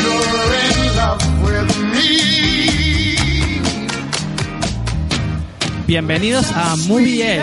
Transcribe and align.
you're 0.00 0.08
in 0.08 0.96
love 0.96 1.20
with 1.42 1.76
me. 1.92 2.24
Bienvenidos 5.86 6.50
a 6.52 6.76
Movie. 6.88 7.40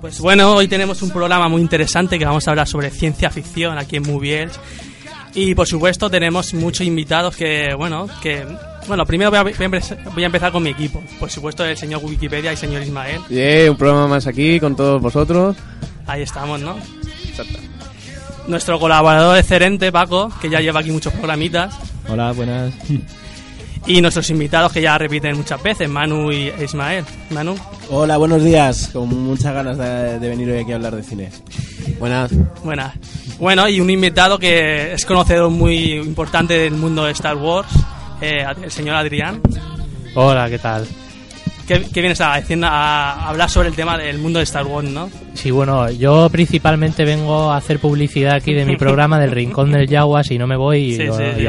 Pues 0.00 0.18
bueno, 0.20 0.54
hoy 0.54 0.66
tenemos 0.66 1.02
un 1.02 1.10
programa 1.10 1.48
muy 1.48 1.60
interesante 1.60 2.18
que 2.18 2.24
vamos 2.24 2.48
a 2.48 2.50
hablar 2.50 2.66
sobre 2.66 2.90
ciencia 2.90 3.30
ficción 3.30 3.78
aquí 3.78 3.96
en 3.96 4.02
Movie 4.04 4.42
Elf. 4.42 4.56
Y 5.34 5.54
por 5.54 5.66
supuesto 5.66 6.10
tenemos 6.10 6.54
muchos 6.54 6.86
invitados 6.86 7.36
que, 7.36 7.74
bueno, 7.76 8.08
que... 8.20 8.44
Bueno, 8.88 9.06
primero 9.06 9.30
voy 9.30 9.38
a, 9.38 9.42
voy 9.44 10.22
a 10.22 10.26
empezar 10.26 10.50
con 10.50 10.62
mi 10.62 10.70
equipo. 10.70 11.02
Por 11.20 11.30
supuesto 11.30 11.64
el 11.64 11.76
señor 11.76 12.00
Wikipedia 12.02 12.50
y 12.50 12.54
el 12.54 12.58
señor 12.58 12.82
Ismael. 12.82 13.20
Yeah, 13.28 13.70
un 13.70 13.76
programa 13.76 14.08
más 14.08 14.26
aquí 14.26 14.58
con 14.58 14.74
todos 14.74 15.00
vosotros. 15.00 15.56
Ahí 16.06 16.22
estamos, 16.22 16.60
¿no? 16.60 16.76
Nuestro 18.46 18.78
colaborador 18.80 19.38
excelente, 19.38 19.92
Paco, 19.92 20.30
que 20.40 20.50
ya 20.50 20.60
lleva 20.60 20.80
aquí 20.80 20.90
muchos 20.90 21.12
programitas. 21.12 21.74
Hola, 22.08 22.32
buenas. 22.32 22.72
Y 23.86 24.00
nuestros 24.02 24.28
invitados 24.30 24.72
que 24.72 24.82
ya 24.82 24.98
repiten 24.98 25.36
muchas 25.36 25.62
veces, 25.62 25.88
Manu 25.88 26.30
y 26.30 26.52
Ismael. 26.62 27.04
Manu. 27.30 27.56
Hola, 27.88 28.18
buenos 28.18 28.42
días. 28.44 28.90
Con 28.92 29.08
muchas 29.08 29.54
ganas 29.54 29.78
de, 29.78 30.18
de 30.18 30.28
venir 30.28 30.50
hoy 30.50 30.58
aquí 30.58 30.72
a 30.72 30.76
hablar 30.76 30.96
de 30.96 31.02
cine. 31.02 31.30
Buenas. 31.98 32.30
Buenas. 32.62 32.94
Bueno, 33.38 33.68
y 33.68 33.80
un 33.80 33.88
invitado 33.88 34.38
que 34.38 34.92
es 34.92 35.06
conocedor 35.06 35.50
muy 35.50 35.94
importante 35.94 36.54
del 36.54 36.74
mundo 36.74 37.04
de 37.04 37.12
Star 37.12 37.36
Wars, 37.36 37.68
eh, 38.20 38.44
el 38.62 38.70
señor 38.70 38.96
Adrián. 38.96 39.40
Hola, 40.14 40.50
¿qué 40.50 40.58
tal? 40.58 40.86
¿Qué, 41.70 41.86
qué 41.94 42.00
vienes 42.00 42.20
a, 42.20 42.34
decir, 42.34 42.58
a 42.64 43.28
hablar 43.28 43.48
sobre 43.48 43.68
el 43.68 43.74
tema 43.76 43.96
del 43.96 44.18
mundo 44.18 44.40
de 44.40 44.42
Star 44.42 44.66
Wars, 44.66 44.88
no? 44.88 45.08
Sí, 45.34 45.52
bueno, 45.52 45.88
yo 45.90 46.28
principalmente 46.28 47.04
vengo 47.04 47.52
a 47.52 47.58
hacer 47.58 47.78
publicidad 47.78 48.34
aquí 48.34 48.52
de 48.54 48.64
mi 48.64 48.76
programa 48.76 49.20
del 49.20 49.30
Rincón 49.30 49.70
del 49.70 49.86
Yagua, 49.86 50.24
si 50.24 50.36
no 50.36 50.48
me 50.48 50.56
voy 50.56 50.78
y, 50.78 50.96
Sí, 50.96 51.04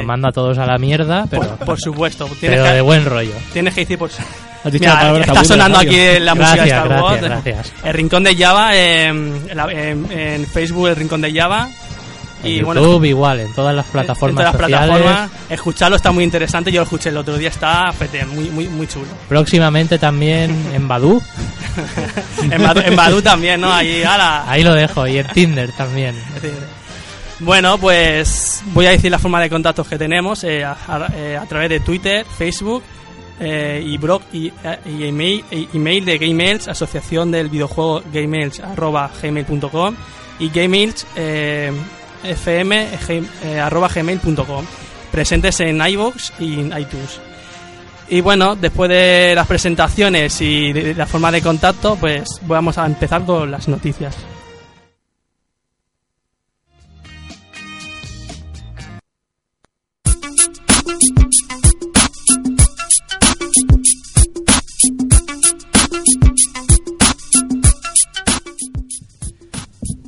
mando 0.06 0.28
a 0.28 0.32
todos 0.32 0.60
a 0.60 0.68
la 0.68 0.78
mierda, 0.78 1.26
pero, 1.28 1.42
Por, 1.56 1.66
por 1.66 1.80
supuesto. 1.82 2.26
Tienes, 2.40 2.60
pero 2.60 2.64
de 2.66 2.76
que, 2.76 2.82
buen 2.82 3.04
rollo. 3.06 3.34
tienes 3.52 3.74
que 3.74 3.82
decir 3.82 3.98
por... 3.98 4.12
Has 4.64 4.72
dicho 4.72 4.84
Mira, 4.84 4.94
la 4.94 5.00
palabra 5.00 5.22
está 5.26 5.40
de 5.40 5.46
sonando 5.48 5.80
aquí 5.80 5.98
la 6.20 6.36
música 6.36 6.62
de 6.64 6.70
Star 6.70 6.88
Wars. 7.02 7.22
gracias, 7.24 7.44
gracias. 7.56 7.74
El 7.84 7.94
Rincón 7.96 8.24
de 8.24 8.36
Java, 8.36 8.76
eh, 8.76 9.06
en- 9.08 10.08
en 10.12 10.46
Facebook 10.46 10.88
el 10.90 10.96
Rincón 10.98 11.22
de 11.22 11.34
Java. 11.34 11.68
En 12.44 12.52
Y 12.52 12.62
bueno, 12.62 12.82
YouTube 12.82 13.06
igual, 13.06 13.40
en 13.42 13.54
todas 13.54 13.76
las 13.76 13.86
plataformas 13.86 14.46
en 14.46 14.52
todas 14.52 14.70
las 14.70 14.70
sociales. 14.80 15.02
plataformas. 15.04 15.32
Escucharlo 15.52 15.96
está 15.96 16.12
muy 16.12 16.24
interesante. 16.24 16.72
Yo 16.72 16.80
lo 16.82 16.84
escuché 16.84 17.10
el 17.10 17.18
otro 17.18 17.38
día, 17.38 17.50
está 17.50 17.92
fete, 17.94 18.26
muy, 18.26 18.50
muy, 18.50 18.68
muy 18.68 18.88
chulo. 18.88 19.08
Próximamente 19.30 20.00
también 20.00 20.56
en 20.74 20.88
Badu. 20.88 21.22
en, 22.52 22.62
Badu, 22.64 22.82
en 22.82 22.96
Badu 22.96 23.22
también, 23.22 23.62
¿no? 23.62 23.72
Ahí, 23.72 24.04
ala. 24.04 24.50
Ahí 24.50 24.64
lo 24.64 24.74
dejo, 24.74 25.08
y 25.08 25.18
en 25.20 25.28
Tinder 25.28 25.72
también. 25.74 26.16
Bueno, 27.40 27.78
pues 27.78 28.62
voy 28.68 28.86
a 28.86 28.92
decir 28.92 29.10
la 29.10 29.18
forma 29.20 29.42
de 29.42 29.50
contactos 29.50 29.88
que 29.88 29.98
tenemos 29.98 30.44
eh, 30.44 30.64
a, 30.64 30.78
a- 30.88 31.08
eh, 31.16 31.38
a 31.38 31.46
través 31.46 31.70
de 31.70 31.80
Twitter, 31.80 32.24
Facebook 32.38 32.84
eh, 33.40 33.84
y 33.84 33.98
blog 33.98 34.22
y, 34.32 34.52
y 34.86 35.04
email, 35.08 35.44
e- 35.50 35.68
email 35.74 36.06
de 36.06 36.18
Gmails, 36.20 36.68
asociación 36.68 37.32
del 37.32 37.50
videojuego 37.50 38.04
gmails 38.14 38.60
arroba 38.60 39.10
gmail.com 39.22 39.96
y 40.38 40.50
gmails 40.50 41.08
fm 42.24 42.88
gm- 43.08 43.28
eh, 43.44 43.60
presentes 45.12 45.60
en 45.60 45.82
iVoox 45.86 46.32
y 46.40 46.60
en 46.60 46.68
iTunes. 46.78 47.20
Y 48.10 48.22
bueno, 48.22 48.56
después 48.56 48.90
de 48.90 49.34
las 49.36 49.48
presentaciones 49.48 50.42
y 50.42 50.74
de 50.74 50.94
la 50.96 51.06
forma 51.06 51.32
de 51.32 51.42
contacto, 51.42 51.96
pues 51.96 52.40
vamos 52.44 52.78
a 52.78 52.86
empezar 52.86 53.24
con 53.26 53.50
las 53.50 53.68
noticias. 53.68 54.16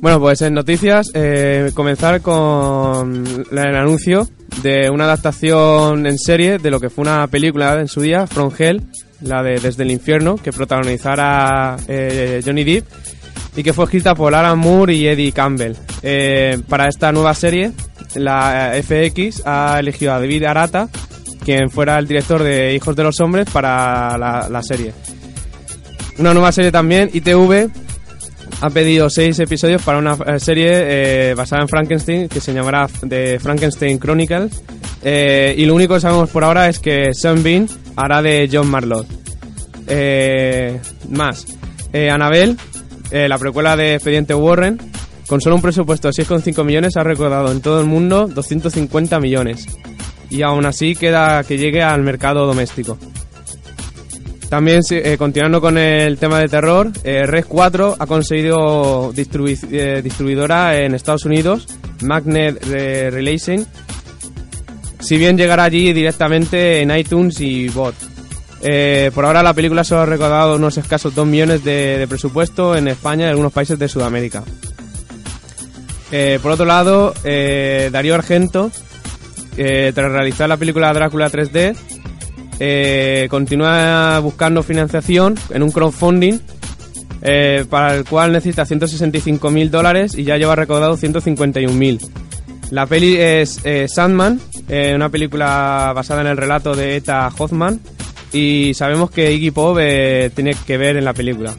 Bueno, 0.04 0.20
pues 0.20 0.42
en 0.42 0.52
noticias, 0.52 1.10
eh, 1.14 1.70
comenzar 1.72 2.20
con 2.20 3.24
el 3.50 3.58
anuncio 3.74 4.28
de 4.62 4.90
una 4.90 5.04
adaptación 5.04 6.06
en 6.06 6.18
serie 6.18 6.58
de 6.58 6.70
lo 6.70 6.78
que 6.78 6.90
fue 6.90 7.00
una 7.00 7.26
película 7.28 7.80
en 7.80 7.88
su 7.88 8.02
día, 8.02 8.26
From 8.26 8.52
Hell, 8.58 8.82
la 9.22 9.42
de 9.42 9.58
Desde 9.58 9.82
el 9.82 9.90
Infierno, 9.90 10.36
que 10.36 10.52
protagonizara 10.52 11.78
eh, 11.88 12.42
Johnny 12.44 12.64
Depp 12.64 12.86
y 13.56 13.62
que 13.62 13.72
fue 13.72 13.86
escrita 13.86 14.14
por 14.14 14.34
Alan 14.34 14.58
Moore 14.58 14.94
y 14.94 15.08
Eddie 15.08 15.32
Campbell. 15.32 15.72
Eh, 16.02 16.60
para 16.68 16.86
esta 16.86 17.10
nueva 17.10 17.32
serie, 17.32 17.72
la 18.14 18.74
FX 18.74 19.40
ha 19.46 19.78
elegido 19.80 20.12
a 20.12 20.20
David 20.20 20.44
Arata, 20.44 20.90
quien 21.42 21.70
fuera 21.70 21.98
el 21.98 22.06
director 22.06 22.42
de 22.42 22.74
Hijos 22.74 22.94
de 22.94 23.04
los 23.04 23.18
Hombres, 23.20 23.48
para 23.50 24.18
la 24.18 24.62
serie. 24.62 24.92
Una 26.18 26.34
nueva 26.34 26.52
serie 26.52 26.70
también, 26.70 27.08
ITV, 27.10 27.70
ha 28.64 28.70
pedido 28.70 29.10
seis 29.10 29.38
episodios 29.40 29.82
para 29.82 29.98
una 29.98 30.14
eh, 30.14 30.40
serie 30.40 30.70
eh, 30.72 31.34
basada 31.34 31.60
en 31.60 31.68
Frankenstein 31.68 32.28
que 32.30 32.40
se 32.40 32.54
llamará 32.54 32.88
The 33.06 33.38
Frankenstein 33.38 33.98
Chronicles. 33.98 34.62
Eh, 35.02 35.54
y 35.58 35.66
lo 35.66 35.74
único 35.74 35.92
que 35.92 36.00
sabemos 36.00 36.30
por 36.30 36.44
ahora 36.44 36.70
es 36.70 36.78
que 36.78 37.12
Sean 37.12 37.42
Bean 37.42 37.68
hará 37.94 38.22
de 38.22 38.48
John 38.50 38.70
Marlowe. 38.70 39.04
Eh, 39.86 40.80
más, 41.10 41.44
eh, 41.92 42.08
Annabelle, 42.08 42.56
eh, 43.10 43.28
la 43.28 43.36
precuela 43.36 43.76
de 43.76 43.96
Expediente 43.96 44.34
Warren, 44.34 44.78
con 45.26 45.42
solo 45.42 45.56
un 45.56 45.62
presupuesto 45.62 46.08
de 46.08 46.14
6,5 46.14 46.64
millones, 46.64 46.96
ha 46.96 47.02
recaudado 47.02 47.52
en 47.52 47.60
todo 47.60 47.80
el 47.80 47.86
mundo 47.86 48.28
250 48.28 49.20
millones. 49.20 49.66
Y 50.30 50.40
aún 50.40 50.64
así 50.64 50.96
queda 50.96 51.44
que 51.44 51.58
llegue 51.58 51.82
al 51.82 52.02
mercado 52.02 52.46
doméstico. 52.46 52.96
También, 54.48 54.82
eh, 54.90 55.16
continuando 55.18 55.60
con 55.60 55.78
el 55.78 56.18
tema 56.18 56.38
de 56.38 56.48
terror, 56.48 56.90
eh, 57.02 57.26
Red 57.26 57.46
4 57.48 57.96
ha 57.98 58.06
conseguido 58.06 59.12
eh, 59.16 60.00
distribuidora 60.02 60.78
en 60.78 60.94
Estados 60.94 61.24
Unidos, 61.24 61.66
Magnet 62.02 62.62
Relation, 62.64 63.66
si 65.00 65.16
bien 65.16 65.36
llegará 65.36 65.64
allí 65.64 65.92
directamente 65.92 66.80
en 66.80 66.96
iTunes 66.96 67.40
y 67.40 67.68
bot. 67.68 67.94
Eh, 68.62 69.10
por 69.14 69.24
ahora 69.24 69.42
la 69.42 69.52
película 69.52 69.84
solo 69.84 70.02
ha 70.02 70.06
recaudado 70.06 70.56
unos 70.56 70.78
escasos 70.78 71.14
2 71.14 71.26
millones 71.26 71.64
de, 71.64 72.06
presupuesto 72.08 72.76
en 72.76 72.88
España 72.88 73.26
y 73.26 73.30
algunos 73.30 73.52
países 73.52 73.78
de 73.78 73.88
Sudamérica. 73.88 74.44
Por 76.40 76.52
otro 76.52 76.64
lado, 76.64 77.12
Darío 77.24 78.14
Argento, 78.14 78.70
tras 79.56 80.12
realizar 80.12 80.48
la 80.48 80.56
película 80.56 80.92
Drácula 80.92 81.28
3D, 81.28 81.74
eh, 82.60 83.26
continúa 83.30 84.18
buscando 84.20 84.62
financiación 84.62 85.34
en 85.50 85.62
un 85.62 85.72
crowdfunding 85.72 86.38
eh, 87.22 87.64
para 87.68 87.96
el 87.96 88.04
cual 88.04 88.32
necesita 88.32 88.64
165 88.64 89.50
mil 89.50 89.70
dólares 89.70 90.16
y 90.16 90.24
ya 90.24 90.36
lleva 90.36 90.54
recaudado 90.54 90.96
151 90.96 91.72
mil. 91.72 92.00
La 92.70 92.86
peli 92.86 93.16
es 93.16 93.60
eh, 93.64 93.88
Sandman, 93.88 94.40
una 94.94 95.08
película 95.10 95.92
basada 95.94 96.22
en 96.22 96.28
el 96.28 96.36
relato 96.36 96.74
de 96.74 96.96
Eta 96.96 97.30
Hoffman 97.36 97.80
y 98.32 98.72
sabemos 98.74 99.10
que 99.10 99.32
Iggy 99.32 99.50
Pop 99.50 99.78
tiene 100.34 100.54
que 100.66 100.78
ver 100.78 100.96
en 100.96 101.04
la 101.04 101.12
película. 101.12 101.54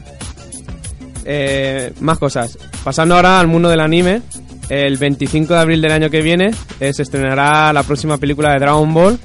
Más 2.00 2.18
cosas. 2.18 2.58
Pasando 2.84 3.14
ahora 3.14 3.40
al 3.40 3.46
mundo 3.46 3.68
del 3.68 3.80
anime, 3.80 4.22
el 4.68 4.96
25 4.96 5.54
de 5.54 5.60
abril 5.60 5.80
del 5.80 5.92
año 5.92 6.10
que 6.10 6.20
viene 6.20 6.52
se 6.80 7.02
estrenará 7.02 7.72
la 7.72 7.84
próxima 7.84 8.18
película 8.18 8.52
de 8.52 8.58
Dragon 8.58 8.92
Ball 8.92 9.18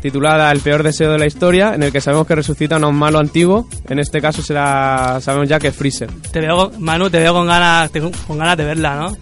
titulada 0.00 0.50
El 0.52 0.60
peor 0.60 0.82
deseo 0.82 1.12
de 1.12 1.18
la 1.18 1.26
historia, 1.26 1.74
en 1.74 1.82
el 1.82 1.92
que 1.92 2.00
sabemos 2.00 2.26
que 2.26 2.34
resucitan 2.34 2.84
a 2.84 2.88
un 2.88 2.96
malo 2.96 3.18
antiguo. 3.18 3.68
En 3.88 3.98
este 3.98 4.20
caso 4.20 4.42
será, 4.42 5.18
sabemos 5.20 5.48
ya 5.48 5.58
que 5.58 5.68
es 5.68 5.76
Freezer. 5.76 6.10
Te 6.32 6.40
veo, 6.40 6.70
Manu, 6.78 7.10
te 7.10 7.18
veo 7.18 7.32
con 7.34 7.46
ganas, 7.46 7.90
te- 7.90 8.00
con 8.00 8.38
ganas 8.38 8.56
de 8.56 8.64
verla, 8.64 8.96
¿no? 8.96 9.16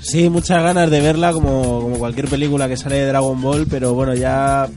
Sí, 0.00 0.28
muchas 0.28 0.62
ganas 0.62 0.90
de 0.90 1.00
verla 1.00 1.32
como, 1.32 1.80
como 1.80 1.96
cualquier 1.98 2.28
película 2.28 2.68
que 2.68 2.76
sale 2.76 2.96
de 2.96 3.06
Dragon 3.06 3.40
Ball, 3.40 3.66
pero 3.70 3.94
bueno, 3.94 4.14
ya 4.14 4.68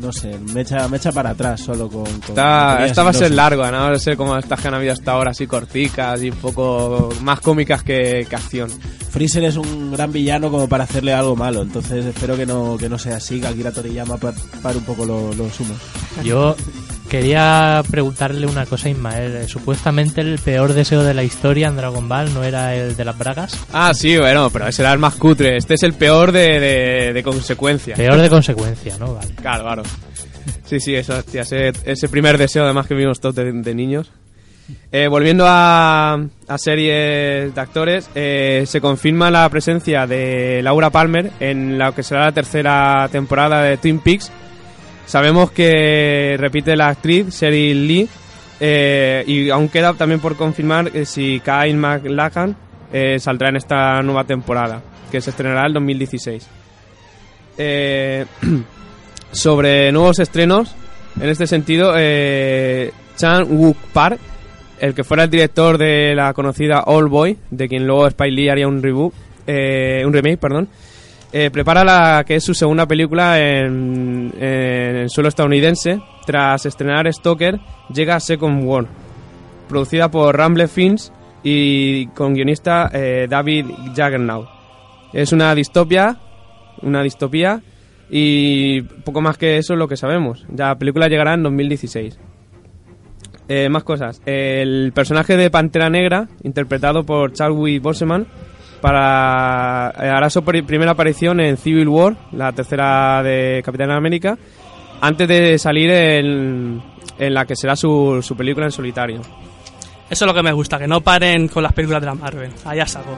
no 0.00 0.12
sé, 0.12 0.38
me 0.54 0.60
echa, 0.62 0.88
me 0.88 0.96
echa 0.96 1.12
para 1.12 1.30
atrás 1.30 1.60
solo 1.60 1.88
con... 1.88 2.04
con 2.04 2.14
Esta, 2.30 2.86
esta 2.86 3.02
va 3.02 3.10
a 3.10 3.12
y 3.12 3.16
ser 3.16 3.30
larga, 3.32 3.70
¿no? 3.70 3.90
No 3.90 3.98
sé 3.98 4.16
cómo 4.16 4.36
estas 4.36 4.60
que 4.60 4.68
han 4.68 4.74
habido 4.74 4.92
hasta 4.92 5.12
ahora, 5.12 5.30
así 5.32 5.46
corticas 5.46 6.22
y 6.22 6.30
un 6.30 6.36
poco 6.36 7.10
más 7.22 7.40
cómicas 7.40 7.82
que, 7.82 8.26
que 8.28 8.36
acción. 8.36 8.70
Freezer 9.10 9.44
es 9.44 9.56
un 9.56 9.92
gran 9.92 10.12
villano 10.12 10.50
como 10.50 10.68
para 10.68 10.84
hacerle 10.84 11.12
algo 11.14 11.34
malo, 11.34 11.62
entonces 11.62 12.04
espero 12.04 12.36
que 12.36 12.46
no, 12.46 12.76
que 12.78 12.88
no 12.88 12.98
sea 12.98 13.16
así, 13.16 13.40
que 13.40 13.46
Akira 13.46 13.72
Toriyama 13.72 14.16
pa- 14.18 14.34
pare 14.62 14.78
un 14.78 14.84
poco 14.84 15.04
lo- 15.04 15.32
los 15.34 15.58
humos. 15.60 15.76
Yo 16.22 16.54
quería 17.08 17.82
preguntarle 17.90 18.46
una 18.46 18.66
cosa 18.66 18.88
a 18.88 18.90
Ismael. 18.90 19.48
Supuestamente 19.48 20.20
el 20.20 20.38
peor 20.38 20.74
deseo 20.74 21.02
de 21.02 21.14
la 21.14 21.24
historia 21.24 21.68
en 21.68 21.76
Dragon 21.76 22.08
Ball 22.08 22.32
no 22.32 22.44
era 22.44 22.74
el 22.74 22.96
de 22.96 23.04
las 23.04 23.18
bragas. 23.18 23.58
Ah, 23.72 23.92
sí, 23.94 24.16
bueno, 24.16 24.50
pero 24.50 24.68
ese 24.68 24.82
era 24.82 24.92
el 24.92 24.98
más 24.98 25.16
cutre. 25.16 25.56
Este 25.56 25.74
es 25.74 25.82
el 25.82 25.94
peor 25.94 26.32
de, 26.32 26.60
de, 26.60 27.12
de 27.12 27.22
consecuencia. 27.22 27.96
Peor 27.96 28.18
de 28.18 28.28
consecuencia, 28.28 28.96
¿no? 28.98 29.14
Vale. 29.14 29.34
Claro, 29.34 29.64
claro. 29.64 29.82
Sí, 30.64 30.80
sí, 30.80 30.94
eso, 30.94 31.16
hostia, 31.16 31.42
ese, 31.42 31.72
ese 31.84 32.08
primer 32.08 32.38
deseo 32.38 32.64
además 32.64 32.86
que 32.86 32.94
vimos 32.94 33.20
todos 33.20 33.34
de, 33.34 33.50
de 33.52 33.74
niños. 33.74 34.12
Eh, 34.92 35.08
volviendo 35.08 35.46
a, 35.48 36.12
a 36.46 36.58
series 36.58 37.54
de 37.54 37.60
actores, 37.60 38.10
eh, 38.14 38.64
se 38.66 38.82
confirma 38.82 39.30
la 39.30 39.48
presencia 39.48 40.06
de 40.06 40.60
Laura 40.62 40.90
Palmer 40.90 41.30
en 41.40 41.78
lo 41.78 41.94
que 41.94 42.02
será 42.02 42.26
la 42.26 42.32
tercera 42.32 43.08
temporada 43.10 43.62
de 43.62 43.78
Twin 43.78 44.00
Peaks. 44.00 44.30
Sabemos 45.08 45.50
que 45.50 46.36
repite 46.38 46.76
la 46.76 46.88
actriz 46.88 47.30
Sheryl 47.30 47.88
Lee 47.88 48.08
eh, 48.60 49.24
y 49.26 49.48
aún 49.48 49.70
queda 49.70 49.94
también 49.94 50.20
por 50.20 50.36
confirmar 50.36 50.92
si 51.06 51.40
Kyle 51.40 51.76
MacLachlan 51.76 52.54
eh, 52.92 53.18
saldrá 53.18 53.48
en 53.48 53.56
esta 53.56 54.02
nueva 54.02 54.24
temporada, 54.24 54.82
que 55.10 55.22
se 55.22 55.30
estrenará 55.30 55.66
en 55.66 55.72
2016. 55.72 56.46
Eh, 57.56 58.26
sobre 59.32 59.90
nuevos 59.92 60.18
estrenos, 60.18 60.76
en 61.18 61.30
este 61.30 61.46
sentido, 61.46 61.94
eh, 61.96 62.92
Chan 63.16 63.46
Wook 63.48 63.78
Park, 63.94 64.20
el 64.78 64.92
que 64.92 65.04
fuera 65.04 65.24
el 65.24 65.30
director 65.30 65.78
de 65.78 66.14
la 66.14 66.34
conocida 66.34 66.82
All 66.84 67.08
Boy, 67.08 67.38
de 67.50 67.66
quien 67.66 67.86
luego 67.86 68.06
Spike 68.08 68.30
Lee 68.30 68.50
haría 68.50 68.68
un 68.68 68.76
un 68.76 70.12
remake, 70.12 70.36
perdón, 70.36 70.68
eh, 71.32 71.50
prepara 71.50 71.84
la 71.84 72.24
que 72.26 72.36
es 72.36 72.44
su 72.44 72.54
segunda 72.54 72.86
película 72.86 73.38
en, 73.38 74.32
el 74.40 75.10
suelo 75.10 75.28
estadounidense. 75.28 76.00
Tras 76.24 76.66
estrenar 76.66 77.12
Stoker, 77.12 77.58
llega 77.92 78.20
Second 78.20 78.64
War, 78.64 78.86
producida 79.68 80.10
por 80.10 80.36
Ramble 80.36 80.68
Films 80.68 81.12
y 81.42 82.06
con 82.08 82.34
guionista 82.34 82.90
eh, 82.92 83.26
David 83.28 83.66
Jaggernaut. 83.94 84.48
Es 85.12 85.32
una 85.32 85.54
distopia, 85.54 86.18
una 86.82 87.02
distopía 87.02 87.62
y 88.10 88.82
poco 88.82 89.20
más 89.20 89.38
que 89.38 89.58
eso 89.58 89.74
es 89.74 89.78
lo 89.78 89.88
que 89.88 89.96
sabemos. 89.96 90.46
La 90.54 90.78
película 90.78 91.08
llegará 91.08 91.34
en 91.34 91.42
2016. 91.42 92.18
Eh, 93.50 93.70
más 93.70 93.82
cosas. 93.82 94.20
El 94.26 94.92
personaje 94.94 95.38
de 95.38 95.50
Pantera 95.50 95.88
Negra, 95.88 96.28
interpretado 96.42 97.04
por 97.04 97.32
Chadwick 97.32 97.82
Boseman, 97.82 98.26
para 98.80 99.92
eh, 99.98 100.08
hará 100.08 100.30
su 100.30 100.42
pri- 100.42 100.62
primera 100.62 100.92
aparición 100.92 101.40
en 101.40 101.56
Civil 101.56 101.88
War, 101.88 102.16
la 102.32 102.52
tercera 102.52 103.22
de 103.22 103.62
Capitán 103.64 103.90
América, 103.90 104.36
antes 105.00 105.28
de 105.28 105.58
salir 105.58 105.90
en, 105.90 106.82
en 107.18 107.34
la 107.34 107.44
que 107.44 107.54
será 107.56 107.76
su, 107.76 108.20
su 108.22 108.36
película 108.36 108.66
en 108.66 108.72
solitario. 108.72 109.20
Eso 110.10 110.24
es 110.24 110.26
lo 110.26 110.34
que 110.34 110.42
me 110.42 110.52
gusta, 110.52 110.78
que 110.78 110.86
no 110.88 111.00
paren 111.02 111.48
con 111.48 111.62
las 111.62 111.72
películas 111.72 112.00
de 112.00 112.06
la 112.06 112.14
Marvel. 112.14 112.50
Allá 112.64 112.86
saco. 112.86 113.16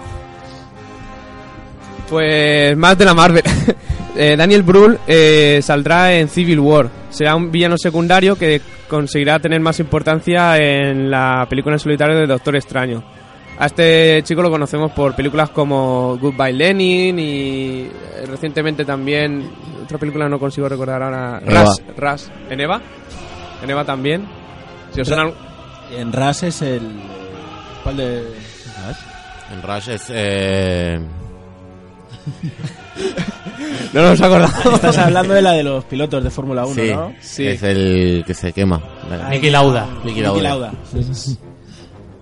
Pues 2.08 2.76
más 2.76 2.98
de 2.98 3.04
la 3.04 3.14
Marvel. 3.14 3.42
Eh, 4.16 4.34
Daniel 4.36 4.64
Brühl 4.64 4.98
eh, 5.06 5.60
saldrá 5.62 6.12
en 6.14 6.28
Civil 6.28 6.58
War. 6.58 6.90
Será 7.10 7.36
un 7.36 7.52
villano 7.52 7.78
secundario 7.78 8.34
que 8.36 8.60
conseguirá 8.88 9.38
tener 9.38 9.60
más 9.60 9.78
importancia 9.78 10.58
en 10.58 11.08
la 11.08 11.46
película 11.48 11.76
en 11.76 11.78
solitario 11.78 12.16
de 12.18 12.26
Doctor 12.26 12.56
Extraño. 12.56 13.04
A 13.60 13.66
este 13.66 14.22
chico 14.24 14.40
lo 14.42 14.50
conocemos 14.50 14.90
por 14.92 15.14
películas 15.14 15.50
como 15.50 16.16
Goodbye 16.18 16.52
Lenin 16.54 17.18
y 17.18 17.80
eh, 17.82 18.24
recientemente 18.26 18.84
también 18.86 19.48
otra 19.84 19.98
película 19.98 20.28
no 20.28 20.38
consigo 20.38 20.66
recordar 20.68 21.02
ahora. 21.02 21.40
Ras, 21.40 21.82
Ras. 21.96 22.32
¿En 22.48 22.58
Eva? 22.60 22.80
¿En 23.62 23.68
Eva 23.70 23.84
también? 23.84 24.26
Si 24.92 25.02
os 25.02 25.06
suena- 25.08 25.30
En 25.96 26.10
Ras 26.12 26.42
es 26.42 26.62
el... 26.62 26.80
¿Cuál 27.84 27.96
de...? 27.98 28.22
En 29.52 29.62
Rush 29.62 29.88
es. 29.90 30.04
Eh, 30.08 31.00
No 33.92 34.02
nos 34.02 34.20
acordamos. 34.20 34.64
Estás 34.74 34.98
hablando 34.98 35.34
de 35.34 35.42
la 35.42 35.52
de 35.52 35.62
los 35.64 35.84
pilotos 35.84 36.22
de 36.22 36.30
Fórmula 36.30 36.64
1, 36.64 36.74
sí, 36.74 36.90
¿no? 36.92 37.12
Sí. 37.20 37.46
es 37.48 37.62
el 37.62 38.22
que 38.26 38.32
se 38.34 38.52
quema. 38.52 38.80
Niki 39.30 39.50
Lauda. 39.50 39.86
Niki 40.04 40.20
Lauda. 40.20 40.42
Lauda. 40.42 40.72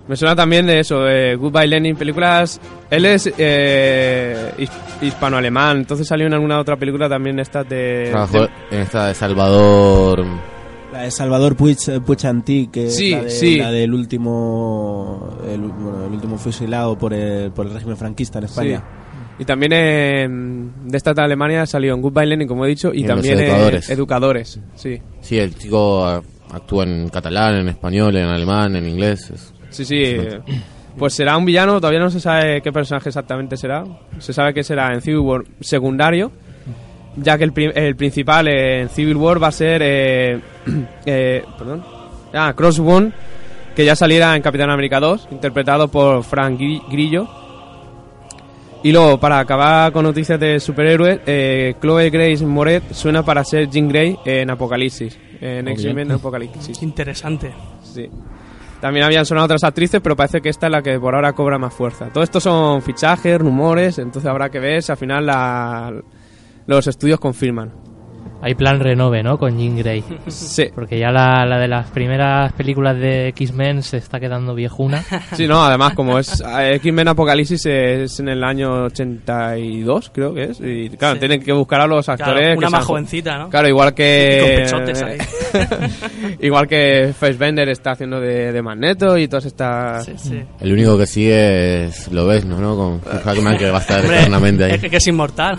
Me 0.09 0.15
suena 0.17 0.35
también 0.35 0.65
de 0.65 0.79
eso, 0.79 1.03
de 1.03 1.35
Goodbye 1.35 1.67
Lenin, 1.67 1.95
películas... 1.95 2.59
Él 2.89 3.05
es 3.05 3.31
eh, 3.37 4.51
his- 4.57 4.71
hispano-alemán, 5.03 5.77
entonces 5.77 6.07
salió 6.07 6.25
en 6.25 6.33
alguna 6.33 6.59
otra 6.59 6.75
película 6.77 7.07
también 7.07 7.35
de 7.35 7.43
estas 7.43 7.69
de... 7.69 8.07
Trabajó 8.09 8.39
de- 8.41 8.49
en 8.71 8.79
esta 8.81 9.07
de 9.07 9.13
Salvador. 9.13 10.25
La 10.91 11.03
de 11.03 11.11
Salvador 11.11 11.55
Puig, 11.55 11.77
Puig 12.03 12.25
Antí, 12.25 12.67
que 12.73 12.89
Sí, 12.89 13.13
es 13.13 13.17
la, 13.19 13.23
de- 13.23 13.29
sí. 13.29 13.57
la 13.57 13.71
del 13.71 13.93
último 13.93 15.37
el, 15.47 15.59
bueno, 15.61 16.05
el 16.07 16.11
último 16.13 16.37
fusilado 16.39 16.97
por 16.97 17.13
el, 17.13 17.51
por 17.51 17.67
el 17.67 17.73
régimen 17.73 17.95
franquista 17.95 18.39
en 18.39 18.45
España. 18.45 18.83
Y 19.37 19.45
también 19.45 19.71
en- 19.73 20.71
de 20.89 20.97
esta 20.97 21.13
de 21.13 21.21
Alemania 21.21 21.67
salió 21.67 21.93
en 21.93 22.01
Goodbye 22.01 22.25
Lenin, 22.25 22.47
como 22.47 22.65
he 22.65 22.69
dicho, 22.69 22.91
y, 22.93 23.03
también 23.03 23.37
en 23.39 23.45
Educadores. 23.45 23.89
Educadores, 23.91 24.59
sí. 24.75 24.99
Sí, 25.21 25.37
el 25.37 25.55
chico 25.55 26.03
ah, 26.05 26.21
actúa 26.51 26.83
en 26.85 27.09
catalán, 27.09 27.55
en 27.59 27.69
español, 27.69 28.15
en 28.17 28.25
alemán, 28.25 28.75
en 28.75 28.87
inglés. 28.89 29.29
es- 29.29 29.53
Sí, 29.69 29.85
sí. 29.85 30.01
eh, 30.03 30.39
Pues 30.97 31.13
será 31.13 31.37
un 31.37 31.45
villano, 31.45 31.75
todavía 31.79 31.99
no 31.99 32.09
se 32.09 32.19
sabe 32.19 32.61
qué 32.61 32.71
personaje 32.71 33.09
exactamente 33.09 33.55
será. 33.57 33.83
Se 34.19 34.33
sabe 34.33 34.53
que 34.53 34.63
será 34.63 34.93
en 34.93 35.01
Civil 35.01 35.19
War 35.19 35.43
secundario, 35.61 36.31
ya 37.15 37.37
que 37.37 37.43
el, 37.45 37.53
pri- 37.53 37.71
el 37.73 37.95
principal 37.95 38.47
en 38.47 38.89
Civil 38.89 39.15
War 39.15 39.41
va 39.41 39.47
a 39.47 39.51
ser... 39.51 39.81
Eh, 39.83 40.39
eh, 41.05 41.43
perdón. 41.57 41.83
Ah, 42.33 42.53
Crossbone, 42.55 43.11
que 43.75 43.85
ya 43.85 43.95
saliera 43.95 44.35
en 44.35 44.41
Capitán 44.41 44.69
América 44.71 44.99
2, 44.99 45.29
interpretado 45.31 45.87
por 45.87 46.23
Frank 46.23 46.59
Gri- 46.59 46.83
Grillo. 46.91 47.27
Y 48.81 48.91
luego, 48.93 49.19
para 49.19 49.39
acabar 49.39 49.91
con 49.91 50.03
noticias 50.03 50.39
de 50.39 50.59
superhéroes, 50.59 51.19
eh, 51.25 51.75
Chloe 51.81 52.09
Grace 52.09 52.45
Moret 52.45 52.83
suena 52.93 53.23
para 53.23 53.43
ser 53.43 53.69
Jean 53.69 53.89
Grey 53.89 54.15
en 54.25 54.49
Apocalipsis. 54.49 55.17
En 55.41 55.67
X-Men. 55.67 56.11
Apocalipsis. 56.13 56.81
Interesante. 56.81 57.51
Sí. 57.83 58.09
También 58.81 59.05
habían 59.05 59.25
sonado 59.25 59.45
otras 59.45 59.63
actrices, 59.65 59.99
pero 60.01 60.15
parece 60.15 60.39
que 60.41 60.49
esta 60.49 60.67
es 60.67 60.71
la 60.71 60.81
que 60.81 60.97
por 60.99 61.13
ahora 61.13 61.33
cobra 61.33 61.57
más 61.57 61.73
fuerza. 61.73 62.07
Todo 62.13 62.23
esto 62.23 62.39
son 62.39 62.81
fichajes, 62.81 63.37
rumores, 63.37 63.99
entonces 63.99 64.29
habrá 64.29 64.49
que 64.49 64.59
ver 64.59 64.81
si 64.81 64.91
al 64.91 64.97
final 64.97 65.25
la- 65.25 65.93
los 66.65 66.87
estudios 66.87 67.19
confirman. 67.19 67.71
Hay 68.41 68.55
plan 68.55 68.79
renove, 68.79 69.21
¿no? 69.21 69.37
Con 69.37 69.57
Jean 69.57 69.77
Grey. 69.77 70.03
Sí, 70.27 70.65
Porque 70.73 70.97
ya 70.97 71.11
la, 71.11 71.45
la 71.45 71.57
de 71.59 71.67
las 71.67 71.87
primeras 71.91 72.53
películas 72.53 72.97
de 72.97 73.27
X-Men 73.29 73.83
se 73.83 73.97
está 73.97 74.19
quedando 74.19 74.55
viejuna. 74.55 75.03
sí, 75.35 75.45
no, 75.47 75.63
además 75.63 75.93
como 75.93 76.17
es 76.19 76.41
eh, 76.41 76.75
X-Men 76.75 77.09
Apocalipsis 77.09 77.65
es 77.65 78.19
en 78.19 78.29
el 78.29 78.43
año 78.43 78.85
82, 78.85 80.11
creo 80.13 80.33
que 80.33 80.43
es, 80.45 80.59
y 80.61 80.89
claro, 80.91 81.15
Sí. 81.15 81.19
tienen 81.19 81.41
que 81.41 81.51
buscar 81.51 81.81
a 81.81 81.87
los 81.87 82.05
Claro, 82.05 82.23
actores 82.23 82.57
una 82.57 82.67
que 82.67 82.71
más 82.71 82.79
sean- 82.81 82.87
jovencita, 82.87 83.37
¿no? 83.37 83.49
Claro, 83.49 83.67
igual 83.67 83.93
que 83.93 84.37
Y 84.67 84.71
con 84.71 84.83
pechotes 84.85 85.03
ahí. 85.03 85.17
igual 86.39 86.67
que 86.67 87.13
Fassbender 87.17 87.69
está 87.69 87.91
haciendo 87.91 88.19
de, 88.19 88.51
de 88.51 88.61
Magneto 88.61 89.17
y 89.17 89.27
todas 89.27 89.45
estas 89.45 90.05
Sí, 90.05 90.13
sí. 90.17 90.41
El 90.59 90.71
único 90.73 90.97
que 90.97 91.05
sigue 91.05 91.85
es 91.85 92.11
Lobezno, 92.11 92.57
¿no? 92.59 92.75
Con 92.75 92.93
Hugh 92.95 93.23
Jackman, 93.25 93.57
que 93.57 93.69
va 93.71 93.77
a 93.79 93.81
estar 93.81 93.99
Hombre, 94.01 94.19
eternamente 94.19 94.63
ahí. 94.63 94.71
es 94.81 94.89
que 94.89 94.97
es 94.97 95.07
inmortal. 95.07 95.57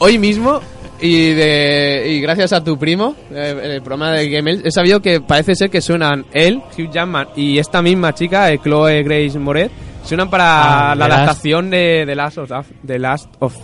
Hoy 0.00 0.18
mismo, 0.18 0.60
y, 1.00 1.32
de, 1.32 2.04
y 2.08 2.20
gracias 2.20 2.52
a 2.52 2.62
tu 2.64 2.78
primo, 2.78 3.14
eh, 3.30 3.54
en 3.62 3.70
el 3.70 3.82
programa 3.82 4.12
de 4.12 4.28
Game 4.28 4.60
he 4.64 4.70
sabido 4.70 5.00
que 5.00 5.20
parece 5.20 5.54
ser 5.54 5.70
que 5.70 5.80
suenan 5.80 6.24
él, 6.32 6.60
Hugh 6.76 6.90
Jackman, 6.90 7.28
y 7.36 7.58
esta 7.58 7.82
misma 7.82 8.14
chica, 8.14 8.50
eh, 8.52 8.58
Chloe 8.62 9.02
Grace 9.02 9.38
Moret, 9.38 9.70
suenan 10.04 10.28
para 10.30 10.90
Ah, 10.90 10.94
la 10.94 11.04
adaptación 11.06 11.70
de 11.70 12.04
The 12.06 12.14
Last 12.14 12.38
of, 12.38 12.50
The 12.86 12.98
Last 12.98 13.28
of 13.38 13.56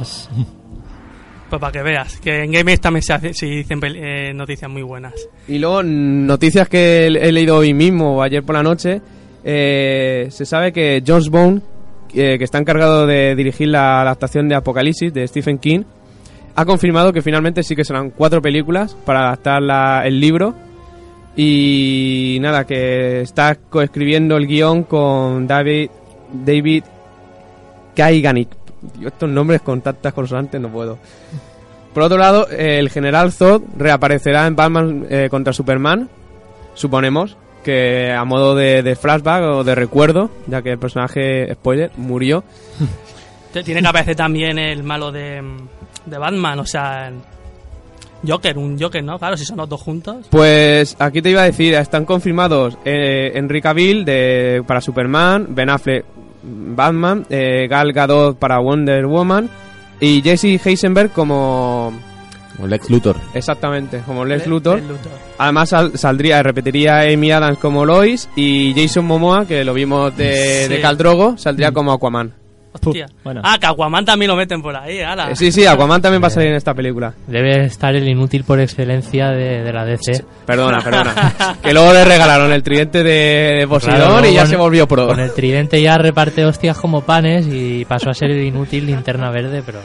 Us. 0.00 0.28
Pues 1.50 1.60
para 1.60 1.72
que 1.72 1.82
veas, 1.82 2.18
que 2.20 2.42
en 2.44 2.52
Game 2.52 2.76
también 2.78 3.02
se, 3.02 3.12
hace- 3.12 3.34
se 3.34 3.46
dicen 3.46 3.78
eh, 3.84 4.32
noticias 4.34 4.70
muy 4.70 4.82
buenas. 4.82 5.12
Y 5.46 5.58
luego, 5.58 5.82
noticias 5.82 6.68
que 6.68 7.06
he 7.06 7.32
leído 7.32 7.56
hoy 7.58 7.74
mismo 7.74 8.16
o 8.16 8.22
ayer 8.22 8.42
por 8.42 8.54
la 8.56 8.62
noche, 8.62 9.00
eh, 9.44 10.26
se 10.30 10.46
sabe 10.46 10.72
que 10.72 11.02
Josh 11.06 11.28
Bone, 11.28 11.60
eh, 12.14 12.38
que 12.38 12.44
está 12.44 12.58
encargado 12.58 13.06
de 13.06 13.34
dirigir 13.36 13.68
la 13.68 14.00
adaptación 14.00 14.48
de 14.48 14.54
Apocalipsis 14.54 15.12
de 15.12 15.28
Stephen 15.28 15.58
King, 15.58 15.82
ha 16.56 16.64
confirmado 16.64 17.12
que 17.12 17.22
finalmente 17.22 17.62
sí 17.62 17.74
que 17.74 17.84
serán 17.84 18.10
cuatro 18.10 18.40
películas 18.42 18.94
para 19.04 19.20
adaptar 19.26 19.62
la- 19.62 20.02
el 20.06 20.20
libro. 20.20 20.54
Y 21.36 22.38
nada, 22.40 22.64
que 22.64 23.22
está 23.22 23.56
coescribiendo 23.56 24.36
el 24.36 24.46
guion 24.46 24.84
con 24.84 25.46
David, 25.48 25.90
David 26.32 26.84
Kaiganik. 27.96 28.48
Yo 29.00 29.08
estos 29.08 29.28
nombres 29.28 29.60
con 29.62 29.80
tantas 29.80 30.12
consonantes 30.12 30.60
no 30.60 30.68
puedo. 30.68 30.98
Por 31.92 32.02
otro 32.04 32.18
lado, 32.18 32.48
el 32.48 32.90
general 32.90 33.32
Zod 33.32 33.62
reaparecerá 33.76 34.46
en 34.46 34.56
Batman 34.56 35.06
eh, 35.08 35.28
contra 35.30 35.52
Superman, 35.52 36.08
suponemos, 36.74 37.36
que 37.64 38.12
a 38.12 38.24
modo 38.24 38.54
de, 38.54 38.82
de 38.82 38.94
flashback 38.96 39.42
o 39.44 39.64
de 39.64 39.74
recuerdo, 39.74 40.30
ya 40.46 40.60
que 40.60 40.72
el 40.72 40.78
personaje, 40.78 41.52
spoiler, 41.54 41.90
murió. 41.96 42.44
Tiene 43.64 43.80
que 43.80 43.86
aparecer 43.88 44.16
también 44.16 44.58
el 44.58 44.82
malo 44.82 45.12
de, 45.12 45.40
de 46.06 46.18
Batman, 46.18 46.58
o 46.60 46.66
sea, 46.66 47.10
Joker, 48.26 48.56
un 48.56 48.78
Joker, 48.80 49.04
¿no? 49.04 49.18
Claro, 49.18 49.36
si 49.36 49.44
son 49.44 49.56
los 49.58 49.68
dos 49.68 49.80
juntos. 49.82 50.26
Pues 50.30 50.96
aquí 50.98 51.20
te 51.20 51.30
iba 51.30 51.42
a 51.42 51.46
decir, 51.46 51.74
están 51.74 52.04
confirmados 52.04 52.76
eh, 52.84 53.32
Henry 53.34 53.60
Cavill 53.60 54.04
de, 54.04 54.62
para 54.66 54.80
Superman, 54.80 55.46
Ben 55.50 55.68
Affleck 55.70 56.04
Batman, 56.42 57.26
eh, 57.30 57.66
Gal 57.68 57.92
Gadot 57.92 58.38
para 58.38 58.58
Wonder 58.60 59.06
Woman 59.06 59.48
y 60.00 60.22
Jesse 60.22 60.58
Heisenberg 60.64 61.10
como... 61.12 61.92
O 62.62 62.66
Lex 62.68 62.88
Luthor. 62.88 63.16
Exactamente, 63.34 64.00
como 64.06 64.24
Lex 64.24 64.44
Le- 64.44 64.50
Luthor. 64.50 64.80
Además 65.38 65.70
sal- 65.70 65.98
saldría, 65.98 66.40
repetiría 66.42 67.00
Amy 67.00 67.32
Adams 67.32 67.58
como 67.58 67.84
Lois 67.84 68.28
y 68.36 68.72
Jason 68.80 69.04
Momoa, 69.06 69.44
que 69.44 69.64
lo 69.64 69.74
vimos 69.74 70.16
de, 70.16 70.64
Sí. 70.64 70.68
de 70.72 70.80
Khal 70.80 70.96
Drogo, 70.96 71.36
saldría 71.36 71.72
como 71.72 71.92
Aquaman. 71.92 72.32
Hostia. 72.82 73.06
bueno. 73.22 73.40
Ah, 73.44 73.56
que 73.58 73.66
Aquaman 73.66 74.04
también 74.04 74.30
lo 74.30 74.36
meten 74.36 74.60
por 74.60 74.74
ahí, 74.76 75.00
ala. 75.00 75.30
Eh, 75.30 75.36
sí, 75.36 75.52
sí, 75.52 75.64
Aquaman 75.66 76.02
también 76.02 76.22
va 76.22 76.26
a 76.26 76.30
salir 76.30 76.48
en 76.50 76.56
esta 76.56 76.74
película. 76.74 77.14
Debe 77.26 77.64
estar 77.66 77.94
el 77.94 78.06
inútil 78.08 78.44
por 78.44 78.58
excelencia 78.60 79.28
de, 79.30 79.62
de 79.62 79.72
la 79.72 79.84
DC. 79.84 80.24
Perdona, 80.44 80.80
perdona. 80.80 81.14
que 81.62 81.72
luego 81.72 81.92
le 81.92 82.04
regalaron 82.04 82.52
el 82.52 82.62
tridente 82.62 83.02
de, 83.02 83.58
de 83.60 83.66
Poseidón 83.68 84.08
Claro, 84.10 84.28
y 84.28 84.34
ya 84.34 84.40
con- 84.42 84.50
se 84.50 84.56
volvió 84.56 84.86
pro. 84.88 85.06
Con 85.06 85.20
el 85.20 85.32
tridente 85.32 85.80
ya 85.80 85.96
reparte 85.98 86.44
hostias 86.44 86.76
como 86.76 87.02
panes 87.02 87.46
y 87.46 87.84
pasó 87.84 88.10
a 88.10 88.14
ser 88.14 88.30
el 88.30 88.42
inútil 88.44 88.86
linterna 88.86 89.30
verde, 89.30 89.62
pero 89.64 89.78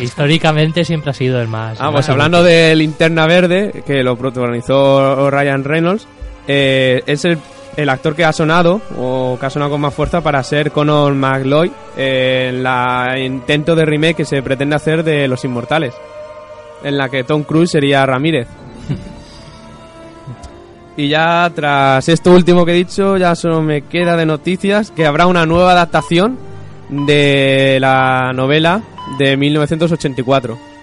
históricamente 0.00 0.84
siempre 0.84 1.10
ha 1.10 1.14
sido 1.14 1.40
el 1.40 1.48
más. 1.48 1.80
Ah, 1.80 1.86
el 1.86 1.92
pues 1.92 2.04
más 2.06 2.08
hablando 2.10 2.38
inútil. 2.38 2.54
de 2.56 2.76
Linterna 2.76 3.26
Verde, 3.26 3.82
que 3.86 4.02
lo 4.02 4.16
protagonizó 4.16 5.30
Ryan 5.30 5.64
Reynolds, 5.64 6.06
eh, 6.46 7.02
es 7.06 7.24
el, 7.24 7.38
el 7.76 7.88
actor 7.88 8.14
que 8.14 8.24
ha 8.24 8.32
sonado, 8.32 8.80
o 8.98 9.36
que 9.38 9.46
ha 9.46 9.50
sonado 9.50 9.72
con 9.72 9.80
más 9.80 9.94
fuerza 9.94 10.20
para 10.20 10.42
ser 10.42 10.70
Conor 10.70 11.14
McLoy 11.14 11.70
en 11.96 12.62
la 12.62 13.16
intento 13.18 13.74
de 13.74 13.84
remake 13.84 14.18
que 14.18 14.24
se 14.24 14.42
pretende 14.42 14.76
hacer 14.76 15.02
de 15.02 15.28
Los 15.28 15.44
Inmortales, 15.44 15.94
en 16.82 16.96
la 16.96 17.08
que 17.08 17.24
Tom 17.24 17.42
Cruise 17.42 17.70
sería 17.70 18.06
Ramírez. 18.06 18.48
y 20.96 21.08
ya 21.08 21.50
tras 21.54 22.08
esto 22.08 22.32
último 22.32 22.64
que 22.64 22.72
he 22.72 22.76
dicho, 22.76 23.16
ya 23.16 23.34
solo 23.34 23.62
me 23.62 23.82
queda 23.82 24.16
de 24.16 24.26
noticias 24.26 24.90
que 24.90 25.06
habrá 25.06 25.26
una 25.26 25.46
nueva 25.46 25.72
adaptación 25.72 26.38
de 26.88 27.78
la 27.80 28.32
novela 28.34 28.82
de 29.18 29.36
1984 29.36 30.74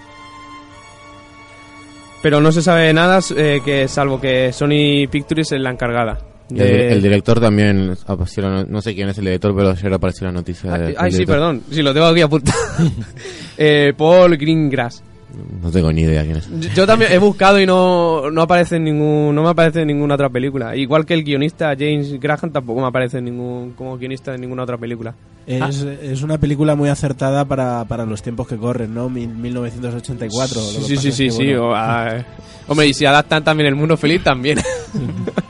pero 2.22 2.40
no 2.40 2.52
se 2.52 2.62
sabe 2.62 2.92
nada 2.94 3.18
eh, 3.36 3.60
que 3.64 3.88
salvo 3.88 4.20
que 4.20 4.52
Sony 4.52 5.08
Pictures 5.10 5.52
es 5.52 5.60
la 5.60 5.70
encargada. 5.70 6.31
Y 6.54 6.60
el, 6.60 6.66
de- 6.68 6.92
el 6.92 7.02
director 7.02 7.40
también 7.40 7.96
apareció, 8.06 8.64
no, 8.66 8.82
sé 8.82 8.94
quién 8.94 9.08
es 9.08 9.18
el 9.18 9.24
director, 9.24 9.54
pero 9.54 9.70
ayer 9.70 9.92
apareció 9.92 10.26
la 10.26 10.32
noticia. 10.32 10.74
Ay, 10.74 10.80
de- 10.82 10.94
ay, 10.98 11.12
sí, 11.12 11.24
perdón, 11.26 11.62
sí, 11.70 11.82
lo 11.82 11.92
tengo 11.94 12.06
aquí 12.06 12.20
apuntado. 12.20 12.58
eh, 13.58 13.92
Paul 13.96 14.36
Greengrass. 14.36 15.02
No 15.62 15.70
tengo 15.70 15.90
ni 15.90 16.02
idea 16.02 16.24
quién 16.24 16.36
es. 16.36 16.46
Yo, 16.60 16.68
yo 16.74 16.86
también 16.86 17.10
he 17.10 17.16
buscado 17.16 17.58
y 17.58 17.64
no, 17.64 18.30
no 18.30 18.42
aparece 18.42 18.76
en 18.76 18.84
ningún, 18.84 19.34
no 19.34 19.42
me 19.42 19.48
aparece 19.48 19.80
en 19.80 19.86
ninguna 19.86 20.14
otra 20.16 20.28
película. 20.28 20.76
Igual 20.76 21.06
que 21.06 21.14
el 21.14 21.24
guionista 21.24 21.68
James 21.74 22.20
Graham 22.20 22.52
tampoco 22.52 22.82
me 22.82 22.86
aparece 22.88 23.16
en 23.16 23.24
ningún, 23.24 23.72
como 23.72 23.96
guionista 23.96 24.34
en 24.34 24.42
ninguna 24.42 24.64
otra 24.64 24.76
película. 24.76 25.14
Es, 25.46 25.80
es 25.80 26.20
una 26.22 26.36
película 26.36 26.74
muy 26.76 26.90
acertada 26.90 27.46
para, 27.46 27.82
para 27.86 28.04
los 28.04 28.20
tiempos 28.22 28.46
que 28.46 28.58
corren, 28.58 28.92
¿no? 28.92 29.08
Mil- 29.08 29.28
1984. 29.34 30.60
Lo 30.60 30.66
que 30.66 30.84
Sí, 30.84 30.96
sí, 30.98 31.10
sí, 31.10 31.12
sí, 31.12 31.24
que, 31.24 31.30
sí. 31.30 31.44
bueno, 31.46 31.68
o, 31.70 31.74
ah, 31.74 32.24
hombre, 32.68 32.86
y 32.88 32.92
si 32.94 33.06
adaptan 33.06 33.42
también 33.42 33.68
el 33.68 33.74
mundo 33.74 33.96
feliz, 33.96 34.22
también. 34.22 34.58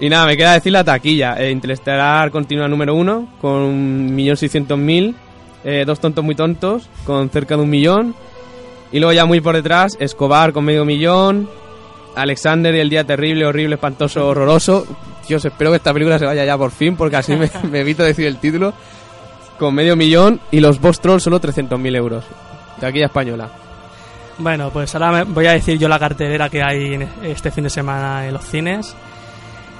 y 0.00 0.08
nada, 0.08 0.26
me 0.26 0.36
queda 0.36 0.54
decir 0.54 0.72
la 0.72 0.82
taquilla. 0.84 1.34
Eh, 1.38 1.50
Interestelar 1.50 2.30
continúa 2.30 2.66
número 2.68 2.94
uno 2.94 3.28
con 3.40 3.52
un 3.52 4.14
millón 4.14 4.36
seiscientos 4.36 4.78
mil. 4.78 5.14
Eh, 5.62 5.84
dos 5.86 6.00
tontos 6.00 6.24
muy 6.24 6.34
tontos 6.34 6.88
con 7.04 7.28
cerca 7.30 7.56
de 7.56 7.62
un 7.62 7.70
millón. 7.70 8.14
Y 8.92 8.98
luego 8.98 9.12
ya 9.12 9.24
muy 9.26 9.40
por 9.40 9.54
detrás, 9.54 9.96
Escobar 10.00 10.52
con 10.52 10.64
medio 10.64 10.84
millón. 10.84 11.48
Alexander 12.16 12.74
y 12.74 12.80
el 12.80 12.90
día 12.90 13.04
terrible, 13.04 13.46
horrible, 13.46 13.74
espantoso, 13.76 14.26
horroroso. 14.26 14.86
Dios, 15.28 15.44
espero 15.44 15.70
que 15.70 15.76
esta 15.76 15.92
película 15.92 16.18
se 16.18 16.24
vaya 16.26 16.44
ya 16.44 16.58
por 16.58 16.72
fin, 16.72 16.96
porque 16.96 17.16
así 17.16 17.36
me, 17.36 17.48
me 17.70 17.80
evito 17.80 18.02
decir 18.02 18.26
el 18.26 18.38
título. 18.38 18.72
Con 19.58 19.74
medio 19.74 19.94
millón 19.94 20.40
y 20.50 20.60
los 20.60 20.80
Boss 20.80 21.00
Trolls 21.00 21.22
solo 21.22 21.40
300.000 21.40 21.96
euros. 21.96 22.24
Taquilla 22.80 23.06
española. 23.06 23.48
Bueno, 24.38 24.70
pues 24.70 24.92
ahora 24.94 25.12
me- 25.12 25.24
voy 25.24 25.46
a 25.46 25.52
decir 25.52 25.78
yo 25.78 25.86
la 25.86 25.98
cartelera 25.98 26.48
que 26.48 26.62
hay 26.62 26.94
en 26.94 27.08
este 27.22 27.50
fin 27.50 27.64
de 27.64 27.70
semana 27.70 28.26
en 28.26 28.32
los 28.32 28.44
cines. 28.44 28.96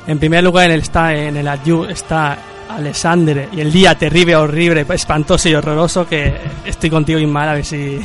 En 0.06 0.18
primer 0.18 0.42
lugar, 0.42 0.66
en 0.66 0.72
el, 0.72 0.80
está, 0.80 1.14
en 1.14 1.36
el 1.36 1.46
Adju 1.46 1.84
está 1.84 2.36
Alexander 2.68 3.48
y 3.52 3.60
el 3.60 3.70
día 3.72 3.94
terrible, 3.94 4.34
horrible, 4.36 4.84
espantoso 4.88 5.48
y 5.48 5.54
horroroso 5.54 6.06
que 6.08 6.34
estoy 6.64 6.90
contigo 6.90 7.18
Ismael, 7.18 7.48
a 7.48 7.54
ver 7.54 7.64
si... 7.64 8.00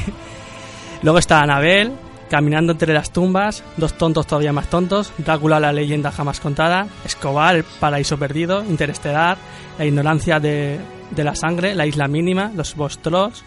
Luego 1.02 1.20
está 1.20 1.42
Anabel, 1.42 1.92
Caminando 2.30 2.72
entre 2.72 2.94
las 2.94 3.12
tumbas, 3.12 3.64
Dos 3.78 3.94
tontos 3.98 4.26
todavía 4.26 4.52
más 4.54 4.68
tontos, 4.70 5.12
Drácula 5.20 5.60
la 5.60 5.72
leyenda 5.72 6.12
jamás 6.12 6.40
contada, 6.40 6.88
Escobar, 7.06 7.56
El 7.56 7.64
paraíso 7.64 8.18
perdido, 8.18 8.64
Interestelar, 8.64 9.38
La 9.78 9.86
ignorancia 9.86 10.40
de, 10.40 10.80
de 11.12 11.24
la 11.24 11.36
sangre, 11.36 11.76
La 11.76 11.86
isla 11.86 12.08
mínima, 12.08 12.52
Los 12.56 12.76
Vostros, 12.76 13.44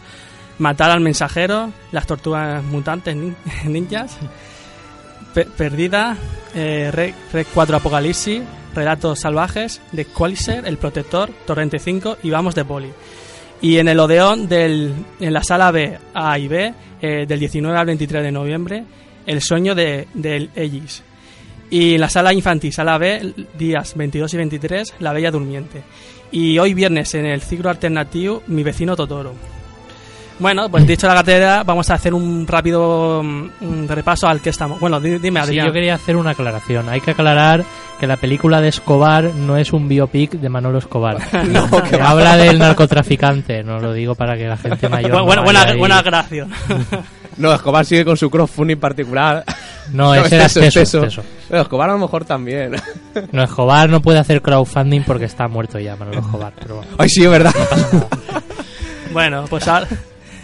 Matar 0.59 0.91
al 0.93 1.01
mensajero, 1.01 1.71
Las 1.93 2.07
tortugas 2.07 2.63
mutantes 2.65 3.17
nin- 3.17 3.35
ninjas, 3.65 4.17
Pe- 5.39 5.45
Perdida, 5.45 6.17
eh, 6.53 6.91
Rec 6.93 7.47
4 7.55 7.77
Apocalipsis, 7.77 8.43
Relatos 8.75 9.21
salvajes, 9.21 9.81
The 9.95 10.07
Qualiser, 10.07 10.67
El 10.67 10.79
protector, 10.79 11.31
Torrente 11.47 11.79
5 11.79 12.19
y 12.25 12.31
Vamos 12.31 12.57
de 12.57 12.65
Poli. 12.65 12.91
Y 13.61 13.77
en 13.79 13.87
el 13.87 14.01
Odeón, 14.01 14.49
del, 14.49 14.93
en 15.21 15.33
la 15.33 15.45
sala 15.45 15.71
B, 15.71 15.97
A 16.13 16.37
y 16.41 16.49
B, 16.49 16.75
eh, 17.01 17.25
del 17.25 17.39
19 17.39 17.79
al 17.79 17.87
23 17.87 18.25
de 18.25 18.33
noviembre, 18.33 18.85
El 19.27 19.41
sueño 19.41 19.77
de, 19.77 20.09
del 20.13 20.51
Ellis. 20.57 21.05
Y 21.71 21.95
en 21.95 22.01
la 22.01 22.09
sala 22.11 22.33
infantil, 22.33 22.73
sala 22.73 22.99
B, 22.99 23.33
días 23.57 23.95
22 23.95 24.35
y 24.35 24.37
23, 24.39 24.95
La 24.99 25.13
Bella 25.13 25.31
Durmiente. 25.31 25.83
Y 26.33 26.59
hoy 26.59 26.75
viernes 26.75 27.15
en 27.15 27.27
el 27.27 27.43
ciclo 27.43 27.71
alternativo, 27.71 28.43
Mi 28.49 28.65
vecino 28.65 28.97
Totoro. 28.97 29.35
Bueno, 30.39 30.69
pues 30.71 30.87
dicho 30.87 31.07
la 31.09 31.15
cartera, 31.15 31.65
vamos 31.65 31.91
a 31.91 31.95
hacer 31.95 32.15
un 32.15 32.47
rápido 32.47 33.23
mm, 33.25 33.49
un 33.61 33.89
repaso 33.89 34.29
al 34.29 34.41
que 34.41 34.51
estamos. 34.51 34.79
Bueno, 34.79 35.01
di- 35.01 35.19
dime, 35.19 35.41
Sí, 35.41 35.47
Adrián. 35.49 35.67
yo 35.67 35.73
quería 35.73 35.95
hacer 35.95 36.17
una 36.17 36.31
aclaración. 36.31 36.89
Hay 36.89 37.01
que 37.01 37.11
aclarar 37.11 37.65
que 37.99 38.07
la 38.07 38.17
película 38.17 38.61
de 38.61 38.69
Escobar 38.69 39.25
no 39.35 39.57
es 39.57 39.73
un 39.73 39.89
biopic 39.89 40.33
de 40.33 40.49
Manolo 40.49 40.79
Escobar. 40.79 41.19
que 41.91 42.01
habla 42.01 42.37
del 42.37 42.59
narcotraficante. 42.61 43.65
No 43.65 43.81
lo 43.81 43.93
digo 43.93 44.15
para 44.15 44.37
que 44.37 44.47
la 44.47 44.57
gente 44.57 44.89
mayor. 44.89 45.11
Bu- 45.11 45.35
no 45.37 45.79
buena. 45.79 46.05
No, 47.37 47.53
Escobar 47.55 47.85
sigue 47.85 48.05
con 48.05 48.17
su 48.17 48.29
crowdfunding 48.31 48.79
particular. 48.79 49.45
No, 49.93 50.13
ese 50.13 50.35
era 50.35 50.47
exceso, 50.47 50.65
exceso, 50.67 50.99
exceso. 51.05 51.21
exceso. 51.21 51.45
Pero 51.49 51.63
Escobar 51.63 51.89
a 51.89 51.93
lo 51.93 52.01
mejor 52.01 52.25
también. 52.25 52.75
No, 53.31 53.45
Escobar 53.45 53.89
no 53.89 54.03
puede 54.03 54.19
hacer 54.19 54.43
crowdfunding 54.43 55.03
porque 55.03 55.27
está 55.27 55.47
muerto 55.47 55.79
ya, 55.79 55.95
Manolo 55.95 56.19
Escobar. 56.19 56.53
Pero 56.61 56.77
bueno. 56.77 56.91
Ay, 56.99 57.09
sí, 57.09 57.23
es 57.25 57.31
verdad. 57.31 57.55
bueno, 59.13 59.45
pues 59.49 59.69
ahora 59.69 59.87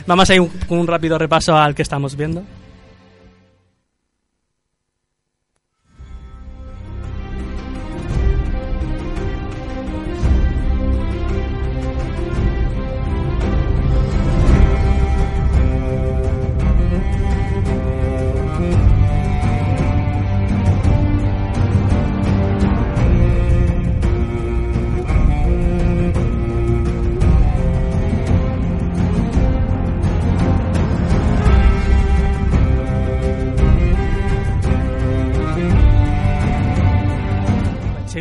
vamos 0.07 0.29
a 0.31 0.35
ir 0.35 0.41
un, 0.41 0.51
un 0.69 0.87
rápido 0.87 1.19
repaso 1.19 1.57
al 1.57 1.75
que 1.75 1.83
estamos 1.83 2.17
viendo. 2.17 2.43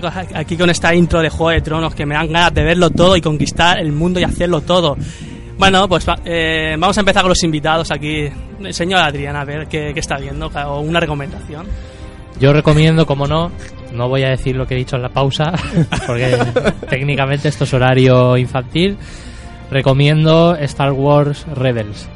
Aquí 0.05 0.57
con 0.57 0.69
esta 0.69 0.93
intro 0.93 1.21
de 1.21 1.29
Juego 1.29 1.51
de 1.51 1.61
Tronos 1.61 1.95
que 1.95 2.05
me 2.05 2.15
dan 2.15 2.31
ganas 2.31 2.53
de 2.53 2.63
verlo 2.63 2.89
todo 2.89 3.15
y 3.15 3.21
conquistar 3.21 3.79
el 3.79 3.91
mundo 3.91 4.19
y 4.19 4.23
hacerlo 4.23 4.61
todo. 4.61 4.97
Bueno, 5.57 5.87
pues 5.87 6.05
eh, 6.25 6.75
vamos 6.77 6.97
a 6.97 7.01
empezar 7.01 7.21
con 7.21 7.29
los 7.29 7.43
invitados 7.43 7.91
aquí. 7.91 8.27
Señor 8.71 9.01
Adrián, 9.01 9.35
a 9.35 9.45
ver 9.45 9.67
qué, 9.67 9.91
qué 9.93 9.99
está 9.99 10.17
viendo, 10.17 10.47
o 10.47 10.79
una 10.81 10.99
recomendación. 10.99 11.65
Yo 12.39 12.51
recomiendo, 12.51 13.05
como 13.05 13.27
no, 13.27 13.51
no 13.93 14.09
voy 14.09 14.23
a 14.23 14.29
decir 14.29 14.55
lo 14.55 14.65
que 14.65 14.73
he 14.73 14.77
dicho 14.77 14.95
en 14.95 15.03
la 15.03 15.09
pausa, 15.09 15.53
porque 16.07 16.37
técnicamente 16.89 17.47
esto 17.47 17.63
es 17.63 17.73
horario 17.73 18.37
infantil. 18.37 18.97
Recomiendo 19.71 20.55
Star 20.55 20.91
Wars 20.91 21.45
Rebels. 21.55 22.09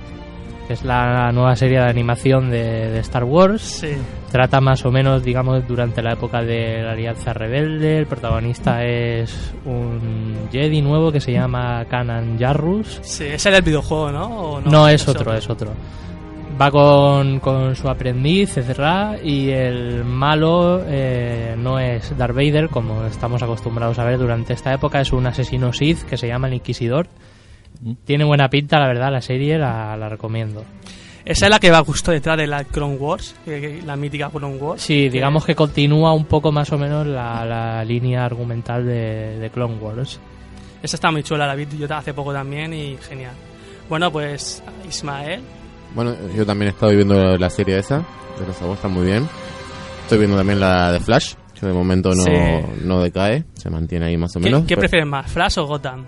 Que 0.68 0.74
es 0.74 0.84
la 0.84 1.32
nueva 1.32 1.56
serie 1.56 1.80
de 1.80 1.86
animación 1.86 2.52
de, 2.52 2.92
de 2.92 3.00
Star 3.00 3.24
Wars. 3.24 3.62
Sí. 3.62 3.94
Trata 4.32 4.60
más 4.60 4.86
o 4.86 4.92
menos, 4.92 5.24
digamos, 5.24 5.66
durante 5.68 6.02
la 6.02 6.14
época 6.14 6.42
de 6.42 6.84
la 6.84 6.92
Alianza 6.92 7.34
Rebelde. 7.34 8.00
El 8.00 8.08
protagonista 8.08 8.84
es 8.84 9.54
un 9.66 10.50
Jedi 10.52 10.82
nuevo 10.82 11.12
que 11.12 11.22
se 11.22 11.32
llama 11.32 11.86
Kanan 11.90 12.38
Jarrus. 12.38 13.00
Sí, 13.02 13.26
ese 13.26 13.50
era 13.50 13.60
el 13.60 13.64
videojuego, 13.64 14.12
¿no? 14.12 14.28
¿O 14.28 14.62
No, 14.62 14.88
es 14.90 15.08
otro, 15.08 15.34
es 15.34 15.50
otro. 15.50 15.72
Va 16.60 16.72
con, 16.72 17.40
con 17.40 17.76
su 17.76 17.88
aprendiz, 17.88 18.58
Ezra, 18.58 19.16
y 19.24 19.50
el 19.52 20.04
malo 20.04 20.82
eh, 20.88 21.56
no 21.56 21.80
es 21.80 22.18
Darth 22.18 22.36
Vader, 22.36 22.70
como 22.70 23.06
estamos 23.06 23.44
acostumbrados 23.44 24.00
a 24.00 24.06
ver 24.06 24.18
durante 24.18 24.54
esta 24.54 24.74
época, 24.74 25.00
es 25.00 25.14
un 25.14 25.28
asesino 25.28 25.72
Sith 25.72 26.02
que 26.04 26.18
se 26.18 26.28
llama 26.28 26.48
el 26.48 26.56
Inquisidor. 26.56 27.08
Tiene 28.06 28.24
buena 28.24 28.50
pinta, 28.50 28.80
la 28.80 28.88
verdad, 28.88 29.12
la 29.12 29.22
serie 29.22 29.58
la, 29.58 29.96
la 29.98 30.10
recomiendo. 30.10 30.64
Esa 31.26 31.46
es 31.48 31.52
la 31.52 31.60
que 31.60 31.72
va 31.72 31.84
justo 31.84 32.12
detrás 32.12 32.38
de 32.38 32.48
la 32.48 32.64
Clone 32.64 32.96
Wars, 32.96 33.36
que- 33.44 33.82
la 33.86 33.96
mítica 33.98 34.30
Clone 34.30 34.56
Wars. 34.56 34.82
Sí, 34.82 35.10
digamos 35.10 35.46
que 35.46 35.56
continúa 35.56 36.14
un 36.14 36.26
poco 36.26 36.52
más 36.54 36.72
o 36.72 36.78
menos 36.78 37.06
la, 37.06 37.44
la 37.46 37.84
línea 37.84 38.24
argumental 38.26 38.86
de, 38.86 39.38
de 39.38 39.50
Clone 39.50 39.76
Wars. 39.76 40.20
Esa 40.82 40.96
está 40.96 41.12
muy 41.12 41.24
chula, 41.24 41.46
la 41.46 41.56
vi 41.56 41.68
yo 41.78 41.88
hace 41.94 42.14
poco 42.14 42.32
también 42.32 42.74
y 42.74 42.96
genial. 42.98 43.34
Bueno, 43.90 44.12
pues 44.12 44.64
Ismael. 44.88 45.42
Bueno, 45.94 46.16
yo 46.36 46.46
también 46.46 46.68
he 46.70 46.72
estado 46.74 46.92
viendo 46.94 47.38
la 47.38 47.50
serie 47.50 47.78
esa, 47.80 47.98
de 48.40 48.46
los 48.48 48.62
está 48.78 48.88
muy 48.88 49.06
bien. 49.06 49.28
Estoy 50.04 50.20
viendo 50.20 50.38
también 50.38 50.60
la 50.62 50.92
de 50.94 51.00
Flash, 51.02 51.34
que 51.60 51.66
de 51.66 51.74
momento 51.74 52.10
no, 52.10 52.24
Sí. 52.24 52.32
no 52.86 53.02
decae, 53.02 53.44
se 53.54 53.70
mantiene 53.70 54.06
ahí 54.06 54.16
más 54.18 54.34
o 54.36 54.40
¿Qué, 54.40 54.46
menos. 54.46 54.62
qué 54.62 54.76
pero- 54.76 54.82
prefieres 54.82 55.08
más, 55.10 55.30
Flash 55.30 55.58
o 55.60 55.66
Gotham? 55.66 56.06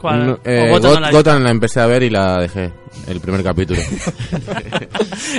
¿Cuál? 0.00 0.26
No, 0.26 0.32
¿O 0.32 0.38
eh, 0.44 0.68
Gotham 0.70 0.90
Got- 0.90 0.94
no 0.94 1.00
la- 1.00 1.10
Gotham 1.10 1.42
la 1.44 1.50
empecé 1.50 1.80
a 1.80 1.86
ver 1.86 2.02
y 2.02 2.10
la 2.10 2.38
dejé, 2.38 2.72
el 3.06 3.20
primer 3.20 3.42
capítulo. 3.42 3.80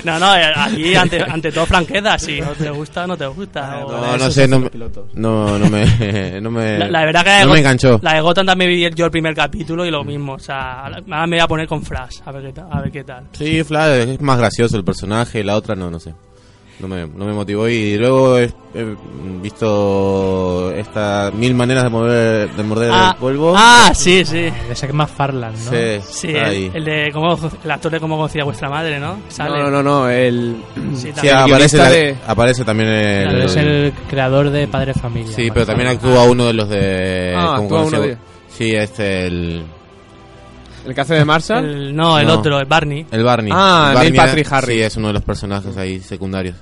No, 0.04 0.20
no, 0.20 0.36
eh, 0.36 0.44
aquí 0.56 0.96
ante, 0.96 1.22
ante 1.22 1.52
todo 1.52 1.66
franqueza, 1.66 2.18
si 2.18 2.40
no 2.40 2.52
te 2.52 2.70
gusta, 2.70 3.06
no 3.08 3.18
te 3.18 3.26
gusta. 3.28 3.82
No, 3.82 4.18
no 4.18 4.32
sé, 4.32 4.48
no 4.48 4.60
me, 4.60 4.70
no, 5.14 5.58
no 5.60 5.70
me, 5.70 6.40
no 6.42 6.52
me, 6.52 6.78
La, 6.80 6.88
la 6.90 7.06
verdad 7.06 7.24
que 7.24 7.30
la 7.30 7.38
de 7.40 7.46
no 7.46 7.54
me 7.54 7.60
enganchó. 7.60 8.00
La 8.02 8.14
de 8.14 8.22
Gotham 8.22 8.46
también 8.46 8.70
vi 8.72 8.90
yo 8.96 9.06
el 9.06 9.12
primer 9.12 9.34
capítulo 9.36 9.86
y 9.86 9.92
lo 9.92 10.04
mismo. 10.04 10.34
O 10.34 10.40
sea, 10.40 10.86
ahora 10.86 11.02
me 11.28 11.36
voy 11.38 11.40
a 11.40 11.48
poner 11.48 11.68
con 11.68 11.84
Flash, 11.84 12.20
a 12.26 12.32
ver 12.32 12.44
qué 12.46 12.54
tal. 12.54 12.68
A 12.72 12.82
ver 12.82 12.92
qué 12.92 13.04
tal. 13.04 13.24
Sí, 13.34 13.64
Flash 13.64 14.10
es 14.10 14.22
más 14.22 14.38
gracioso 14.38 14.78
el 14.78 14.84
personaje, 14.84 15.44
la 15.44 15.56
otra 15.56 15.76
no, 15.76 15.90
no 15.92 16.00
sé. 16.00 16.14
No 16.82 16.88
me, 16.88 17.08
no 17.08 17.26
me 17.26 17.34
motivó 17.34 17.68
y 17.70 17.96
luego 17.98 18.38
he, 18.40 18.46
he 18.74 18.96
visto 19.42 20.72
estas 20.76 21.34
mil 21.34 21.54
maneras 21.54 21.84
de, 21.84 21.90
mover, 21.90 22.50
de 22.52 22.64
morder 22.64 22.90
Ah, 22.92 23.12
el 23.14 23.20
polvo. 23.20 23.54
ah, 23.56 23.92
sí, 23.94 24.26
sí. 24.26 24.50
De 24.68 24.76
Zack 24.76 24.92
McFarlane, 24.94 25.58
¿no? 25.64 25.72
Sí, 25.72 26.00
Sí, 26.10 26.28
está 26.30 26.40
el, 26.40 26.46
ahí. 26.50 26.72
el 26.74 26.84
de 26.86 27.10
cómo, 27.14 27.38
el 27.64 27.72
actor 27.72 27.92
de 27.92 28.00
cómo 28.00 28.18
conocía 28.18 28.44
vuestra 28.44 28.70
madre, 28.70 29.00
¿no? 29.00 29.20
Sale. 29.30 29.52
No, 29.60 29.64
no, 29.70 29.70
no, 29.70 29.84
no, 29.84 30.10
el... 30.10 30.56
Sí, 30.96 31.08
Sí, 31.08 31.12
también. 31.14 31.38
aparece, 31.38 31.78
la- 31.78 31.90
de- 31.90 32.16
aparece 32.28 32.66
también 32.66 32.90
el... 32.90 33.24
Claro, 33.30 33.44
es 33.44 33.56
el 33.58 33.94
creador 34.10 34.50
de 34.50 34.68
Padre 34.68 34.94
Familia. 34.94 35.36
Sí, 35.36 35.50
pero 35.54 35.66
también 35.66 35.90
McFarlane. 35.90 36.18
actúa 36.20 36.32
uno 36.32 36.46
de 36.48 36.54
los 36.54 36.70
de... 36.70 37.34
Ah, 37.38 37.54
¿cómo 37.58 37.64
actúa 37.64 37.82
uno 37.84 38.02
de- 38.02 38.18
Sí, 38.50 38.72
este, 38.76 39.28
el, 39.28 39.64
El 40.86 40.96
que 40.96 41.02
hace 41.02 41.14
de 41.16 41.26
Marshall. 41.26 41.64
El- 41.66 41.96
no, 41.96 42.18
el 42.20 42.28
No. 42.28 42.34
otro, 42.34 42.60
el 42.60 42.66
Barney. 42.66 43.06
el 43.12 43.24
Barney. 43.24 43.52
Ah, 43.56 43.92
Barney, 43.94 44.14
Patrick 44.14 44.52
Harris. 44.52 44.76
Sí, 44.78 44.82
es 44.84 44.98
uno 44.98 45.08
de 45.08 45.14
los 45.14 45.24
personajes 45.24 45.78
ahí 45.78 46.00
secundarios. 46.00 46.56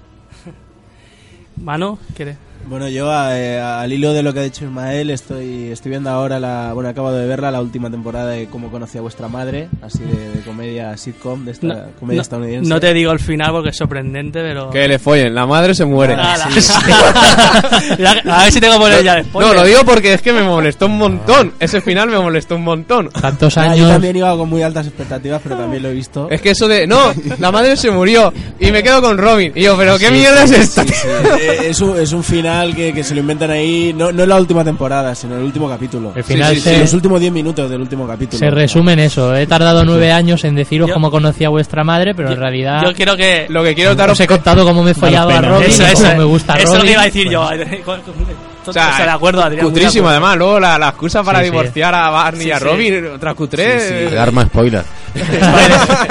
Mano, 1.59 1.99
¿quieres? 2.15 2.37
Bueno, 2.67 2.87
yo 2.87 3.09
eh, 3.31 3.59
al 3.59 3.91
hilo 3.91 4.13
de 4.13 4.21
lo 4.21 4.31
que 4.31 4.41
ha 4.41 4.43
dicho 4.43 4.63
Ismael, 4.63 5.09
estoy, 5.09 5.71
estoy 5.71 5.89
viendo 5.89 6.11
ahora, 6.11 6.39
la, 6.39 6.71
bueno, 6.73 6.89
acabo 6.89 7.11
de 7.11 7.25
verla, 7.25 7.49
la 7.49 7.61
última 7.61 7.89
temporada 7.89 8.29
de 8.29 8.45
Cómo 8.47 8.69
conocí 8.69 8.99
a 8.99 9.01
vuestra 9.01 9.27
madre, 9.27 9.69
así 9.81 9.97
de, 9.99 10.29
de 10.29 10.39
comedia 10.41 10.95
sitcom, 10.95 11.45
de 11.45 11.51
esta 11.53 11.65
No, 11.65 11.75
comedia 11.99 12.17
no- 12.17 12.21
estadounidense. 12.21 12.69
no 12.69 12.79
te 12.79 12.93
digo 12.93 13.11
el 13.11 13.19
final 13.19 13.51
porque 13.53 13.69
es 13.69 13.77
sorprendente, 13.77 14.39
pero. 14.41 14.69
Que 14.69 14.87
le 14.87 14.99
follen, 14.99 15.33
la 15.33 15.47
madre 15.47 15.73
se 15.73 15.85
muere. 15.85 16.15
Ya- 16.15 16.33
a 18.35 18.43
ver 18.43 18.51
si 18.51 18.61
tengo 18.61 18.73
que 18.75 18.79
poner 18.79 19.03
ya 19.03 19.15
después. 19.15 19.47
No, 19.47 19.53
lo 19.53 19.63
digo 19.63 19.83
porque 19.83 20.13
es 20.13 20.21
que 20.21 20.31
me 20.33 20.43
molestó 20.43 20.85
un 20.85 20.97
montón. 20.99 21.53
Ese 21.59 21.81
final 21.81 22.09
me 22.09 22.19
molestó 22.19 22.55
un 22.55 22.63
montón. 22.65 23.09
Tantos 23.09 23.57
Ah, 23.57 23.63
años. 23.63 23.79
yo 23.79 23.87
también 23.87 24.15
iba 24.15 24.35
con 24.37 24.47
muy 24.47 24.61
altas 24.61 24.85
expectativas, 24.85 25.41
pero 25.43 25.55
también 25.57 25.81
lo 25.81 25.89
he 25.89 25.93
visto. 25.93 26.29
Es 26.29 26.39
que 26.41 26.51
eso 26.51 26.67
de, 26.67 26.85
no, 26.85 27.13
la 27.39 27.51
madre 27.51 27.75
se 27.77 27.89
murió 27.89 28.31
y 28.59 28.71
me 28.71 28.83
quedo 28.83 29.01
con 29.01 29.17
Robin. 29.17 29.53
Y 29.55 29.63
yo, 29.63 29.75
pero 29.75 29.97
¿qué 29.97 30.11
mierda 30.11 30.43
es 30.43 30.51
esta? 30.51 30.85
Eh, 31.39 31.67
es, 31.69 31.79
un, 31.79 31.97
es 31.97 32.11
un 32.11 32.23
final 32.23 32.48
que, 32.75 32.93
que 32.93 33.03
se 33.03 33.13
lo 33.15 33.21
inventan 33.21 33.51
ahí, 33.51 33.93
no, 33.95 34.11
no 34.11 34.23
en 34.23 34.29
la 34.29 34.37
última 34.37 34.63
temporada, 34.63 35.13
sino 35.15 35.33
en 35.35 35.39
el 35.39 35.45
último 35.45 35.69
capítulo. 35.69 36.11
El 36.15 36.23
final 36.23 36.55
sí, 36.55 36.61
se, 36.61 36.79
Los 36.79 36.93
últimos 36.93 37.19
10 37.19 37.31
minutos 37.31 37.69
del 37.69 37.81
último 37.81 38.07
capítulo. 38.07 38.37
se 38.39 38.49
resume 38.49 38.93
en 38.93 38.99
eso. 38.99 39.35
He 39.35 39.47
tardado 39.47 39.83
nueve 39.85 40.11
años 40.11 40.43
en 40.43 40.55
deciros 40.55 40.87
Yo- 40.87 40.93
cómo 40.93 41.11
conocí 41.11 41.43
a 41.45 41.49
vuestra 41.49 41.83
madre, 41.83 42.13
pero 42.15 42.31
en 42.31 42.37
realidad 42.39 42.83
Yo 42.83 42.93
quiero 42.93 43.15
que. 43.15 43.45
Lo 43.49 43.63
que 43.63 43.75
quiero 43.75 43.95
daros 43.95 44.13
os 44.13 44.19
he 44.19 44.27
contado 44.27 44.65
cómo 44.65 44.83
me 44.83 44.91
he 44.91 44.93
follado 44.95 45.29
a. 45.31 45.41
Robin, 45.41 45.69
Eso, 45.69 45.83
eso, 45.85 46.03
cómo 46.03 46.15
me 46.17 46.23
gusta 46.23 46.53
eso 46.55 46.63
es 46.63 46.69
lo 46.69 46.75
Robin. 46.77 46.85
que 46.87 46.91
iba 46.93 47.01
a 47.01 47.05
decir 47.05 47.29
yo. 47.29 47.49
Pues, 48.73 48.85
O 48.85 48.95
sea, 48.95 49.05
de 49.05 49.11
acuerdo, 49.11 49.43
Adrián. 49.43 49.63
muy 49.65 49.71
de 49.73 49.79
Cutrísimo, 49.79 50.07
acuerdo. 50.09 50.25
además. 50.27 50.37
Luego 50.37 50.59
la, 50.59 50.77
la 50.77 50.87
excusa 50.89 51.23
para 51.23 51.39
Sí, 51.39 51.45
sí. 51.45 51.51
divorciar 51.51 51.95
a 51.95 52.09
Barney 52.09 52.41
Sí, 52.43 52.47
y 52.47 52.51
a 52.51 52.57
sí. 52.59 52.63
Robin, 52.65 53.05
otra 53.07 53.33
cutre. 53.33 54.17
Arma 54.19 54.45
spoiler. 54.45 54.83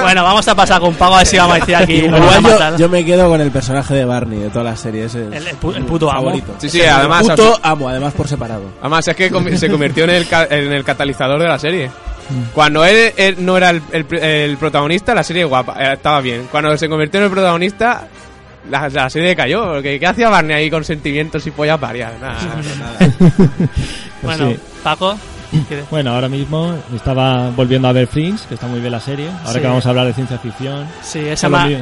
bueno, 0.03 0.23
vamos 0.25 0.47
a 0.49 0.55
pasar 0.55 0.81
con 0.81 0.95
Pago 0.95 1.15
a 1.15 1.19
ver 1.19 1.27
si 1.27 1.37
vamos 1.37 1.57
a 1.57 1.61
decir 1.61 1.77
aquí. 1.77 1.95
Igual 1.95 2.43
yo, 2.43 2.77
yo 2.79 2.89
me 2.89 3.05
quedo 3.05 3.29
con 3.29 3.41
el 3.41 3.51
personaje 3.51 3.95
de 3.95 4.05
Barney 4.05 4.39
de 4.41 4.51
toda 4.51 4.65
la 4.65 4.77
serie. 4.77 5.05
Ese 5.05 5.27
es 5.29 5.33
El- 5.35 5.47
el 5.49 5.61
pu- 5.61 5.75
el 5.77 5.85
puto 5.85 6.11
amo. 6.11 6.21
favorito. 6.23 6.55
Sí, 6.59 6.69
sí, 6.69 6.83
además. 6.83 7.23
El 7.23 7.31
puto 7.37 7.59
amo, 7.63 7.89
además 7.89 8.13
por 8.15 8.29
separado. 8.29 8.63
Además, 8.81 9.07
es 9.09 9.17
que 9.17 9.31
se 9.57 9.69
convirtió 9.71 10.05
en 10.05 10.11
el, 10.11 10.29
ca- 10.29 10.47
en 10.51 10.73
el 10.73 10.85
catalizador 10.85 11.41
de 11.41 11.49
la 11.49 11.59
serie. 11.59 11.91
Cuando 12.55 12.85
él, 12.85 13.13
él 13.17 13.37
no 13.39 13.57
era 13.57 13.71
el, 13.71 13.81
el 13.91 14.07
pr- 14.07 14.23
el 14.23 14.57
protagonista, 14.59 15.15
la 15.15 15.23
serie 15.23 15.45
guapa, 15.45 15.75
eh, 15.79 15.93
estaba 15.95 16.21
bien. 16.21 16.47
Cuando 16.51 16.77
se 16.77 16.87
convirtió 16.89 17.21
en 17.21 17.25
el 17.27 17.33
protagonista, 17.33 18.07
la, 18.71 18.89
la 18.89 19.11
serie 19.11 19.35
cayó. 19.37 19.75
Porque 19.75 19.99
¿qué 20.01 20.07
hacía 20.07 20.29
Barney 20.29 20.57
ahí 20.57 20.71
con 20.71 20.85
sentimientos 20.85 21.47
y 21.47 21.51
pollas 21.51 21.81
varias? 21.81 22.13
Nada. 22.21 22.37
Bueno, 24.23 24.51
Sí. 24.51 24.57
Paco. 24.83 25.17
¿quieres? 25.69 25.89
Bueno, 25.91 26.13
ahora 26.13 26.29
mismo 26.29 26.75
estaba 26.95 27.51
volviendo 27.51 27.89
a 27.89 27.93
ver 27.93 28.07
Fringe, 28.07 28.47
que 28.49 28.55
está 28.55 28.67
muy 28.67 28.81
bien 28.81 28.93
la 28.93 29.01
serie. 29.01 29.29
Ahora 29.31 29.53
Sí. 29.53 29.61
que 29.61 29.67
vamos 29.67 29.87
a 29.87 29.89
hablar 29.91 30.07
de 30.07 30.13
ciencia 30.13 30.39
ficción. 30.39 30.87
Sí, 31.03 31.21
esa 31.21 31.49
mi- 31.49 31.77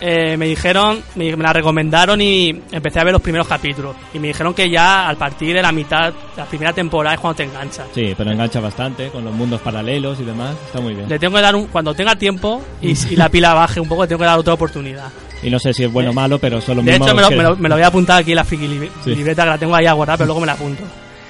eh, 0.00 0.36
me 0.38 0.46
dijeron, 0.46 1.02
me, 1.16 1.36
me 1.36 1.44
la 1.44 1.52
recomendaron 1.52 2.20
y 2.20 2.48
empecé 2.72 2.98
a 2.98 3.04
ver 3.04 3.12
los 3.12 3.20
primeros 3.22 3.46
capítulos. 3.46 3.94
Y 4.14 4.18
me 4.18 4.28
dijeron 4.28 4.54
que 4.54 4.68
ya 4.70 5.06
al 5.06 5.16
partir 5.16 5.54
de 5.54 5.60
la 5.62 5.70
mitad, 5.70 6.12
la 6.36 6.46
primera 6.46 6.72
temporada 6.72 7.14
es 7.14 7.20
cuando 7.20 7.36
te 7.36 7.42
enganchas. 7.44 7.86
Sí, 7.94 8.14
pero 8.16 8.32
engancha 8.32 8.58
bastante 8.58 9.08
con 9.10 9.22
los 9.24 9.34
mundos 9.34 9.60
paralelos 9.60 10.18
y 10.18 10.24
demás. 10.24 10.56
Está 10.66 10.80
muy 10.80 10.94
bien. 10.94 11.08
Le 11.08 11.18
tengo 11.18 11.36
que 11.36 11.42
dar 11.42 11.54
un, 11.54 11.66
cuando 11.66 11.94
tenga 11.94 12.16
tiempo 12.16 12.62
y, 12.80 12.92
y 13.12 13.16
la 13.16 13.28
pila 13.28 13.52
baje 13.54 13.78
un 13.80 13.86
poco, 13.88 14.02
le 14.02 14.08
tengo 14.08 14.20
que 14.20 14.26
dar 14.26 14.38
otra 14.38 14.54
oportunidad. 14.54 15.08
Y 15.42 15.50
no 15.50 15.58
sé 15.58 15.72
si 15.74 15.84
es 15.84 15.92
bueno 15.92 16.10
o 16.10 16.12
malo, 16.14 16.38
pero 16.38 16.60
son 16.60 16.76
los 16.76 16.84
De 16.84 16.92
mismos 16.92 17.08
hecho, 17.08 17.16
me 17.16 17.22
lo, 17.22 17.28
que- 17.28 17.36
me, 17.36 17.42
lo, 17.42 17.56
me 17.56 17.68
lo 17.68 17.74
voy 17.76 17.84
a 17.84 17.88
apuntar 17.88 18.20
aquí 18.22 18.32
en 18.32 18.36
la 18.36 18.44
friki 18.44 18.66
li- 18.68 18.90
Sí. 19.04 19.14
libreta 19.14 19.44
que 19.44 19.50
la 19.50 19.58
tengo 19.58 19.74
ahí 19.74 19.86
a 19.86 19.92
guardar, 19.92 20.16
pero 20.18 20.26
luego 20.26 20.40
me 20.40 20.46
la 20.46 20.52
apunto. 20.54 20.82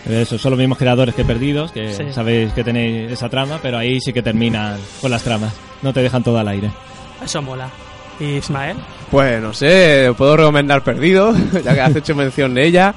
Eso, 0.08 0.38
son 0.38 0.50
los 0.52 0.58
mismos 0.58 0.78
creadores 0.78 1.14
que 1.14 1.24
Perdidos, 1.24 1.72
que 1.72 1.92
Sí. 1.92 2.04
sabéis 2.12 2.52
que 2.52 2.62
tenéis 2.62 3.10
esa 3.10 3.28
trama, 3.28 3.58
pero 3.60 3.76
ahí 3.78 4.00
sí 4.00 4.12
que 4.12 4.22
terminan 4.22 4.78
con 5.00 5.10
las 5.10 5.22
tramas. 5.22 5.52
No 5.82 5.92
te 5.92 6.00
dejan 6.02 6.22
todo 6.22 6.38
al 6.38 6.46
aire. 6.48 6.70
Eso 7.24 7.42
mola. 7.42 7.68
¿Y 8.20 8.36
Ismael? 8.36 8.76
Pues 9.10 9.42
no 9.42 9.52
sé, 9.52 10.12
puedo 10.16 10.36
recomendar 10.36 10.82
Perdido, 10.82 11.34
ya 11.64 11.74
que 11.74 11.80
has 11.80 11.96
hecho 11.96 12.14
mención 12.14 12.54
de 12.54 12.66
ella. 12.66 12.94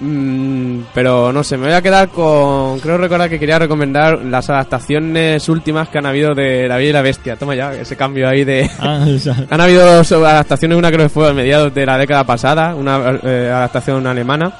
Mm, 0.00 0.80
pero 0.94 1.32
no 1.32 1.42
sé, 1.42 1.56
me 1.56 1.66
voy 1.66 1.74
a 1.74 1.82
quedar 1.82 2.08
con. 2.08 2.78
Creo 2.80 2.98
recordar 2.98 3.28
que 3.28 3.38
quería 3.38 3.58
recomendar 3.58 4.20
las 4.24 4.48
adaptaciones 4.48 5.48
últimas 5.48 5.88
que 5.88 5.98
han 5.98 6.06
habido 6.06 6.34
de 6.34 6.68
La 6.68 6.76
Bella 6.76 6.90
y 6.90 6.92
la 6.92 7.02
Bestia. 7.02 7.36
Toma 7.36 7.54
ya, 7.54 7.72
ese 7.72 7.96
cambio 7.96 8.28
ahí 8.28 8.44
de. 8.44 8.68
Ah, 8.80 9.04
Han 9.50 9.60
habido 9.60 9.84
adaptaciones, 9.84 10.78
una 10.78 10.90
creo 10.90 11.06
que 11.06 11.08
fue 11.08 11.28
a 11.28 11.32
mediados 11.32 11.74
de 11.74 11.84
la 11.84 11.98
década 11.98 12.24
pasada, 12.24 12.74
una 12.74 13.18
eh, 13.22 13.50
adaptación 13.52 14.06
alemana, 14.06 14.52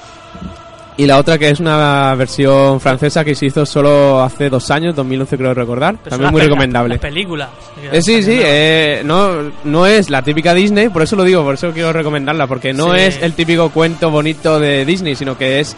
y 0.98 1.06
la 1.06 1.16
otra 1.16 1.38
que 1.38 1.48
es 1.48 1.60
una 1.60 2.14
versión 2.16 2.78
francesa 2.80 3.24
que 3.24 3.34
se 3.34 3.46
hizo 3.46 3.64
solo 3.64 4.20
hace 4.22 4.50
dos 4.50 4.70
años, 4.70 4.94
2011 4.94 5.38
creo 5.38 5.54
recordar, 5.54 5.96
Pero 6.04 6.10
también 6.10 6.32
muy 6.32 6.42
recomendable. 6.42 6.94
Las 6.96 7.00
películas. 7.00 7.48
Eh, 7.90 8.02
sí, 8.02 8.22
sí, 8.22 8.38
eh, 8.42 9.00
no, 9.04 9.50
no 9.64 9.86
es 9.86 10.10
la 10.10 10.20
típica 10.22 10.52
Disney, 10.52 10.88
por 10.90 11.02
eso 11.02 11.16
lo 11.16 11.24
digo, 11.24 11.42
por 11.44 11.54
eso 11.54 11.70
quiero 11.72 11.92
recomendarla, 11.92 12.46
porque 12.46 12.72
no 12.74 12.92
Sí. 12.94 13.00
es 13.00 13.22
el 13.22 13.32
típico 13.32 13.70
cuento 13.70 14.10
bonito 14.10 14.60
de 14.60 14.84
Disney, 14.84 15.14
sino 15.14 15.38
que 15.38 15.60
es 15.60 15.76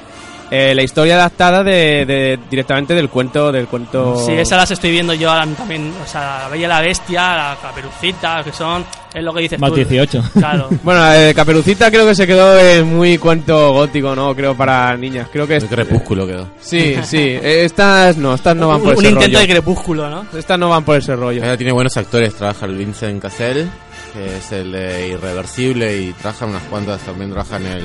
eh, 0.50 0.74
la 0.74 0.82
historia 0.82 1.14
adaptada 1.14 1.62
de, 1.62 2.04
de- 2.06 2.38
directamente 2.50 2.94
del 2.94 3.08
cuento, 3.08 3.52
del 3.52 3.66
cuento. 3.68 4.16
Sí, 4.26 4.32
esas 4.32 4.58
las 4.58 4.70
estoy 4.72 4.90
viendo 4.90 5.14
yo 5.14 5.30
ahora 5.30 5.46
también. 5.56 5.92
O 6.02 6.06
sea, 6.06 6.40
la 6.42 6.48
Bella 6.48 6.68
la 6.68 6.80
Bestia, 6.80 7.20
la 7.36 7.56
Caperucita, 7.62 8.42
que 8.44 8.52
son. 8.52 8.84
Es 9.14 9.24
lo 9.24 9.34
que 9.34 9.40
dices 9.42 9.58
más 9.58 9.70
tú. 9.70 9.76
18. 9.76 10.22
Claro. 10.34 10.68
Bueno, 10.84 11.00
la 11.00 11.12
de 11.14 11.34
Caperucita 11.34 11.90
creo 11.90 12.06
que 12.06 12.14
se 12.14 12.26
quedó 12.26 12.58
en 12.58 12.86
muy 12.96 13.18
cuento 13.18 13.72
gótico, 13.72 14.14
¿no? 14.14 14.34
Creo 14.36 14.56
para 14.56 14.96
niñas. 14.96 15.28
Creo 15.32 15.46
que 15.46 15.56
El 15.56 15.64
es. 15.64 15.68
crepúsculo 15.70 16.26
quedó. 16.26 16.48
Sí, 16.60 16.96
sí. 17.04 17.18
eh, 17.18 17.64
Estas 17.64 18.16
no, 18.16 18.34
estas 18.34 18.54
no 18.56 18.68
van 18.68 18.80
por 18.80 18.94
un 18.94 19.04
ese 19.04 19.08
intento 19.08 19.26
rollo. 19.26 19.38
de 19.40 19.48
crepúsculo, 19.48 20.08
¿no? 20.10 20.26
Estas 20.36 20.58
no 20.58 20.68
van 20.68 20.84
por 20.84 20.96
ese 20.96 21.14
rollo. 21.16 21.42
Ella 21.42 21.56
tiene 21.56 21.72
buenos 21.72 21.96
actores, 21.96 22.34
trabaja 22.34 22.66
el 22.66 22.76
Vincent 22.76 23.20
Cassel, 23.20 23.68
que 24.14 24.36
es 24.36 24.52
el 24.52 24.70
de 24.72 25.08
Irreversible, 25.08 25.96
y 25.96 26.12
trabaja 26.12 26.46
unas 26.46 26.62
cuantas, 26.64 27.00
también 27.02 27.30
trabaja 27.30 27.56
en 27.56 27.66
el, 27.66 27.84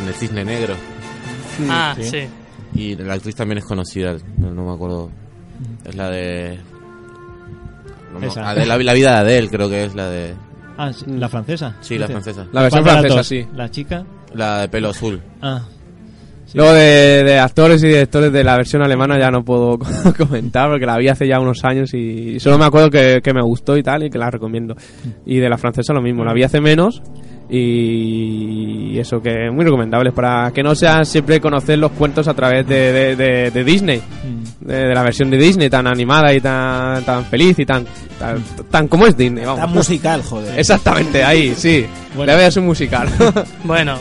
en 0.00 0.08
el 0.08 0.14
Cisne 0.14 0.44
Negro. 0.44 0.74
Ah, 1.68 1.94
sí. 1.96 2.04
sí. 2.04 2.18
Y 2.74 2.96
la 2.96 3.14
actriz 3.14 3.34
también 3.34 3.58
es 3.58 3.64
conocida, 3.64 4.16
no, 4.38 4.50
no 4.52 4.64
me 4.66 4.72
acuerdo. 4.72 5.10
Es 5.84 5.94
la 5.94 6.08
de. 6.10 6.58
no 8.18 8.26
Esa. 8.26 8.50
Adele, 8.50 8.66
la, 8.66 8.78
la 8.78 8.92
vida 8.94 9.10
de 9.12 9.18
Adele 9.18 9.48
creo 9.48 9.68
que 9.68 9.84
es 9.84 9.94
la 9.94 10.08
de... 10.08 10.34
Ah, 10.78 10.92
sí, 10.92 11.04
la 11.06 11.28
francesa. 11.28 11.76
Sí, 11.80 11.98
la 11.98 12.06
francesa. 12.08 12.46
La 12.52 12.62
versión 12.62 12.82
¿Cuál 12.82 13.02
de 13.02 13.08
las 13.08 13.12
francesa, 13.12 13.16
dos? 13.16 13.26
sí. 13.26 13.56
La 13.56 13.70
chica. 13.70 14.04
La 14.34 14.60
de 14.62 14.68
pelo 14.68 14.88
azul. 14.90 15.20
Ah, 15.40 15.62
Sí. 16.44 16.58
Luego 16.58 16.74
de, 16.74 17.22
de 17.24 17.38
actores 17.38 17.82
y 17.82 17.86
directores 17.86 18.30
de 18.30 18.44
la 18.44 18.56
versión 18.56 18.82
alemana 18.82 19.18
ya 19.18 19.30
no 19.30 19.42
puedo 19.42 19.78
comentar 20.18 20.68
porque 20.68 20.84
la 20.84 20.98
vi 20.98 21.08
hace 21.08 21.26
ya 21.26 21.40
unos 21.40 21.64
años 21.64 21.94
y 21.94 22.38
solo 22.40 22.58
me 22.58 22.66
acuerdo 22.66 22.90
que, 22.90 23.20
que 23.22 23.32
me 23.32 23.40
gustó 23.40 23.74
y 23.78 23.82
tal 23.82 24.02
y 24.02 24.10
que 24.10 24.18
la 24.18 24.28
recomiendo. 24.30 24.76
Y 25.24 25.38
de 25.38 25.48
la 25.48 25.56
francesa 25.56 25.94
lo 25.94 26.02
mismo, 26.02 26.24
la 26.24 26.34
vi 26.34 26.42
hace 26.42 26.60
menos 26.60 27.00
y 27.48 28.98
eso 28.98 29.20
que 29.20 29.50
muy 29.50 29.64
recomendable 29.64 30.12
para 30.12 30.50
que 30.52 30.62
no 30.62 30.74
sean 30.74 31.04
siempre 31.04 31.40
conocer 31.40 31.78
los 31.78 31.92
cuentos 31.92 32.28
a 32.28 32.34
través 32.34 32.66
de, 32.66 32.92
de- 32.92 33.16
de- 33.16 33.50
de 33.50 33.64
Disney, 33.64 34.00
Mm. 34.00 34.66
de, 34.66 34.94
la 34.94 35.02
versión 35.02 35.30
de 35.30 35.36
Disney 35.38 35.68
tan 35.70 35.86
animada 35.86 36.32
y 36.32 36.40
tan, 36.40 37.02
tan 37.04 37.24
feliz 37.26 37.58
y 37.58 37.66
tan, 37.66 37.84
tan, 38.18 38.42
tan 38.70 38.88
como 38.88 39.06
es 39.06 39.16
Disney, 39.16 39.44
vamos. 39.44 39.60
Tan 39.60 39.72
musical, 39.72 40.22
joder. 40.22 40.58
Exactamente, 40.58 41.24
ahí, 41.24 41.54
sí. 41.56 41.84
Bueno. 42.14 42.26
Le 42.32 42.36
voy 42.36 42.44
a 42.44 42.48
hacer 42.48 42.60
un 42.60 42.66
musical. 42.68 43.08
Bueno, 43.64 43.96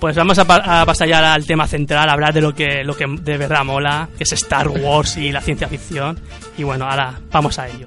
pues 0.00 0.14
vamos 0.16 0.38
a, 0.38 0.44
pa- 0.44 0.80
a 0.82 0.86
pasar 0.86 1.08
ya 1.08 1.34
al 1.34 1.44
tema 1.46 1.66
central, 1.66 2.08
a 2.08 2.12
hablar 2.12 2.32
de 2.32 2.40
lo 2.40 2.54
que, 2.54 2.84
lo 2.84 2.96
que 2.96 3.04
de 3.22 3.36
verdad 3.36 3.64
mola, 3.64 4.08
que 4.16 4.24
es 4.24 4.32
Star 4.32 4.68
Wars 4.68 5.16
y 5.16 5.32
la 5.32 5.40
ciencia 5.40 5.66
ficción. 5.68 6.18
Y 6.56 6.62
bueno, 6.62 6.84
ahora 6.86 7.18
vamos 7.32 7.58
a 7.58 7.66
ello. 7.68 7.86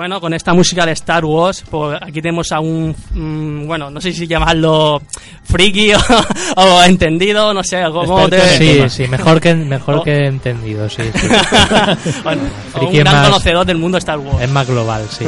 Bueno, 0.00 0.18
con 0.18 0.32
esta 0.32 0.54
música 0.54 0.86
de 0.86 0.92
Star 0.92 1.26
Wars, 1.26 1.62
pues 1.70 1.98
aquí 2.00 2.22
tenemos 2.22 2.50
a 2.52 2.60
un, 2.60 2.96
mm, 3.12 3.66
bueno, 3.66 3.90
no 3.90 4.00
sé 4.00 4.14
si 4.14 4.26
llamarlo 4.26 5.02
friki 5.44 5.92
o, 6.56 6.62
o 6.62 6.82
entendido, 6.84 7.52
no 7.52 7.62
sé, 7.62 7.80
en 7.80 7.84
el 7.84 8.40
Sí, 8.56 8.88
sí, 8.88 9.06
mejor 9.08 9.42
que, 9.42 9.54
mejor 9.54 9.96
Oh. 9.96 10.02
que 10.02 10.24
entendido, 10.24 10.88
sí. 10.88 11.02
sí. 11.14 11.28
Bueno, 12.24 12.44
o 12.76 12.86
un 12.86 12.94
gran 12.94 13.14
más- 13.14 13.28
conocedor 13.28 13.66
del 13.66 13.76
mundo 13.76 13.98
Star 13.98 14.18
Wars. 14.18 14.40
Es 14.40 14.48
más 14.50 14.66
global, 14.66 15.04
sí. 15.10 15.26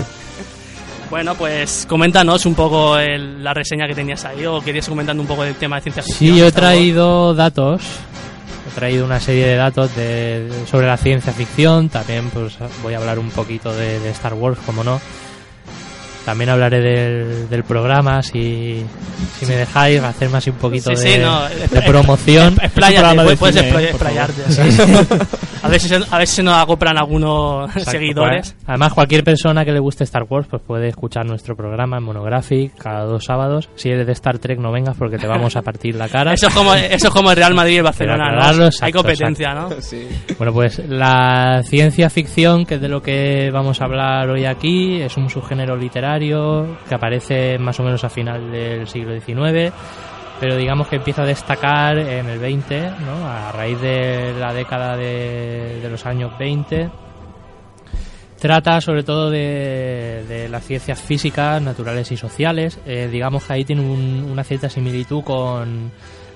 Bueno, 1.11 1.35
pues 1.35 1.85
coméntanos 1.87 2.47
un 2.47 2.55
poco 2.55 2.97
el- 2.97 3.45
la 3.45 3.53
reseña 3.53 3.87
que 3.87 3.95
tenías 3.95 4.25
ahí, 4.25 4.47
o 4.47 4.63
querías 4.63 4.89
comentando 4.89 5.21
un 5.23 5.27
poco 5.29 5.43
del 5.43 5.57
tema 5.57 5.77
de 5.77 5.83
ciencia 5.83 6.03
ficción. 6.03 6.31
Sí, 6.35 6.39
yo 6.41 6.47
he 6.47 6.53
traído 6.53 7.35
datos. 7.35 7.83
Traído 8.75 9.05
una 9.05 9.21
serie 9.21 9.47
de 9.47 9.57
datos 9.57 9.95
de- 9.95 10.51
sobre 10.71 10.87
la 10.87 10.97
ciencia 10.97 11.33
ficción. 11.33 11.89
También 11.89 12.31
pues 12.31 12.57
voy 12.83 12.95
a 12.95 12.99
hablar 12.99 13.19
un 13.19 13.31
poquito 13.31 13.73
de, 13.75 13.99
de 14.01 14.11
Star 14.11 14.35
Wars, 14.35 14.59
como 14.65 14.83
no. 14.83 15.01
También 16.25 16.51
hablaré 16.51 16.81
del, 16.81 17.49
del 17.49 17.65
programa, 17.65 18.23
si, 18.23 18.85
si 19.39 19.47
me 19.47 19.57
dejáis 19.57 20.01
hacerme 20.03 20.39
así 20.39 20.51
un 20.51 20.57
poquito 20.57 20.95
Sí, 20.95 21.03
de, 21.05 21.15
sí, 21.17 21.19
no, 21.21 21.43
de 21.49 21.83
promoción. 21.83 22.57
es- 22.63 22.71
puedes 23.39 23.57
cine, 23.57 23.71
expla- 23.73 23.81
eh, 23.81 23.89
explayarte. 23.91 24.43
a, 25.63 25.69
ver 25.69 25.81
si 25.81 25.89
se, 25.89 25.97
a 26.11 26.19
ver 26.19 26.27
si 26.29 26.43
nos 26.43 26.55
acoplan 26.55 26.97
algunos 26.99 27.69
Exacto, 27.71 27.91
seguidores. 27.91 28.53
pues, 28.53 28.69
Además, 28.69 28.93
cualquier 28.93 29.25
persona 29.25 29.65
que 29.65 29.73
le 29.73 29.81
guste 29.81 30.05
Star 30.05 30.25
Wars 30.29 30.47
pues 30.49 30.63
puede 30.65 30.89
escuchar 30.89 31.27
nuestro 31.27 31.57
programa 31.57 31.99
en 31.99 32.05
Monographic 32.05 32.77
cada 32.77 33.05
dos 33.05 33.25
sábados. 33.25 33.69
Si 33.75 33.89
eres 33.91 34.07
de 34.07 34.13
Star 34.13 34.39
Trek, 34.39 34.59
no 34.59 34.71
vengas 34.71 34.97
porque 34.97 35.19
te 35.19 35.27
vamos 35.27 35.57
a 35.57 35.63
partir 35.63 35.95
la 35.97 36.09
cara. 36.09 36.33
Eso 36.35 36.47
es 36.49 36.55
como 36.55 36.75
eso 36.75 37.09
es 37.09 37.13
como 37.13 37.31
el 37.31 37.37
Real 37.37 37.55
Madrid 37.55 37.75
y 37.75 37.77
el 37.79 37.83
Barcelona, 37.83 38.27
aclararlo, 38.29 38.63
Hay 38.65 38.69
exacto, 38.69 38.99
competencia, 38.99 39.55
¿no? 39.55 39.71
sí. 39.81 40.07
Bueno, 40.39 40.53
pues 40.53 40.79
la 40.89 41.63
ciencia 41.65 42.09
ficción, 42.11 42.65
que 42.65 42.77
es 42.77 42.81
de 42.81 42.89
lo 42.89 43.03
que 43.03 43.51
vamos 43.53 43.81
a 43.81 43.85
hablar 43.85 44.29
hoy 44.31 44.45
aquí, 44.45 45.01
es 45.01 45.17
un 45.17 45.29
subgénero 45.29 45.77
literario 45.77 46.12
que 46.19 46.95
aparece 46.95 47.59
más 47.59 47.79
o 47.81 47.83
menos 47.83 48.05
a 48.05 48.09
final 48.09 48.51
del 48.51 48.87
siglo 48.87 49.13
XIX, 49.19 49.73
pero 50.41 50.57
digamos 50.57 50.89
que 50.89 50.97
empieza 50.97 51.23
a 51.23 51.27
destacar 51.27 51.99
en 51.99 52.29
el 52.29 52.39
20, 52.39 52.81
¿no? 53.07 53.27
a 53.29 53.53
raíz 53.53 53.81
de 53.81 54.35
la 54.39 54.53
década 54.53 54.97
de, 54.97 55.87
los 55.91 56.05
años 56.07 56.33
20. 56.39 56.91
Trata 58.39 58.81
sobre 58.81 59.05
todo 59.05 59.31
de, 59.31 60.49
las 60.51 60.65
ciencias 60.67 61.01
físicas, 61.01 61.63
naturales 61.63 62.11
y 62.11 62.17
sociales. 62.17 62.81
Eh, 62.87 63.09
digamos 63.11 63.45
que 63.45 63.53
ahí 63.53 63.65
tiene 63.65 63.83
un- 63.83 64.27
una 64.31 64.43
cierta 64.43 64.69
similitud 64.69 65.23
con, 65.23 65.93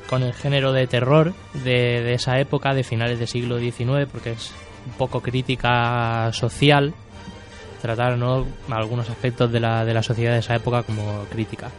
con 0.09 0.23
el 0.23 0.33
género 0.33 0.73
de 0.73 0.87
terror 0.87 1.33
de 1.65 2.13
esa 2.15 2.39
época, 2.39 2.75
de 2.75 2.85
finales 2.85 3.19
del 3.19 3.27
siglo 3.27 3.59
XIX, 3.59 4.07
porque 4.11 4.33
es 4.33 4.53
un 4.87 4.93
poco 4.93 5.21
crítica 5.21 6.31
social, 6.33 6.95
tratar 7.81 8.17
¿no? 8.17 8.47
algunos 8.71 9.09
aspectos 9.11 9.51
de 9.53 9.61
la, 9.61 9.85
de 9.85 9.95
la 9.95 10.03
sociedad 10.03 10.33
de 10.33 10.41
esa 10.41 10.57
época 10.57 10.83
como 10.83 11.25
crítica. 11.31 11.71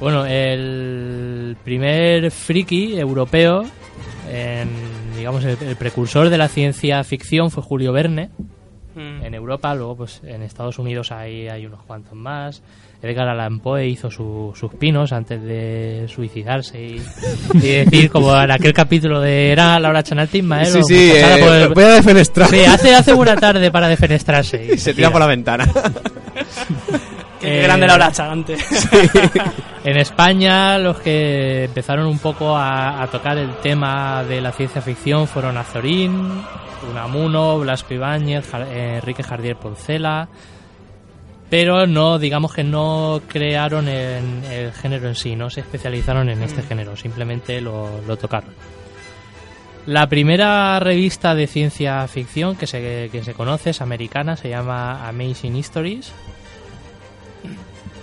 Bueno, 0.00 0.26
el 0.26 1.56
primer 1.64 2.30
friki 2.30 2.98
europeo, 2.98 3.64
en, 4.30 4.68
digamos 5.16 5.44
el, 5.44 5.56
el 5.62 5.76
precursor 5.76 6.30
de 6.30 6.38
la 6.38 6.48
ciencia 6.48 7.02
ficción 7.04 7.50
fue 7.50 7.62
Julio 7.62 7.92
Verne, 7.92 8.30
Mm. 8.94 9.24
en 9.24 9.34
Europa, 9.34 9.74
luego 9.74 9.96
pues 9.96 10.20
en 10.24 10.42
Estados 10.42 10.78
Unidos 10.78 11.10
hay, 11.10 11.48
hay 11.48 11.66
unos 11.66 11.82
cuantos 11.82 12.14
más. 12.14 12.62
Edgar 13.04 13.28
Allan 13.28 13.60
Poe 13.60 13.86
hizo 13.86 14.10
su- 14.10 14.52
sus 14.58 14.72
pinos 14.74 15.12
antes 15.12 15.42
de 15.42 16.06
suicidarse 16.08 16.80
y, 16.82 17.02
y 17.54 17.58
decir 17.58 18.10
como 18.10 18.34
en 18.40 18.50
aquel 18.50 18.72
capítulo 18.72 19.20
de 19.20 19.52
era 19.52 19.78
la 19.78 19.90
hora 19.90 20.02
chanal 20.02 20.28
Ismael 20.32 20.66
Sí, 20.66 20.82
sí, 20.82 21.10
eh, 21.14 21.36
por 21.40 21.52
el- 21.54 21.68
voy 21.68 21.84
a 21.84 21.88
defenestrar. 21.94 22.48
Sí, 22.48 22.64
hace, 22.64 22.94
hace 22.94 23.12
buena 23.12 23.36
tarde 23.36 23.70
para 23.70 23.88
defenestrarse. 23.88 24.64
y 24.74 24.78
se 24.78 24.94
tira 24.94 25.10
por 25.10 25.20
la 25.20 25.26
ventana. 25.26 25.66
Qué 27.40 27.60
Eh, 27.60 27.62
grande 27.62 27.86
la 27.86 27.94
hora 27.94 28.12
chanante. 28.12 28.56
En 29.84 29.98
España 29.98 30.78
los 30.78 30.98
que 31.00 31.64
empezaron 31.64 32.06
un 32.06 32.18
poco 32.18 32.56
a, 32.56 33.02
a 33.02 33.06
tocar 33.08 33.36
el 33.36 33.50
tema 33.56 34.24
de 34.24 34.40
la 34.40 34.50
ciencia 34.50 34.80
ficción 34.80 35.26
fueron 35.28 35.58
Azorín, 35.58 36.40
Unamuno, 36.90 37.58
Blasco 37.58 37.92
Ibáñez, 37.92 38.46
eh, 38.54 38.94
Enrique 38.96 39.22
Jardier 39.22 39.56
Poncela, 39.56 40.26
pero 41.56 41.86
no, 41.86 42.18
digamos 42.18 42.52
que 42.52 42.64
no 42.64 43.20
crearon 43.28 43.86
en 43.86 44.42
el 44.50 44.72
género 44.72 45.06
en 45.06 45.14
sí, 45.14 45.36
no 45.36 45.50
se 45.50 45.60
especializaron 45.60 46.28
en 46.28 46.42
este 46.42 46.62
género, 46.62 46.96
simplemente 46.96 47.60
lo, 47.60 48.00
lo 48.08 48.16
tocaron. 48.16 48.50
La 49.86 50.08
primera 50.08 50.80
revista 50.80 51.32
de 51.36 51.46
ciencia 51.46 52.08
ficción 52.08 52.56
que 52.56 52.66
se, 52.66 53.08
que 53.12 53.22
se 53.22 53.34
conoce 53.34 53.70
es 53.70 53.80
americana, 53.82 54.34
se 54.36 54.48
llama 54.48 55.06
Amazing 55.06 55.54
Histories. 55.54 56.12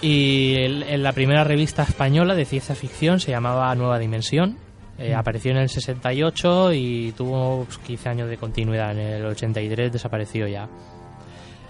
Y 0.02 0.56
el- 0.56 0.84
en 0.84 1.04
la 1.04 1.12
primera 1.12 1.44
revista 1.44 1.84
española 1.84 2.36
de 2.36 2.46
ciencia 2.46 2.74
ficción 2.74 3.20
se 3.20 3.32
llamaba 3.32 3.76
Nueva 3.76 4.00
Dimensión. 4.00 4.60
Eh, 4.98 5.14
apareció 5.14 5.52
en 5.52 5.58
el 5.58 5.68
68 5.68 6.72
y 6.72 7.12
tuvo 7.18 7.66
pues, 7.66 7.80
15 7.80 8.08
años 8.08 8.30
de 8.30 8.38
continuidad. 8.38 8.92
En 8.92 9.00
el 9.00 9.26
83 9.26 9.92
desapareció 9.92 10.48
ya. 10.48 10.70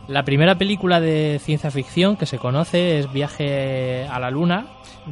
La 0.07 0.23
primera 0.23 0.55
película 0.55 0.99
de 0.99 1.39
ciencia 1.39 1.71
ficción 1.71 2.17
que 2.17 2.25
se 2.25 2.37
conoce 2.37 2.99
es 2.99 3.11
Viaje 3.13 4.05
a 4.05 4.19
la 4.19 4.29
Luna 4.29 4.65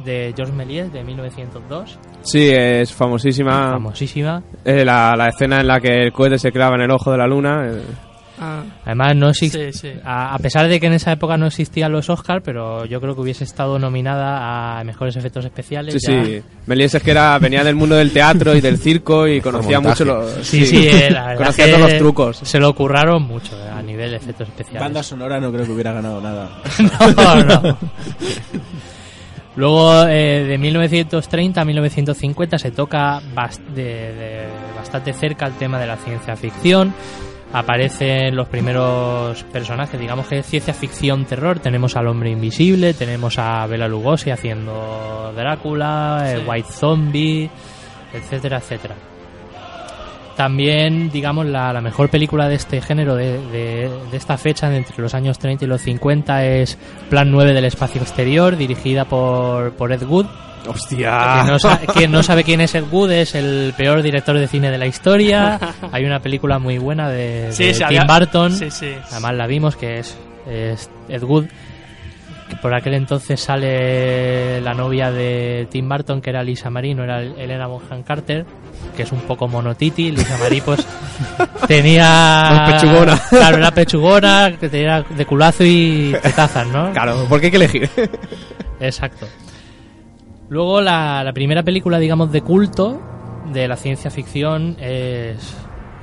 de 0.04 0.32
Georges 0.36 0.54
Méliès 0.54 0.92
de 0.92 1.02
1902, 1.04 1.98
Sí, 2.22 2.50
es 2.52 2.92
famosísima. 2.92 3.72
famosísima. 3.72 4.42
Eh, 4.64 4.84
la, 4.84 5.14
la 5.16 5.28
escena 5.28 5.60
en 5.60 5.66
la 5.68 5.80
que 5.80 6.02
el 6.02 6.12
cohete 6.12 6.38
se 6.38 6.52
clava 6.52 6.74
en 6.76 6.82
el 6.82 6.90
ojo 6.90 7.10
de 7.12 7.18
la 7.18 7.26
luna. 7.26 7.66
eh, 7.66 7.82
Ah, 8.42 8.62
Además 8.86 9.14
no 9.16 9.28
existe 9.28 9.70
sí, 9.72 9.78
sí. 9.92 10.00
A, 10.02 10.34
a 10.34 10.38
pesar 10.38 10.66
de 10.66 10.80
que 10.80 10.86
en 10.86 10.94
esa 10.94 11.12
época 11.12 11.36
no 11.36 11.46
existían 11.46 11.92
los 11.92 12.08
Oscars, 12.08 12.42
pero 12.42 12.86
yo 12.86 12.98
creo 13.00 13.14
que 13.14 13.20
hubiese 13.20 13.44
estado 13.44 13.78
nominada 13.78 14.78
a 14.80 14.84
mejores 14.84 15.14
efectos 15.16 15.44
especiales. 15.44 15.94
Sí, 16.00 16.10
ya. 16.10 16.24
sí. 16.24 16.42
Méliès 16.66 16.94
es 16.94 17.02
que 17.02 17.10
era, 17.10 17.38
venía 17.38 17.62
del 17.62 17.74
mundo 17.74 17.96
del 17.96 18.12
teatro 18.12 18.56
y 18.56 18.60
del 18.62 18.78
circo 18.78 19.28
y 19.28 19.40
conocía 19.42 19.78
mucho 19.80 20.04
los... 20.06 20.30
Sí, 20.46 20.64
sí, 20.64 20.88
eh, 20.88 21.10
la 21.10 21.34
conocía 21.36 21.66
todos 21.66 21.80
los 21.80 21.98
trucos. 21.98 22.38
Se 22.42 22.58
lo 22.58 22.74
curraron 22.74 23.22
mucho 23.24 23.52
eh, 23.62 23.68
a 23.68 23.82
nivel 23.82 24.10
de 24.12 24.16
efectos 24.16 24.48
especiales. 24.48 24.80
Banda 24.80 25.02
sonora 25.02 25.38
no 25.38 25.52
creo 25.52 25.66
que 25.66 25.72
hubiera 25.72 25.92
ganado 25.92 26.20
nada. 26.22 26.48
no, 27.16 27.42
no. 27.44 27.78
Luego, 29.56 30.06
eh, 30.06 30.44
de 30.48 30.58
1930 30.58 31.60
a 31.60 31.64
1950 31.64 32.58
se 32.58 32.70
toca 32.70 33.20
bast- 33.34 33.64
de, 33.74 33.82
de- 33.84 34.46
bastante 34.76 35.12
cerca 35.12 35.46
el 35.46 35.54
tema 35.54 35.78
de 35.78 35.86
la 35.86 35.96
ciencia 35.96 36.36
ficción. 36.36 36.94
Aparecen 37.52 38.36
los 38.36 38.46
primeros 38.48 39.42
personajes, 39.44 39.98
digamos 39.98 40.28
que 40.28 40.38
es 40.38 40.46
ciencia 40.46 40.72
ficción 40.72 41.24
terror. 41.24 41.58
Tenemos 41.58 41.96
al 41.96 42.06
hombre 42.06 42.30
invisible, 42.30 42.94
tenemos 42.94 43.38
a 43.38 43.66
Bela 43.66 43.88
Lugosi 43.88 44.30
haciendo 44.30 45.32
Drácula, 45.34 46.26
el. 46.32 46.46
White 46.46 46.68
Zombie, 46.70 47.50
etcétera, 48.14 48.58
etcétera. 48.58 48.94
También, 50.36 51.10
digamos, 51.10 51.44
la, 51.46 51.72
la 51.72 51.80
mejor 51.82 52.08
película 52.08 52.48
de 52.48 52.54
este 52.54 52.80
género, 52.80 53.14
de, 53.14 53.38
de- 53.48 53.90
de 54.10 54.16
esta 54.16 54.38
fecha, 54.38 54.70
de 54.70 54.78
entre 54.78 55.02
los 55.02 55.12
años 55.12 55.38
30 55.38 55.64
y 55.64 55.68
los 55.68 55.82
50, 55.82 56.46
es 56.46 56.78
Plan 57.10 57.30
9 57.30 57.52
del 57.52 57.64
Espacio 57.66 58.00
Exterior, 58.00 58.56
dirigida 58.56 59.04
por, 59.04 59.72
por 59.72 59.92
Ed 59.92 60.02
Wood. 60.04 60.26
¡Hostia! 60.68 61.42
Quien 61.94 62.10
no, 62.12 62.22
sabe 62.22 62.44
quién 62.44 62.60
es 62.60 62.74
Ed 62.74 62.84
Wood 62.90 63.10
es 63.12 63.34
el 63.34 63.72
peor 63.76 64.02
director 64.02 64.38
de 64.38 64.46
cine 64.46 64.70
de 64.70 64.78
la 64.78 64.86
historia. 64.86 65.58
Hay 65.92 66.04
una 66.04 66.20
película 66.20 66.58
muy 66.58 66.78
buena 66.78 67.08
de, 67.08 67.46
de 67.46 67.52
Sí, 67.52 67.72
sí, 67.74 67.78
Tim 67.88 68.00
había- 68.00 68.04
Burton. 68.04 68.52
Sí, 68.52 68.70
sí. 68.70 68.92
Además 69.10 69.34
la 69.34 69.46
vimos 69.46 69.76
que 69.76 69.98
es, 70.00 70.16
es 70.48 70.90
Ed 71.08 71.22
Wood. 71.22 71.46
Que 72.48 72.56
por 72.56 72.74
aquel 72.74 72.94
entonces 72.94 73.40
sale 73.40 74.60
la 74.60 74.74
novia 74.74 75.12
de 75.12 75.68
Tim 75.70 75.88
Burton, 75.88 76.20
que 76.20 76.30
era 76.30 76.42
Lisa 76.42 76.68
Marie, 76.68 76.96
no 76.96 77.04
era 77.04 77.22
Elena 77.22 77.68
Bonham 77.68 78.02
Carter, 78.02 78.44
que 78.96 79.04
es 79.04 79.12
un 79.12 79.20
poco 79.20 79.46
monotiti. 79.46 80.10
Lisa 80.10 80.36
Marie, 80.36 80.60
pues 80.60 80.84
tenía. 81.68 82.02
Más 82.50 82.72
pechugona. 82.72 83.20
Claro, 83.30 83.56
era 83.58 83.70
pechugona, 83.70 84.56
que 84.58 84.68
tenía 84.68 85.02
de 85.08 85.26
culazo 85.26 85.62
y 85.64 86.12
tetazas, 86.22 86.66
¿no? 86.66 86.92
Claro, 86.92 87.24
porque 87.28 87.46
hay 87.46 87.50
que 87.52 87.56
elegir. 87.56 87.88
Exacto. 88.80 89.28
Luego 90.50 90.80
la, 90.82 91.24
la 91.24 91.32
primera 91.32 91.62
película, 91.62 91.98
digamos, 91.98 92.30
de 92.32 92.42
culto 92.42 93.00
de 93.52 93.66
la 93.66 93.76
ciencia 93.76 94.10
ficción 94.10 94.76
es 94.80 95.56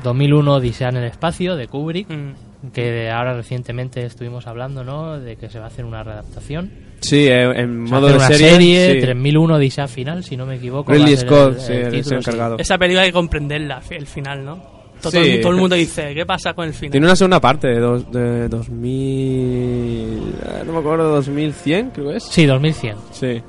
2001 0.03 0.55
Odisea 0.55 0.89
en 0.89 0.97
el 0.97 1.03
espacio 1.05 1.55
de 1.55 1.67
Kubrick, 1.67 2.09
Mm. 2.09 2.71
que 2.73 2.89
de 2.91 3.11
ahora 3.11 3.33
recientemente 3.35 4.03
estuvimos 4.03 4.47
hablando, 4.47 4.83
¿no? 4.83 5.19
De 5.19 5.35
que 5.35 5.47
se 5.49 5.59
va 5.59 5.65
a 5.65 5.67
hacer 5.67 5.85
una 5.85 6.01
readaptación. 6.03 6.71
Sí, 7.01 7.27
eh, 7.27 7.43
en 7.61 7.83
modo 7.83 8.07
de 8.07 8.15
una 8.15 8.27
serie. 8.27 8.49
serie, 8.49 8.93
sí. 8.95 8.99
3001 9.01 9.55
Odisea 9.55 9.87
final, 9.87 10.23
si 10.23 10.35
no 10.35 10.45
me 10.47 10.55
equivoco. 10.55 10.91
Ridley 10.91 11.15
Scott, 11.17 11.53
el- 11.53 11.59
sí, 11.59 11.73
el 11.73 11.79
el, 11.79 11.91
título, 11.91 12.17
el 12.17 12.23
sí. 12.23 12.29
encargado. 12.29 12.55
Esa 12.57 12.77
película 12.79 13.01
hay 13.03 13.09
que 13.09 13.13
comprenderla, 13.13 13.81
el 13.91 14.07
final, 14.07 14.43
¿no? 14.43 14.77
Todo, 15.01 15.11
Sí. 15.11 15.39
todo 15.43 15.51
el 15.51 15.59
mundo 15.59 15.75
dice, 15.75 16.15
¿qué 16.15 16.25
pasa 16.25 16.53
con 16.55 16.65
el 16.67 16.73
final? 16.73 16.91
Tiene 16.93 17.05
una 17.05 17.15
segunda 17.15 17.39
parte 17.39 17.67
de, 17.67 17.79
dos, 17.79 18.11
de 18.11 18.49
2000... 18.49 20.33
eh, 20.43 20.63
No 20.65 20.73
me 20.73 20.79
acuerdo, 20.79 21.11
2100 21.11 21.91
creo 21.91 22.09
que 22.09 22.17
es. 22.17 22.23
Sí, 22.23 22.45
2100. 22.47 22.95
Sí. 23.11 23.41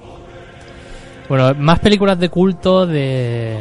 Bueno, 1.29 1.55
más 1.55 1.79
películas 1.81 2.19
de 2.19 2.29
culto 2.29 2.87
de, 2.87 3.59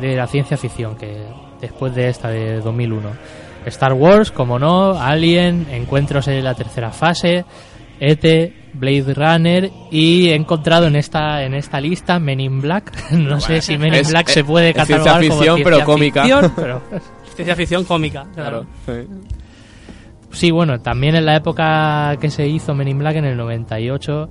de 0.00 0.16
la 0.16 0.26
ciencia 0.26 0.56
ficción 0.56 0.96
que 0.96 1.24
después 1.60 1.94
de 1.94 2.08
esta 2.08 2.28
de 2.28 2.60
2001. 2.60 3.10
Star 3.66 3.92
Wars, 3.94 4.30
como 4.30 4.58
no, 4.58 4.92
Alien, 5.00 5.66
Encuentros 5.72 6.28
en 6.28 6.42
la 6.44 6.54
tercera 6.54 6.90
fase, 6.92 7.44
ET, 7.98 8.52
Blade 8.74 9.12
Runner 9.14 9.70
y 9.90 10.28
he 10.28 10.34
encontrado 10.34 10.86
en 10.86 10.94
esta 10.96 11.42
en 11.42 11.54
esta 11.54 11.80
lista 11.80 12.18
Men 12.18 12.40
in 12.40 12.60
Black. 12.60 12.92
No 13.12 13.40
sé 13.40 13.60
si 13.60 13.76
Men 13.76 13.88
in 13.94 14.00
es- 14.00 14.10
Black 14.10 14.28
es- 14.28 14.34
se 14.34 14.44
puede 14.44 14.68
es 14.70 14.74
ciencia 14.76 14.96
catalogar 14.98 15.28
como 15.28 15.40
ficción, 15.40 15.56
pero 15.64 15.76
ciencia 15.76 15.84
cómica. 15.84 16.22
ficción, 16.22 16.52
pero- 16.56 16.82
Ciencia 17.34 17.56
ficción 17.56 17.84
cómica, 17.84 18.26
Claro. 18.34 18.66
claro. 18.86 19.04
sí. 19.08 19.08
Sí, 20.32 20.50
bueno, 20.50 20.80
también 20.80 21.14
en 21.16 21.24
la 21.24 21.36
época 21.36 22.16
que 22.20 22.30
se 22.30 22.46
hizo 22.46 22.74
Men 22.74 22.88
in 22.88 22.98
Black, 22.98 23.16
en 23.16 23.24
el 23.24 23.36
98, 23.36 24.28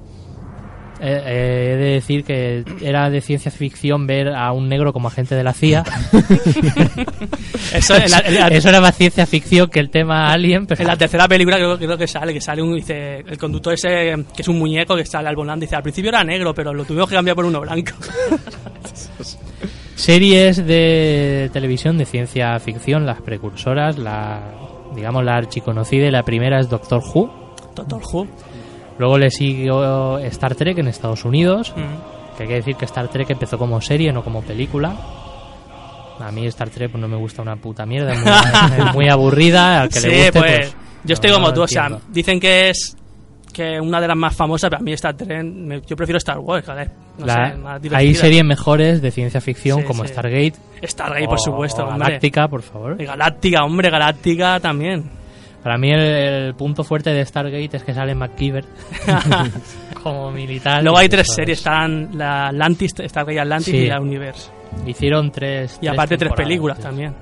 eh, 1.01 1.21
eh, 1.25 1.71
he 1.73 1.77
de 1.77 1.85
decir 1.95 2.23
que 2.23 2.63
era 2.81 3.09
de 3.09 3.21
ciencia 3.21 3.51
ficción 3.51 4.07
ver 4.07 4.29
a 4.29 4.51
un 4.51 4.69
negro 4.69 4.93
como 4.93 5.07
agente 5.07 5.35
de 5.35 5.43
la 5.43 5.53
CIA. 5.53 5.83
Eso 7.73 7.95
en 7.95 8.09
la, 8.11 8.19
en 8.19 8.35
la- 8.35 8.47
Eso 8.47 8.69
era 8.69 8.81
más 8.81 8.95
ciencia 8.95 9.25
ficción 9.25 9.69
que 9.69 9.79
el 9.79 9.89
tema 9.89 10.31
Alien, 10.31 10.65
pero 10.65 10.81
en 10.81 10.87
la 10.87 10.97
tercera 10.97 11.27
película 11.27 11.57
creo, 11.57 11.77
creo 11.77 11.97
que 11.97 12.07
sale, 12.07 12.33
que 12.33 12.41
sale 12.41 12.61
un, 12.61 12.75
dice, 12.75 13.17
el 13.19 13.37
conductor 13.37 13.73
ese, 13.73 13.87
que 14.35 14.41
es 14.41 14.47
un 14.47 14.57
muñeco 14.59 14.95
que 14.95 15.05
sale 15.05 15.27
al 15.29 15.35
volante, 15.35 15.65
dice, 15.65 15.75
al 15.75 15.83
principio 15.83 16.09
era 16.09 16.23
negro, 16.23 16.53
pero 16.53 16.73
lo 16.73 16.85
tuvimos 16.85 17.09
que 17.09 17.15
cambiar 17.15 17.35
por 17.35 17.45
uno 17.45 17.59
blanco. 17.61 17.91
series 19.95 20.65
de 20.65 21.49
televisión 21.53 21.97
de 21.97 22.05
ciencia 22.05 22.57
ficción, 22.59 23.05
las 23.05 23.21
precursoras, 23.21 23.97
la 23.97 24.41
digamos 24.95 25.23
la 25.25 25.35
archiconocida 25.37 26.07
y 26.07 26.11
la 26.11 26.23
primera 26.23 26.59
es 26.59 26.69
Doctor 26.69 27.01
Who. 27.13 27.55
Doctor 27.75 28.01
Who. 28.13 28.27
Luego 28.97 29.17
le 29.17 29.29
siguió 29.29 30.17
Star 30.19 30.55
Trek 30.55 30.77
en 30.77 30.87
Estados 30.87 31.25
Unidos. 31.25 31.73
Que 32.37 32.43
hay 32.43 32.49
que 32.49 32.55
decir 32.55 32.75
que 32.75 32.85
Star 32.85 33.07
Trek 33.07 33.29
empezó 33.29 33.57
como 33.57 33.79
serie, 33.81 34.11
no 34.11 34.23
como 34.23 34.41
película. 34.41 34.93
A 36.19 36.31
mí 36.31 36.45
Star 36.47 36.69
Trek 36.69 36.91
pues, 36.91 37.01
no 37.01 37.07
me 37.07 37.17
gusta 37.17 37.41
una 37.41 37.55
puta 37.57 37.85
mierda, 37.85 38.13
es 38.13 38.19
muy, 38.21 38.31
es 38.87 38.93
muy 38.93 39.09
aburrida. 39.09 39.81
Al 39.81 39.89
que 39.89 39.99
Sí, 39.99 40.07
le 40.07 40.15
guste, 40.25 40.39
pues, 40.39 40.57
pues, 40.57 40.75
yo 41.03 41.13
estoy 41.13 41.29
no- 41.29 41.35
como 41.37 41.53
tú, 41.53 41.61
o 41.63 41.67
sea, 41.67 41.89
dicen 42.09 42.39
que 42.39 42.69
es 42.69 42.95
que 43.53 43.79
una 43.79 44.01
de 44.01 44.07
las 44.09 44.17
más 44.17 44.35
famosas, 44.35 44.69
pero 44.69 44.79
a 44.81 44.83
mí 44.83 44.91
Star 44.93 45.15
Trek, 45.15 45.43
me- 45.43 45.81
yo 45.81 45.95
prefiero 45.95 46.17
Star 46.17 46.39
Wars, 46.39 46.65
joder, 46.65 46.89
no 47.17 47.25
La- 47.25 47.51
sé, 47.51 47.57
más 47.57 47.81
hay 47.93 48.13
series 48.15 48.43
mejores 48.43 49.01
de 49.01 49.11
ciencia 49.11 49.39
ficción 49.41 49.79
Sí, 49.81 49.85
como 49.85 50.03
sí. 50.03 50.09
Stargate. 50.09 50.53
Stargate, 50.83 51.25
por 51.25 51.35
o- 51.35 51.37
supuesto, 51.37 51.83
o 51.83 51.87
hombre. 51.89 52.05
Galáctica, 52.05 52.47
por 52.47 52.61
favor. 52.61 52.97
Galáctica, 52.97 53.63
hombre, 53.63 53.89
Galáctica 53.89 54.59
también. 54.59 55.09
Para 55.65 55.79
mí 55.79 55.89
el, 55.89 55.99
el 55.99 56.53
punto 56.53 56.83
fuerte 56.83 57.09
de 57.09 57.25
Stargate 57.25 57.77
es 57.77 57.83
que 57.83 57.91
sale 57.91 58.13
McKeever 58.13 58.65
como 60.03 60.29
militar. 60.31 60.83
Luego 60.83 60.99
hay 60.99 61.09
tres 61.09 61.25
series, 61.33 61.57
están 61.57 62.15
la 62.15 62.49
Atlantis, 62.49 62.91
Stargate 62.91 63.39
Atlantis 63.39 63.71
Sí. 63.73 63.77
y 63.77 63.87
la 63.87 63.99
Universe. 63.99 64.51
Hicieron 64.85 65.31
tres. 65.31 65.79
Y 65.81 65.87
aparte 65.87 66.17
tres 66.19 66.33
películas 66.33 66.77
también. 66.79 67.15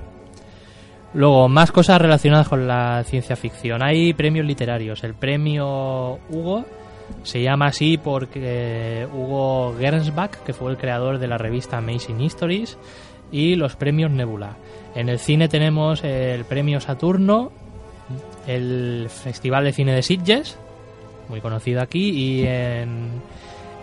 Luego, 1.14 1.48
más 1.48 1.72
cosas 1.72 1.98
relacionadas 1.98 2.46
con 2.46 2.68
la 2.68 3.02
ciencia 3.04 3.34
ficción. 3.34 3.82
Hay 3.82 4.12
premios 4.12 4.44
literarios. 4.44 5.02
El 5.04 5.14
premio 5.14 6.18
Hugo 6.28 6.66
se 7.22 7.40
llama 7.42 7.68
así 7.68 7.96
porque 7.96 9.08
Hugo 9.10 9.74
Gernsback, 9.78 10.42
que 10.44 10.52
fue 10.52 10.70
el 10.70 10.76
creador 10.76 11.18
de 11.18 11.28
la 11.28 11.38
revista 11.38 11.78
Amazing 11.78 12.20
Histories, 12.20 12.76
y 13.32 13.54
los 13.54 13.74
premios 13.76 14.10
Nebula. 14.10 14.56
En 14.94 15.08
el 15.08 15.18
cine 15.18 15.48
tenemos 15.48 16.04
el 16.04 16.44
premio 16.44 16.78
Saturno, 16.80 17.52
el 18.46 19.08
Festival 19.08 19.64
de 19.64 19.72
Cine 19.72 19.92
de 19.94 20.02
Sitges, 20.02 20.58
muy 21.28 21.40
conocido 21.40 21.80
aquí, 21.80 22.10
y 22.10 22.46
en, 22.46 23.08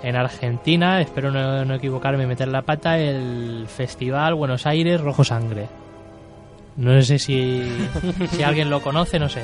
en 0.03 0.15
Argentina, 0.15 1.01
espero 1.01 1.31
no, 1.31 1.65
no 1.65 1.75
equivocarme 1.75 2.23
y 2.23 2.27
meter 2.27 2.47
la 2.47 2.61
pata, 2.61 2.97
el 2.99 3.65
Festival 3.67 4.35
Buenos 4.35 4.65
Aires 4.65 5.01
Rojo 5.01 5.23
Sangre. 5.23 5.67
No 6.77 7.01
sé 7.01 7.19
si, 7.19 7.63
si 8.31 8.43
alguien 8.43 8.69
lo 8.69 8.81
conoce, 8.81 9.19
no 9.19 9.27
sé. 9.29 9.43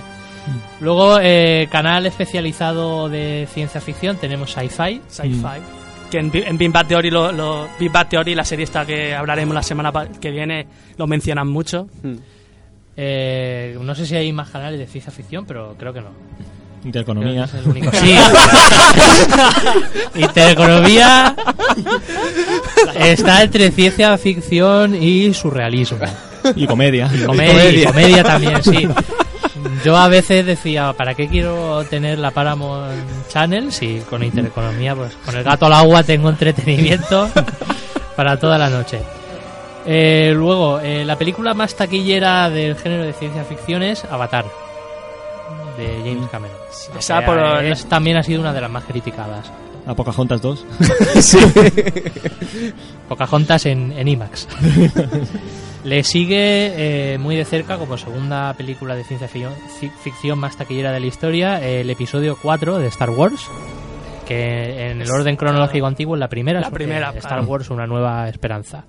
Luego, 0.79 1.19
eh, 1.21 1.67
canal 1.69 2.05
especializado 2.05 3.09
de 3.09 3.47
ciencia 3.51 3.81
ficción, 3.81 4.15
tenemos 4.15 4.51
Sci-Fi. 4.53 5.01
Sci-Fi. 5.09 5.59
Que 6.09 6.19
en, 6.19 6.31
en 6.33 6.57
Big 6.57 6.71
Bang 6.71 6.87
Theory, 6.87 7.09
lo, 7.11 7.33
lo- 7.33 7.67
Big 7.77 7.91
Bang 7.91 8.07
Theory, 8.07 8.33
la 8.33 8.45
serie 8.45 8.63
esta 8.63 8.85
que 8.85 9.13
hablaremos 9.13 9.53
la 9.53 9.61
semana 9.61 9.91
que 10.21 10.31
viene, 10.31 10.65
lo 10.97 11.05
mencionan 11.05 11.49
mucho. 11.49 11.87
Eh, 12.99 13.77
no 13.79 13.93
sé 13.93 14.07
si 14.07 14.15
hay 14.15 14.33
más 14.33 14.49
canales 14.49 14.79
de 14.79 14.87
ciencia 14.87 15.11
ficción, 15.11 15.45
pero 15.45 15.75
creo 15.77 15.93
que 15.93 16.01
no. 16.01 16.09
Intereconomía. 16.83 17.43
es 17.43 17.53
el 17.53 17.67
único. 17.67 17.91
Sí. 17.91 18.15
Intereconomía 20.15 21.35
está 22.95 23.43
entre 23.43 23.71
ciencia 23.71 24.17
ficción 24.17 24.95
y 24.95 25.33
surrealismo. 25.33 25.99
Y 26.55 26.65
comedia. 26.65 27.09
Comedia, 27.25 27.69
y 27.69 27.83
comedia 27.85 28.23
también, 28.23 28.63
sí. 28.63 28.87
Yo 29.83 29.95
a 29.95 30.07
veces 30.07 30.45
decía, 30.45 30.93
¿para 30.93 31.13
qué 31.13 31.27
quiero 31.27 31.83
tener 31.85 32.19
la 32.19 32.31
Paramount 32.31 32.93
Channel 33.29 33.71
si 33.71 33.99
con 34.09 34.23
Intereconomía, 34.23 34.95
pues 34.95 35.13
con 35.25 35.35
el 35.35 35.43
gato 35.43 35.65
al 35.65 35.73
agua 35.73 36.03
tengo 36.03 36.29
entretenimiento 36.29 37.29
para 38.15 38.39
toda 38.39 38.57
la 38.57 38.69
noche? 38.69 39.01
Eh, 39.87 40.33
luego, 40.35 40.79
eh, 40.81 41.05
la 41.05 41.15
película 41.17 41.53
más 41.53 41.75
taquillera 41.75 42.49
del 42.49 42.75
género 42.75 43.03
de 43.03 43.13
ciencia 43.13 43.43
ficción 43.45 43.81
es 43.83 44.03
Avatar. 44.05 44.45
de 45.77 45.87
James 46.03 46.27
Cameron. 46.31 46.57
Esa 46.97 47.17
Aunque, 47.17 47.31
por- 47.31 47.63
eh, 47.63 47.71
es- 47.71 47.85
también 47.85 48.17
ha 48.17 48.23
sido 48.23 48.41
una 48.41 48.51
de 48.51 48.61
las 48.61 48.69
más 48.71 48.83
criticadas. 48.83 49.51
A 49.85 49.93
Pocahontas 49.93 50.41
2. 50.41 50.65
Pocahontas 53.07 53.65
en, 53.65 53.91
en 53.93 54.07
IMAX. 54.07 54.47
Le 55.83 56.03
sigue 56.03 57.13
eh, 57.13 57.17
muy 57.17 57.35
de 57.35 57.45
cerca 57.45 57.77
como 57.77 57.97
segunda 57.97 58.53
película 58.55 58.95
de 58.95 59.03
ciencia 59.03 59.27
fi- 59.27 59.45
fi- 59.79 59.91
ficción 60.03 60.37
más 60.39 60.57
taquillera 60.57 60.91
de 60.91 60.99
la 60.99 61.05
historia 61.05 61.61
el 61.65 61.89
episodio 61.89 62.37
4 62.41 62.79
de 62.79 62.87
Star 62.87 63.11
Wars, 63.11 63.47
que 64.27 64.89
en 64.91 65.01
el 65.01 65.09
orden 65.09 65.35
cronológico 65.37 65.85
antiguo 65.87 66.15
es 66.15 66.19
la 66.19 66.27
primera, 66.27 66.59
La 66.59 66.71
primera, 66.71 67.13
Star. 67.17 67.41
Wars 67.45 67.69
una 67.69 67.87
nueva 67.87 68.27
esperanza. 68.27 68.83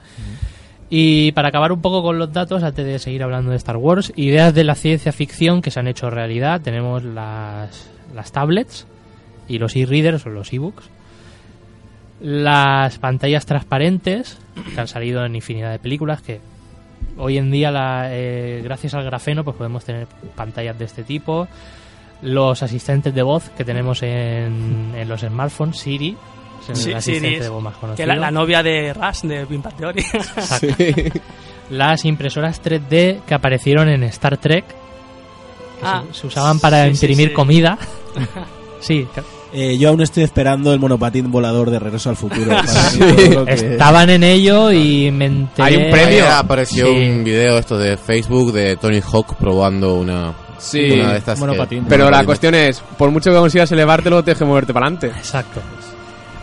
Y 0.90 1.32
para 1.32 1.48
acabar 1.48 1.72
un 1.72 1.82
poco 1.82 2.02
con 2.02 2.18
los 2.18 2.32
datos, 2.32 2.62
antes 2.62 2.86
de 2.86 2.98
seguir 2.98 3.22
hablando 3.22 3.50
de 3.50 3.56
Star 3.58 3.76
Wars, 3.76 4.12
ideas 4.16 4.54
de 4.54 4.64
la 4.64 4.74
ciencia 4.74 5.12
ficción 5.12 5.60
que 5.60 5.70
se 5.70 5.80
han 5.80 5.86
hecho 5.86 6.08
realidad, 6.08 6.62
tenemos 6.62 7.04
las, 7.04 7.90
las 8.14 8.32
tablets 8.32 8.86
y 9.48 9.58
los 9.58 9.76
e-readers 9.76 10.24
o 10.24 10.30
los 10.30 10.52
e-books, 10.52 10.88
las 12.20 12.98
pantallas 12.98 13.44
transparentes, 13.44 14.38
que 14.74 14.80
han 14.80 14.88
salido 14.88 15.24
en 15.24 15.36
infinidad 15.36 15.72
de 15.72 15.78
películas, 15.78 16.22
que 16.22 16.40
hoy 17.18 17.36
en 17.36 17.50
día, 17.50 17.70
la, 17.70 18.08
eh, 18.10 18.62
gracias 18.64 18.94
al 18.94 19.04
grafeno, 19.04 19.44
pues 19.44 19.56
podemos 19.56 19.84
tener 19.84 20.06
pantallas 20.34 20.78
de 20.78 20.86
este 20.86 21.04
tipo, 21.04 21.48
los 22.22 22.62
asistentes 22.62 23.14
de 23.14 23.22
voz 23.22 23.50
que 23.50 23.64
tenemos 23.64 24.02
en, 24.02 24.94
en 24.96 25.08
los 25.08 25.20
smartphones, 25.20 25.78
Siri, 25.78 26.16
es 26.72 26.78
el 26.78 26.84
Sí, 26.84 26.92
asistente 26.92 27.44
de 27.44 27.50
más 27.60 27.74
Que 27.96 28.06
la, 28.06 28.16
la 28.16 28.30
novia 28.30 28.62
de 28.62 28.92
Rush, 28.92 29.22
de 29.22 29.44
Bang 29.44 29.74
Theory. 29.76 30.04
las 31.70 32.04
impresoras 32.04 32.62
3D 32.62 33.20
que 33.26 33.34
aparecieron 33.34 33.88
en 33.88 34.02
Star 34.04 34.36
Trek, 34.38 34.66
que 34.66 34.74
Ah, 35.82 36.02
se, 36.12 36.20
se 36.22 36.26
usaban 36.26 36.58
para 36.58 36.84
sí, 36.88 36.94
sí, 36.96 37.06
imprimir 37.06 37.28
sí. 37.28 37.34
comida. 37.34 37.78
sí, 38.80 39.06
Eh, 39.52 39.78
yo 39.78 39.88
aún 39.90 40.00
estoy 40.02 40.24
esperando 40.24 40.72
el 40.74 40.78
monopatín 40.78 41.30
volador 41.30 41.70
de 41.70 41.78
Regreso 41.78 42.10
al 42.10 42.16
Futuro. 42.16 42.50
que- 43.46 43.54
estaban 43.54 44.10
en 44.10 44.22
ello 44.24 44.70
y 44.72 45.10
me 45.10 45.26
enteré... 45.26 45.68
Hay 45.68 45.76
un 45.76 45.90
premio. 45.90 46.24
Ayer 46.24 46.32
apareció 46.32 46.86
Sí. 46.86 46.90
un 47.08 47.24
video 47.24 47.58
esto 47.58 47.78
de 47.78 47.96
Facebook 47.96 48.52
de 48.52 48.76
Tony 48.76 49.00
Hawk 49.00 49.36
probando 49.36 49.94
una, 49.94 50.34
Sí, 50.58 50.90
una 50.90 51.12
de 51.12 51.18
estas. 51.18 51.38
monopatín. 51.38 51.84
que- 51.84 51.88
Pero 51.90 52.10
la 52.10 52.24
cuestión 52.24 52.54
es, 52.54 52.80
por 52.98 53.10
mucho 53.10 53.30
que 53.30 53.36
consigas 53.38 53.70
elevártelo, 53.72 54.22
te 54.22 54.32
deje 54.32 54.44
moverte 54.44 54.74
para 54.74 54.86
adelante. 54.86 55.06
Exacto. 55.18 55.62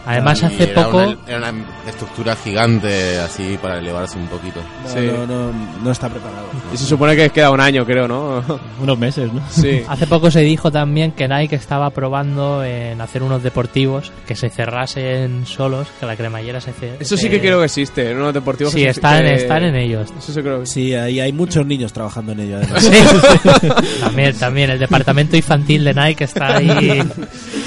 Además, 0.06 0.42
Y 0.42 0.46
hace 0.46 0.64
era 0.72 0.84
poco... 0.86 0.98
Una, 0.98 1.18
era 1.28 1.38
una 1.38 1.54
estructura 1.88 2.36
gigante 2.36 3.20
así 3.20 3.58
para 3.62 3.80
elevarse 3.80 4.18
un 4.18 4.28
poquito. 4.28 4.60
No, 4.84 4.90
Sí. 4.90 5.00
no, 5.08 5.26
no, 5.26 5.52
no 5.84 5.92
está 5.92 6.10
preparado. 6.10 6.48
Y 6.74 6.78
se 6.78 6.86
supone 6.86 7.16
que 7.16 7.30
queda 7.30 7.50
un 7.52 7.60
año, 7.60 7.86
creo, 7.86 8.08
¿no? 8.08 8.44
Unos 8.82 8.98
meses, 9.00 9.32
¿no? 9.34 9.42
Sí. 9.50 9.82
Hace 9.88 10.08
poco 10.08 10.30
se 10.32 10.42
dijo 10.42 10.72
también 10.72 11.12
que 11.14 11.28
Nike 11.28 11.56
estaba 11.56 11.90
probando 11.90 12.64
en 12.64 13.02
hacer 13.02 13.24
unos 13.24 13.42
deportivos 13.44 14.12
que 14.28 14.36
se 14.36 14.50
cerrasen 14.50 15.46
solos, 15.46 15.88
que 16.00 16.06
la 16.06 16.16
cremallera 16.16 16.62
se 16.62 16.72
ce- 16.74 16.98
Eso 17.00 17.18
sí 17.18 17.30
que 17.30 17.40
creo 17.40 17.60
que 17.60 17.66
existe, 17.66 18.12
en 18.12 18.18
unos 18.18 18.34
deportivos. 18.34 18.74
Sí, 18.74 18.82
que- 18.84 18.90
están, 18.90 19.24
que- 19.24 19.34
están 19.36 19.64
en 19.64 19.76
ellos. 19.76 20.10
Eso 20.18 20.32
sí 20.34 20.42
creo 20.42 20.60
que 20.62 20.66
sí. 20.68 20.74
Sí, 20.76 20.94
ahí 20.94 21.20
hay 21.20 21.32
muchos 21.32 21.66
niños 21.66 21.92
trabajando 21.94 22.34
en 22.34 22.42
ello. 22.42 22.58
además. 22.62 22.84
Sí. 22.84 23.68
también, 24.02 24.36
también. 24.38 24.70
El 24.72 24.80
departamento 24.80 25.36
infantil 25.36 25.84
de 25.84 25.94
Nike 25.94 26.26
está 26.26 26.58
ahí 26.58 27.02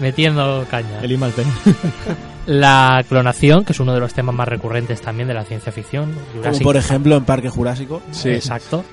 metiendo 0.00 0.66
caña. 0.70 1.00
El 1.02 1.12
I 1.12 1.16
D. 1.16 1.44
La 2.46 3.04
clonación, 3.06 3.64
que 3.64 3.72
es 3.72 3.80
uno 3.80 3.92
de 3.92 4.00
los 4.00 4.14
temas 4.14 4.34
más 4.34 4.48
recurrentes 4.48 5.00
también 5.02 5.28
de 5.28 5.34
la 5.34 5.44
ciencia 5.44 5.70
ficción. 5.70 6.12
Como 6.42 6.58
por 6.60 6.76
ejemplo 6.76 7.16
en 7.16 7.24
Parque 7.24 7.50
Jurásico. 7.50 8.00
Sí. 8.10 8.30
Exacto. 8.30 8.84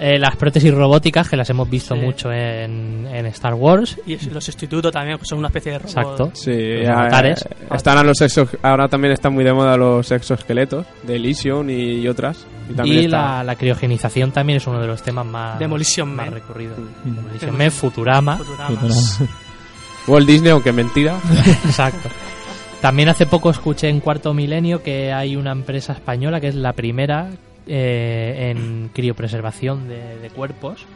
Eh, 0.00 0.16
las 0.18 0.36
prótesis 0.36 0.72
robóticas, 0.72 1.28
que 1.28 1.36
las 1.36 1.50
hemos 1.50 1.68
visto 1.68 1.94
Sí. 1.96 2.00
mucho 2.00 2.30
en, 2.32 3.04
en 3.12 3.26
Star 3.26 3.54
Wars. 3.54 3.98
y 4.06 4.16
los 4.30 4.44
sustitutos 4.44 4.92
también, 4.92 5.18
que 5.18 5.24
son 5.24 5.38
una 5.38 5.48
especie 5.48 5.72
de 5.72 5.78
robot. 5.78 5.90
Exacto. 5.98 6.30
Sí, 6.34 6.50
eh, 6.52 7.34
están 7.74 7.98
a 7.98 8.02
los 8.04 8.20
exos, 8.20 8.48
ahora 8.62 8.86
también 8.88 9.12
están 9.12 9.32
muy 9.34 9.42
de 9.42 9.52
moda 9.52 9.76
los 9.76 10.08
exoesqueletos 10.12 10.86
de 11.02 11.16
Elysium 11.16 11.68
y, 11.70 12.00
y 12.00 12.08
otras. 12.08 12.46
Y, 12.70 12.74
también 12.74 13.02
Y 13.02 13.04
está- 13.06 13.38
la, 13.38 13.44
la 13.44 13.56
criogenización 13.56 14.30
también 14.30 14.58
es 14.58 14.66
uno 14.68 14.80
de 14.80 14.86
los 14.86 15.02
temas 15.02 15.26
más, 15.26 15.58
Demolition 15.58 16.14
más 16.14 16.26
Man. 16.26 16.34
recurridos. 16.34 16.78
Mm. 16.78 16.82
Demolition 16.84 17.14
Demolition 17.16 17.58
Man, 17.58 17.70
Futurama. 17.72 18.36
Futurama. 18.36 18.78
Walt 20.06 20.26
Disney, 20.26 20.50
aunque 20.52 20.72
mentira. 20.72 21.18
Exacto. 21.64 22.08
También 22.80 23.08
hace 23.08 23.26
poco 23.26 23.50
escuché 23.50 23.88
en 23.88 24.00
Cuarto 24.00 24.32
Milenio 24.32 24.82
que 24.82 25.12
hay 25.12 25.34
una 25.36 25.50
empresa 25.52 25.92
española 25.92 26.40
que 26.40 26.48
es 26.48 26.54
la 26.54 26.72
primera 26.72 27.28
eh, 27.66 28.50
en 28.52 28.90
criopreservación 28.94 29.88
de, 29.88 30.30
cuerpos. 30.34 30.86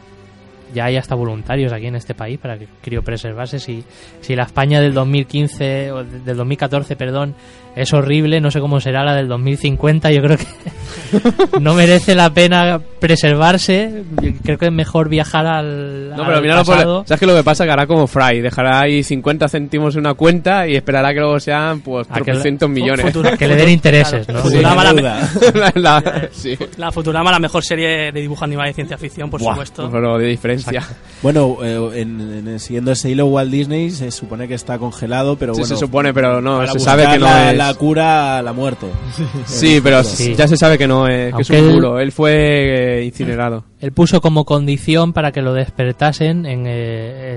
Ya 0.73 0.85
hay 0.85 0.95
hasta 0.95 1.13
voluntarios 1.13 1.71
aquí 1.73 1.85
en 1.87 1.95
este 1.95 2.15
país 2.15 2.39
para 2.39 2.57
criopreservarse. 2.81 3.59
Si, 3.59 3.83
si 4.21 4.35
la 4.35 4.43
España 4.43 4.79
del 4.81 4.93
2015, 4.93 5.91
o 5.91 6.03
de- 6.03 6.19
del 6.21 6.37
2014, 6.37 6.95
perdón, 6.95 7.35
es 7.75 7.93
horrible, 7.93 8.39
no 8.41 8.51
sé 8.51 8.59
cómo 8.59 8.79
será 8.79 9.03
la 9.03 9.15
del 9.15 9.27
2050. 9.27 10.11
Yo 10.11 10.21
creo 10.21 10.37
que 10.37 10.45
no 11.59 11.73
merece 11.73 12.15
la 12.15 12.29
pena 12.31 12.79
preservarse. 12.99 14.03
Creo 14.43 14.57
que 14.57 14.65
es 14.67 14.71
mejor 14.71 15.09
viajar 15.09 15.45
al, 15.45 16.09
No, 16.15 16.23
al 16.23 16.41
pero 16.41 16.55
por... 16.63 16.65
pasado. 16.75 17.03
¿Sabes 17.07 17.19
qué 17.19 17.25
lo 17.25 17.35
que 17.35 17.43
pasa? 17.43 17.65
Que 17.65 17.71
hará 17.71 17.87
como 17.87 18.07
Fry. 18.07 18.41
Dejará 18.41 18.81
ahí 18.81 19.03
50 19.03 19.47
céntimos 19.47 19.95
en 19.95 20.01
una 20.01 20.13
cuenta 20.13 20.67
y 20.67 20.75
esperará 20.75 21.13
que 21.13 21.19
luego 21.19 21.39
sean, 21.39 21.81
pues, 21.81 22.07
A 22.09 22.15
que- 22.15 22.23
tropecientos 22.25 22.69
millones. 22.69 23.05
Futura- 23.05 23.37
que 23.37 23.47
le 23.47 23.55
den 23.55 23.69
intereses, 23.69 24.27
¿no? 24.27 24.39
Futurama, 24.39 24.83
la, 24.93 24.93
La- 24.93 25.71
la- 25.75 26.29
sí. 26.31 26.57
la 26.77 26.91
Futurama, 26.91 27.31
la 27.31 27.39
mejor 27.39 27.63
serie 27.63 28.11
de 28.11 28.21
dibujo 28.21 28.43
animado 28.45 28.67
de 28.67 28.73
ciencia 28.73 28.97
ficción, 28.97 29.29
por 29.29 29.39
Buah, 29.41 29.53
supuesto. 29.53 29.89
Pero 29.91 30.17
de 30.17 30.27
diferencia. 30.27 30.83
Bueno, 31.21 31.57
eh, 31.63 32.01
en, 32.01 32.47
en- 32.47 32.59
siguiendo 32.59 32.91
ese 32.91 33.09
hilo, 33.09 33.27
Walt 33.27 33.51
Disney 33.51 33.89
se 33.91 34.11
supone 34.11 34.47
que 34.47 34.53
está 34.55 34.77
congelado, 34.77 35.37
pero 35.37 35.53
Sí, 35.53 35.61
bueno. 35.61 35.75
se 35.75 35.79
supone, 35.79 36.13
pero 36.13 36.41
no, 36.41 36.65
se 36.67 36.79
sabe 36.79 37.07
que 37.07 37.19
no 37.19 37.25
la, 37.25 37.51
es... 37.51 37.57
la 37.67 37.73
cura 37.75 38.37
a 38.37 38.41
la 38.41 38.53
muerte. 38.53 38.87
Sí, 39.45 39.79
pero 39.83 40.03
Sí. 40.03 40.35
ya 40.35 40.47
se 40.47 40.57
sabe 40.57 40.77
que 40.77 40.87
no 40.87 41.07
es, 41.07 41.33
que 41.35 41.41
es 41.41 41.49
un 41.49 41.55
él- 41.57 41.71
bulo. 41.73 41.99
Él 41.99 42.11
fue 42.11 42.99
eh, 42.99 43.05
incinerado. 43.05 43.63
Él 43.79 43.91
puso 43.91 44.21
como 44.21 44.45
condición 44.45 45.11
para 45.13 45.31
que 45.31 45.41
lo 45.41 45.53
despertasen 45.53 46.45
en, 46.45 46.65
eh, 46.65 46.71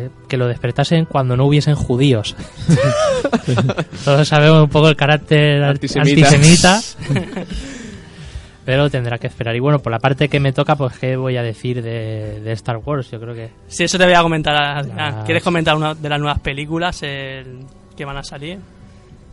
eh, 0.07 0.11
que 0.29 0.37
lo 0.37 0.47
despertasen 0.47 1.05
cuando 1.07 1.37
no 1.37 1.45
hubiesen 1.47 1.75
judíos. 1.75 2.37
Todos 4.05 4.29
sabemos 4.29 4.63
un 4.63 4.69
poco 4.71 4.89
el 4.89 4.97
carácter 4.97 5.63
Antisemita. 5.65 6.29
antisemita. 6.29 6.81
Pero 8.65 8.91
tendrá 8.91 9.17
que 9.19 9.29
esperar. 9.29 9.55
Y 9.55 9.61
bueno, 9.61 9.79
por 9.79 9.93
la 9.93 10.01
parte 10.01 10.29
que 10.29 10.41
me 10.41 10.53
toca, 10.53 10.75
pues 10.75 10.99
qué 10.99 11.17
voy 11.17 11.37
a 11.37 11.43
decir 11.43 11.83
de, 11.83 12.41
de 12.41 12.53
Star 12.53 12.79
Wars. 12.79 13.09
Yo 13.13 13.21
creo 13.21 13.33
que 13.33 13.51
Sí, 13.69 13.85
eso 13.85 13.97
te 13.97 14.05
voy 14.05 14.15
a 14.15 14.23
comentar. 14.23 14.57
Adrián. 14.57 14.97
Las- 14.97 15.25
¿Quieres 15.25 15.45
comentar 15.45 15.77
una 15.77 15.95
de 15.95 16.09
las 16.09 16.19
nuevas 16.19 16.41
películas 16.41 17.01
el- 17.05 17.61
que 17.97 18.05
van 18.05 18.17
a 18.17 18.25
salir? 18.25 18.59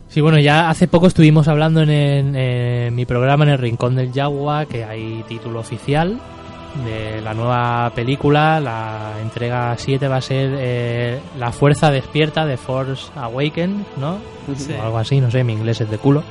Sí, 0.08 0.20
bueno, 0.20 0.38
ya 0.38 0.70
hace 0.70 0.86
poco 0.86 1.08
estuvimos 1.08 1.48
hablando 1.48 1.82
en, 1.82 1.90
en, 1.90 2.36
en 2.36 2.94
mi 2.94 3.04
programa 3.04 3.44
en 3.44 3.50
el 3.50 3.58
Rincón 3.58 3.96
del 3.96 4.12
Yagua 4.12 4.66
que 4.66 4.84
hay 4.84 5.24
título 5.28 5.60
oficial 5.60 6.20
de 6.82 7.20
la 7.20 7.34
nueva 7.34 7.92
película. 7.94 8.58
La 8.60 9.14
entrega 9.22 9.74
7 9.76 10.08
va 10.08 10.16
a 10.16 10.20
ser 10.20 10.50
eh, 10.58 11.20
La 11.38 11.52
Fuerza 11.52 11.90
Despierta 11.90 12.46
de 12.46 12.56
Force 12.56 13.10
Awaken, 13.14 13.86
¿no? 13.96 14.18
Sí. 14.56 14.72
O 14.78 14.82
algo 14.82 14.98
así, 14.98 15.20
no 15.20 15.30
sé, 15.30 15.44
mi 15.44 15.52
inglés 15.52 15.80
es 15.80 15.90
de 15.90 15.98
culo. 15.98 16.22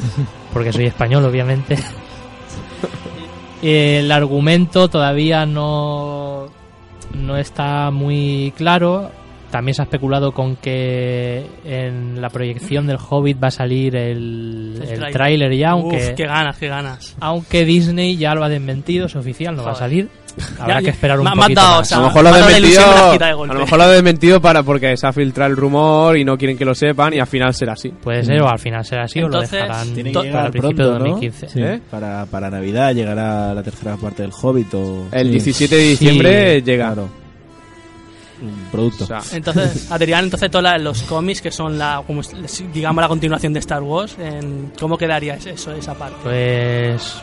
porque 0.52 0.72
soy 0.72 0.86
español, 0.86 1.24
obviamente. 1.24 1.78
El 3.62 4.12
argumento 4.12 4.88
todavía 4.88 5.46
no, 5.46 6.48
no 7.14 7.36
está 7.36 7.90
muy 7.90 8.52
claro. 8.56 9.10
También 9.56 9.74
se 9.74 9.80
ha 9.80 9.84
especulado 9.86 10.32
con 10.32 10.56
que 10.56 11.46
en 11.64 12.20
la 12.20 12.28
proyección 12.28 12.86
del 12.86 12.98
Hobbit 12.98 13.42
va 13.42 13.48
a 13.48 13.50
salir 13.50 13.96
el, 13.96 14.78
El 14.86 15.02
el 15.04 15.12
tráiler. 15.14 15.50
ya, 15.56 15.70
aunque, 15.70 15.96
Uf, 15.96 16.10
qué 16.14 16.26
ganas, 16.26 16.58
qué 16.58 16.68
ganas. 16.68 17.16
aunque 17.20 17.64
Disney 17.64 18.18
ya 18.18 18.34
lo 18.34 18.44
ha 18.44 18.50
desmentido, 18.50 19.06
es 19.06 19.16
oficial, 19.16 19.56
no 19.56 19.64
va 19.64 19.72
a 19.72 19.76
salir. 19.76 20.10
Habrá 20.60 20.80
Ya- 20.80 20.84
que 20.84 20.90
esperar 20.90 21.18
un 21.18 21.24
me- 21.24 21.30
me 21.30 21.40
has 21.40 21.44
poquito 21.46 21.60
dado, 21.62 21.70
más. 21.78 21.80
o 21.80 21.84
sea, 21.88 21.96
a 21.96 22.00
lo 22.02 22.06
mejor 22.08 22.22
lo 22.22 22.28
ha 22.28 22.36
desmentido, 22.36 22.80
de 23.18 23.24
a 23.24 23.30
lo 23.54 23.60
mejor 23.60 23.78
lo 23.78 23.84
ha 23.84 23.88
desmentido 23.88 24.40
para 24.42 24.62
porque 24.62 24.94
se 24.98 25.06
ha 25.06 25.12
filtrado 25.14 25.50
el 25.50 25.56
rumor 25.56 26.18
y 26.18 26.24
no 26.26 26.36
quieren 26.36 26.58
que 26.58 26.66
lo 26.66 26.74
sepan 26.74 27.14
y 27.14 27.18
al 27.18 27.26
final 27.26 27.54
será 27.54 27.72
así. 27.72 27.88
Puede 27.88 28.22
ser, 28.24 28.42
o 28.42 28.48
al 28.50 28.58
final 28.58 28.84
será 28.84 29.04
así, 29.04 29.20
Entonces, 29.20 29.54
o 29.54 29.56
lo 29.56 29.62
dejarán 29.62 29.94
Tiene 29.94 30.10
que 30.10 30.14
para 30.14 30.24
llegar 30.26 30.44
el 30.44 30.50
principio 30.52 30.76
pronto, 30.76 30.92
de 30.92 30.98
¿no? 30.98 31.04
2015. 31.16 31.48
Sí. 31.48 31.60
¿Eh? 31.62 31.80
Para, 31.90 32.26
para 32.26 32.50
Navidad 32.50 32.94
llegará 32.94 33.54
la 33.54 33.62
tercera 33.62 33.96
parte 33.96 34.20
del 34.24 34.32
Hobbit 34.38 34.74
o 34.74 35.06
El 35.10 35.28
Sí, 35.28 35.32
17 35.32 35.74
de 35.74 35.82
diciembre 35.82 36.56
Sí, 36.56 36.62
llega. 36.66 36.94
Un 38.42 38.68
producto. 38.70 39.04
O 39.04 39.06
sea, 39.06 39.20
Entonces, 39.32 39.90
Adrián, 39.90 40.24
entonces 40.24 40.50
todos 40.50 40.80
los 40.80 41.02
cómics 41.02 41.40
que 41.40 41.50
son 41.50 41.78
la, 41.78 42.02
como 42.06 42.20
digamos 42.72 43.02
la 43.02 43.08
continuación 43.08 43.52
de 43.52 43.60
Star 43.60 43.82
Wars, 43.82 44.16
en- 44.18 44.72
¿cómo 44.78 44.96
quedaría 44.98 45.34
eso, 45.34 45.72
esa 45.72 45.94
parte? 45.94 46.16
Pues, 46.22 47.14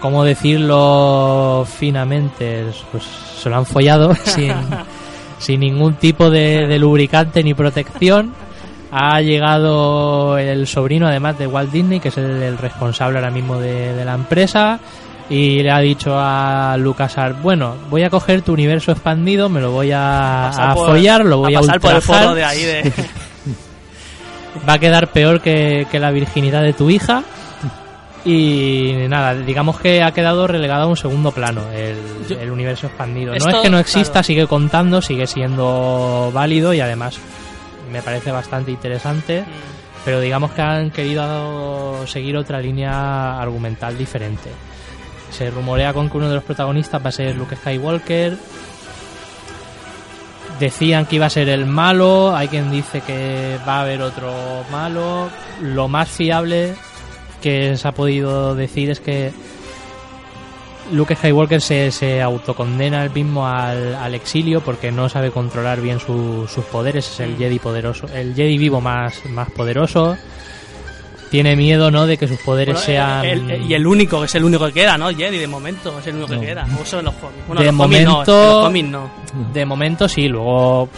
¿cómo 0.00 0.24
decirlo 0.24 1.66
finamente? 1.78 2.64
Pues 2.90 3.04
se 3.42 3.48
lo 3.50 3.56
han 3.56 3.66
follado 3.66 4.14
sin, 4.24 4.52
sin 5.38 5.60
ningún 5.60 5.94
tipo 5.94 6.30
de, 6.30 6.66
de 6.66 6.78
lubricante 6.78 7.42
ni 7.42 7.54
protección. 7.54 8.34
Ha 8.90 9.20
llegado 9.20 10.38
el 10.38 10.66
sobrino, 10.66 11.06
además 11.08 11.38
de 11.38 11.46
Walt 11.46 11.70
Disney, 11.70 12.00
que 12.00 12.08
es 12.08 12.16
el, 12.16 12.42
el 12.42 12.56
responsable 12.56 13.18
ahora 13.18 13.30
mismo 13.30 13.58
de, 13.58 13.92
de 13.94 14.04
la 14.04 14.14
empresa. 14.14 14.80
Y 15.30 15.62
le 15.62 15.70
ha 15.70 15.78
dicho 15.80 16.12
a 16.18 16.76
LucasArts, 16.78 17.42
bueno, 17.42 17.74
voy 17.90 18.02
a 18.02 18.10
coger 18.10 18.42
tu 18.42 18.52
universo 18.54 18.92
expandido, 18.92 19.48
me 19.48 19.60
lo 19.60 19.70
voy 19.72 19.90
a, 19.92 20.48
a 20.48 20.74
por- 20.74 20.86
follar, 20.88 21.24
lo 21.24 21.38
voy 21.38 21.54
a, 21.54 21.60
pasar 21.60 21.80
por 21.80 21.94
el 21.94 22.02
foro 22.02 22.34
de 22.34 22.44
ahí 22.44 22.62
de... 22.64 22.92
va 24.68 24.74
a 24.74 24.78
quedar 24.78 25.08
peor 25.08 25.40
que, 25.40 25.86
que 25.90 25.98
la 25.98 26.10
virginidad 26.10 26.62
de 26.62 26.72
tu 26.72 26.90
hija. 26.90 27.22
Y 28.24 28.94
nada, 29.08 29.34
digamos 29.34 29.78
que 29.80 30.02
ha 30.02 30.12
quedado 30.12 30.46
relegado 30.46 30.82
a 30.82 30.86
un 30.86 30.96
segundo 30.96 31.30
plano 31.30 31.62
el, 31.72 31.96
Yo- 32.28 32.38
el 32.38 32.50
universo 32.50 32.86
expandido. 32.88 33.32
Esto, 33.32 33.48
no 33.50 33.56
es 33.56 33.62
que 33.62 33.70
no 33.70 33.78
exista, 33.78 34.12
claro. 34.14 34.24
sigue 34.26 34.46
contando, 34.46 35.00
sigue 35.00 35.26
siendo 35.26 36.30
válido 36.34 36.74
y 36.74 36.80
además 36.80 37.18
me 37.92 38.02
parece 38.02 38.30
bastante 38.32 38.70
interesante. 38.70 39.44
Pero 40.04 40.20
digamos 40.20 40.50
que 40.52 40.62
han 40.62 40.90
querido 40.90 42.06
seguir 42.06 42.36
otra 42.36 42.60
línea 42.60 43.38
argumental 43.40 43.96
diferente. 43.96 44.50
Se 45.38 45.50
rumorea 45.50 45.92
con 45.92 46.10
que 46.10 46.16
uno 46.16 46.28
de 46.28 46.34
los 46.34 46.42
protagonistas 46.42 47.00
va 47.04 47.10
a 47.10 47.12
ser 47.12 47.36
Luke 47.36 47.54
Skywalker. 47.54 48.36
Decían 50.58 51.06
que 51.06 51.16
iba 51.16 51.26
a 51.26 51.30
ser 51.30 51.48
el 51.48 51.66
malo, 51.66 52.34
hay 52.34 52.48
quien 52.48 52.70
dice 52.72 53.00
que 53.02 53.56
va 53.66 53.76
a 53.78 53.82
haber 53.82 54.02
otro 54.02 54.32
malo. 54.72 55.28
Lo 55.62 55.86
más 55.86 56.08
fiable 56.08 56.74
que 57.40 57.76
se 57.76 57.86
ha 57.86 57.92
podido 57.92 58.56
decir 58.56 58.90
es 58.90 58.98
que 58.98 59.30
Luke 60.90 61.14
Skywalker 61.14 61.60
se, 61.60 61.92
se 61.92 62.20
autocondena 62.20 63.04
él 63.04 63.10
mismo 63.10 63.46
al, 63.46 63.94
al 63.94 64.14
exilio 64.16 64.60
porque 64.60 64.90
no 64.90 65.08
sabe 65.08 65.30
controlar 65.30 65.80
bien 65.80 66.00
su- 66.00 66.48
sus 66.52 66.64
poderes. 66.64 67.08
Es 67.08 67.20
el 67.20 67.36
Jedi 67.36 67.60
poderoso, 67.60 68.08
el 68.12 68.34
Jedi 68.34 68.58
vivo 68.58 68.80
más, 68.80 69.24
más 69.26 69.48
poderoso. 69.52 70.16
Tiene 71.30 71.56
miedo, 71.56 71.90
¿no? 71.90 72.06
De 72.06 72.16
que 72.16 72.26
sus 72.26 72.38
poderes 72.40 72.74
Bueno, 72.74 72.86
sean. 72.86 73.24
el- 73.24 73.50
el- 73.50 73.70
y 73.70 73.74
el 73.74 73.86
único, 73.86 74.20
que 74.20 74.26
es 74.26 74.34
el 74.34 74.44
único 74.44 74.66
que 74.66 74.72
queda, 74.72 74.96
¿no? 74.96 75.08
Jedi, 75.10 75.38
de 75.38 75.46
momento, 75.46 75.98
es 75.98 76.06
el 76.06 76.16
único 76.16 76.28
que 76.40 76.40
queda. 76.46 76.66
O 76.78 76.82
eso 76.82 76.98
en 77.00 77.04
los 77.04 77.14
cómics. 77.14 77.46
Bueno, 77.46 77.60
De 77.62 77.66
los 77.68 77.76
cómics 77.76 78.04
no, 78.04 78.10
momento- 78.12 78.42
en 78.42 78.48
los 78.54 78.64
cómics 78.64 78.88
no. 78.88 79.10
De 79.52 79.66
momento 79.66 80.08
sí, 80.08 80.28
luego 80.28 80.88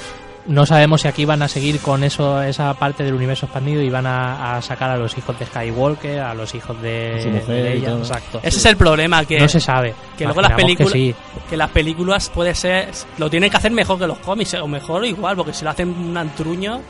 no 0.47 0.65
sabemos 0.67 1.03
si 1.03 1.09
aquí 1.09 1.25
van 1.27 1.43
a 1.43 1.49
seguir 1.49 1.79
con 1.81 2.03
eso 2.03 2.43
esa 2.43 2.73
parte 2.75 3.05
del 3.05 3.15
universo 3.15 3.47
expandido 3.47 3.83
y 3.83 3.91
van 3.91 4.07
a, 4.07 4.57
a 4.57 4.63
sacar 4.63 4.91
a 4.91 4.97
los 4.97 5.17
hijos 5.17 5.39
de 5.39 5.45
Skywalker, 5.47 6.19
a 6.21 6.35
los 6.35 6.55
hijos 6.55 6.81
de, 6.81 7.21
Su 7.23 7.29
mujer 7.29 7.63
de 7.65 7.75
y 7.75 7.79
ella. 7.79 7.89
todo. 7.91 7.99
Exacto. 7.99 8.41
Ese 8.43 8.59
es 8.59 8.65
el 8.65 8.77
problema, 8.77 9.25
que, 9.25 9.39
no 9.39 9.47
se 9.49 9.61
sabe. 9.61 9.95
que 10.17 10.25
luego 10.25 10.41
las 10.41 10.53
películas 10.53 10.93
que 10.93 10.99
sí. 10.99 11.15
que 11.49 11.57
las 11.57 11.71
películas 11.71 12.31
puede 12.35 12.55
ser 12.55 12.89
lo 13.19 13.29
tienen 13.31 13.51
que 13.51 13.57
hacer 13.59 13.71
mejor 13.71 13.99
que 13.99 14.07
los 14.07 14.19
cómics 14.19 14.55
o 14.55 14.67
mejor 14.67 15.03
o 15.03 15.05
igual 15.05 15.37
porque 15.37 15.53
si 15.53 15.63
lo 15.65 15.71
hacen 15.71 15.91
un 15.91 16.17
antruño 16.17 16.81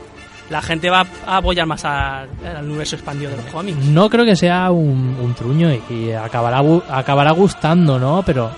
la 0.51 0.61
gente 0.61 0.89
va 0.89 1.05
a 1.25 1.37
apoyar 1.37 1.65
más 1.65 1.83
al 1.85 2.27
universo 2.63 2.95
expandido 2.97 3.31
de 3.31 3.37
los 3.37 3.45
cómics 3.47 3.77
No 3.85 4.09
creo 4.09 4.25
que 4.25 4.35
sea 4.35 4.69
un, 4.69 5.17
un 5.19 5.33
truño 5.33 5.69
y, 5.71 5.81
y 5.93 6.11
acabará, 6.11 6.61
acabará 6.89 7.31
gustando, 7.31 7.97
¿no? 7.97 8.21
Pero 8.25 8.51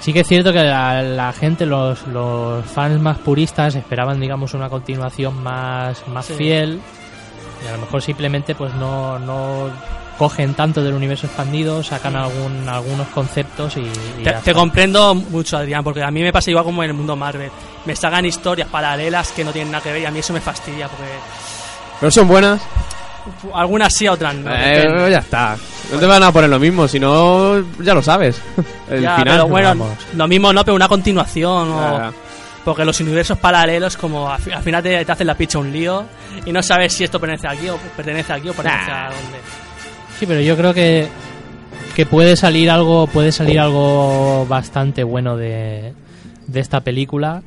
sí 0.00 0.12
que 0.12 0.20
es 0.20 0.26
cierto 0.28 0.52
que 0.52 0.62
la, 0.62 1.02
la 1.02 1.32
gente, 1.32 1.66
los, 1.66 2.06
los 2.06 2.64
fans 2.64 3.00
más 3.00 3.18
puristas 3.18 3.74
esperaban, 3.74 4.20
digamos, 4.20 4.54
una 4.54 4.68
continuación 4.68 5.42
más, 5.42 6.06
más 6.08 6.26
Sí. 6.26 6.34
fiel 6.34 6.80
y 7.64 7.68
a 7.68 7.72
lo 7.72 7.78
mejor 7.78 8.00
simplemente 8.02 8.54
pues 8.54 8.72
no, 8.74 9.18
no 9.18 9.68
cogen 10.18 10.54
tanto 10.54 10.82
del 10.82 10.94
universo 10.94 11.26
expandido, 11.26 11.82
sacan 11.82 12.14
algún, 12.16 12.68
algunos 12.68 13.08
conceptos 13.08 13.76
y, 13.76 13.80
y 13.80 14.24
te, 14.44 14.54
comprendo 14.54 15.14
mucho 15.14 15.56
Adrián 15.56 15.82
porque 15.82 16.02
a 16.02 16.10
mí 16.10 16.22
me 16.22 16.32
pasa 16.32 16.50
igual 16.50 16.64
como 16.64 16.82
en 16.84 16.90
el 16.90 16.96
mundo 16.96 17.16
Marvel 17.16 17.50
me 17.84 17.96
sacan 17.96 18.24
historias 18.24 18.68
paralelas 18.68 19.32
que 19.32 19.44
no 19.44 19.50
tienen 19.52 19.72
nada 19.72 19.82
que 19.82 19.92
ver 19.92 20.02
y 20.02 20.06
a 20.06 20.10
mí 20.10 20.20
eso 20.20 20.32
me 20.32 20.40
fastidia 20.40 20.88
porque 20.88 21.04
Pero 22.00 22.10
son 22.12 22.28
buenas. 22.28 22.60
algunas 23.54 23.92
sí 23.92 24.06
otras 24.08 24.34
no 24.34 24.50
Eh, 24.54 25.08
ya 25.10 25.18
está. 25.18 25.56
No 25.92 25.98
te 25.98 26.06
van 26.06 26.22
a 26.22 26.30
poner 26.32 26.48
lo 26.50 26.58
mismo, 26.58 26.86
si 26.88 26.98
no, 27.00 27.60
ya 27.82 27.92
lo 27.94 28.02
sabes. 28.02 28.40
El 28.90 29.02
Ya, 29.02 29.16
final. 29.16 29.34
pero 29.38 29.48
bueno 29.48 29.68
vamos. 29.68 29.88
lo 30.14 30.28
mismo 30.28 30.52
no 30.52 30.64
pero 30.64 30.74
una 30.76 30.88
continuación 30.88 31.70
o, 31.72 32.12
Porque 32.64 32.84
los 32.84 32.98
universos 33.00 33.36
paralelos, 33.38 33.96
como 33.96 34.30
al, 34.30 34.40
fi- 34.40 34.52
al 34.52 34.62
final 34.62 34.82
te, 34.82 35.04
te 35.04 35.12
hacen 35.12 35.26
la 35.26 35.34
picha 35.34 35.58
un 35.58 35.70
lío 35.72 36.04
y 36.46 36.52
no 36.52 36.62
sabes 36.62 36.92
si 36.94 37.04
esto 37.04 37.18
pertenece 37.20 37.48
aquí 37.48 37.68
o 37.68 37.76
pertenece 37.96 38.32
aquí 38.32 38.48
o 38.48 38.54
pertenece 38.54 38.90
a 38.90 39.04
dónde. 39.10 39.38
Sí, 40.18 40.26
pero 40.26 40.40
yo 40.40 40.56
creo 40.56 40.72
que, 40.74 41.08
que 41.94 42.06
puede 42.06 42.36
salir 42.36 42.70
algo, 42.70 43.06
puede 43.06 43.32
salir 43.32 43.58
algo 43.58 44.46
bastante 44.46 45.02
bueno 45.04 45.36
de, 45.36 45.92
de 46.46 46.60
esta 46.60 46.80
película. 46.80 47.42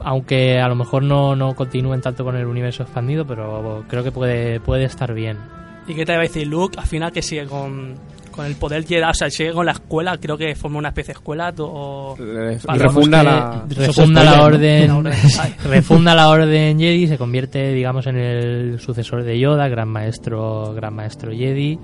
Aunque 0.00 0.60
a 0.60 0.68
lo 0.68 0.74
mejor 0.74 1.02
no, 1.02 1.34
no 1.34 1.54
continúen 1.54 2.02
tanto 2.02 2.24
con 2.24 2.36
el 2.36 2.46
universo 2.46 2.82
expandido, 2.82 3.26
pero 3.26 3.84
creo 3.88 4.04
que 4.04 4.12
puede, 4.12 4.60
puede 4.60 4.84
estar 4.84 5.14
bien. 5.14 5.38
¿Y 5.86 5.94
qué 5.94 6.04
te 6.04 6.12
va 6.12 6.18
a 6.18 6.22
decir 6.22 6.46
Luke? 6.46 6.78
Al 6.78 6.86
final 6.86 7.12
que 7.12 7.22
sigue 7.22 7.46
con, 7.46 7.94
con 8.34 8.46
el 8.46 8.56
poder 8.56 8.84
Jedi, 8.84 9.02
o 9.02 9.14
sea, 9.14 9.30
sigue 9.30 9.52
con 9.52 9.66
la 9.66 9.72
escuela, 9.72 10.18
creo 10.18 10.36
que 10.36 10.54
forma 10.54 10.78
una 10.78 10.88
especie 10.88 11.14
de 11.14 11.18
escuela 11.18 11.54
o... 11.58 12.16
eh, 12.18 12.58
refunda 12.66 13.22
la. 13.22 13.64
refunda 13.68 14.24
la 14.24 14.42
orden, 14.42 15.04
refunda 15.64 16.14
la 16.14 16.28
orden 16.28 16.78
Jedi, 16.78 17.06
se 17.06 17.16
convierte, 17.16 17.72
digamos, 17.72 18.06
en 18.06 18.16
el 18.16 18.80
sucesor 18.80 19.22
de 19.22 19.38
Yoda, 19.38 19.68
gran 19.68 19.88
maestro, 19.88 20.74
gran 20.74 20.94
maestro 20.94 21.32
Jedi. 21.32 21.78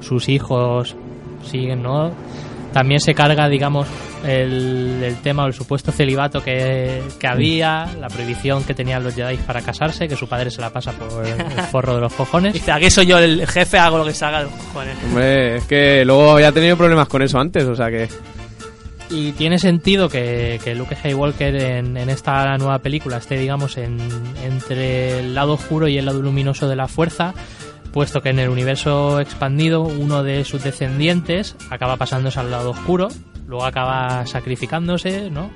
Sus 0.00 0.28
hijos 0.28 0.94
siguen, 1.42 1.82
¿no? 1.82 2.12
También 2.72 3.00
se 3.00 3.14
carga, 3.14 3.48
digamos, 3.48 3.88
el, 4.24 5.02
el 5.02 5.16
tema 5.22 5.44
o 5.44 5.46
el 5.46 5.54
supuesto 5.54 5.92
celibato 5.92 6.42
que, 6.42 7.02
que 7.18 7.26
había, 7.26 7.86
la 8.00 8.08
prohibición 8.08 8.64
que 8.64 8.74
tenían 8.74 9.04
los 9.04 9.14
Jedi 9.14 9.36
para 9.38 9.62
casarse, 9.62 10.08
que 10.08 10.16
su 10.16 10.28
padre 10.28 10.50
se 10.50 10.60
la 10.60 10.70
pasa 10.70 10.92
por 10.92 11.26
el 11.26 11.40
forro 11.70 11.94
de 11.94 12.00
los 12.00 12.12
cojones. 12.12 12.52
Dice, 12.52 12.72
aquí 12.72 12.90
soy 12.90 13.06
yo 13.06 13.18
el 13.18 13.46
jefe, 13.46 13.78
hago 13.78 13.98
lo 13.98 14.04
que 14.04 14.14
salga 14.14 14.38
de 14.38 14.44
los 14.44 14.54
cojones. 14.54 14.96
Hombre, 15.04 15.56
es 15.56 15.64
que 15.64 16.04
luego 16.04 16.32
había 16.32 16.52
tenido 16.52 16.76
problemas 16.76 17.08
con 17.08 17.22
eso 17.22 17.38
antes, 17.38 17.64
o 17.64 17.74
sea 17.74 17.88
que. 17.90 18.08
Y 19.10 19.32
tiene 19.32 19.58
sentido 19.58 20.10
que, 20.10 20.60
que 20.62 20.74
Luke 20.74 20.94
Skywalker 20.94 21.62
en, 21.62 21.96
en 21.96 22.10
esta 22.10 22.58
nueva 22.58 22.80
película 22.80 23.16
esté, 23.16 23.38
digamos, 23.38 23.78
en, 23.78 23.98
entre 24.44 25.20
el 25.20 25.34
lado 25.34 25.54
oscuro 25.54 25.88
y 25.88 25.96
el 25.96 26.04
lado 26.04 26.20
luminoso 26.20 26.68
de 26.68 26.76
la 26.76 26.88
fuerza, 26.88 27.32
puesto 27.90 28.20
que 28.20 28.28
en 28.28 28.38
el 28.38 28.50
universo 28.50 29.18
expandido 29.18 29.80
uno 29.80 30.22
de 30.22 30.44
sus 30.44 30.62
descendientes 30.62 31.56
acaba 31.70 31.96
pasándose 31.96 32.38
al 32.38 32.50
lado 32.50 32.72
oscuro, 32.72 33.08
luego 33.48 33.64
acaba 33.64 34.26
sacrificándose, 34.26 35.30
¿no? 35.30 35.50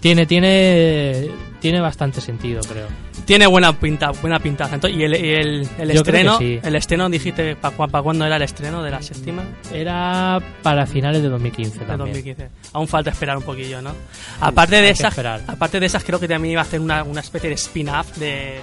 Tiene, 0.00 0.26
tiene, 0.26 1.30
tiene 1.62 1.80
bastante 1.80 2.20
sentido, 2.20 2.60
creo. 2.62 2.88
Tiene 3.24 3.46
buena 3.46 3.72
pinta, 3.78 4.10
buena 4.10 4.38
pinta. 4.40 4.64
Entonces, 4.64 4.98
y 4.98 5.04
el, 5.04 5.14
y 5.14 5.30
el, 5.78 5.90
estreno, 5.92 6.36
sí. 6.38 6.58
el 6.62 6.74
estreno 6.74 7.08
dijiste, 7.08 7.56
¿para 7.56 8.02
cuándo 8.02 8.26
era 8.26 8.36
el 8.36 8.42
estreno 8.42 8.82
de 8.82 8.90
la 8.90 9.00
séptima? 9.00 9.44
Era 9.72 10.40
para 10.62 10.84
finales 10.86 11.22
de 11.22 11.28
2015 11.28 11.78
de 11.78 11.84
también. 11.86 12.08
2015. 12.14 12.48
Aún 12.74 12.88
falta 12.88 13.10
esperar 13.10 13.36
un 13.38 13.44
poquillo, 13.44 13.80
¿no? 13.80 13.92
Aparte 14.40 14.82
de 14.82 14.90
esas, 14.90 15.16
aparte 15.46 15.78
de 15.80 15.86
esas 15.86 16.02
creo 16.04 16.18
que 16.20 16.26
también 16.28 16.52
iba 16.52 16.60
a 16.60 16.64
hacer 16.64 16.80
una, 16.80 17.04
una 17.04 17.20
especie 17.20 17.48
de 17.48 17.54
spin-off 17.54 18.16
de, 18.18 18.56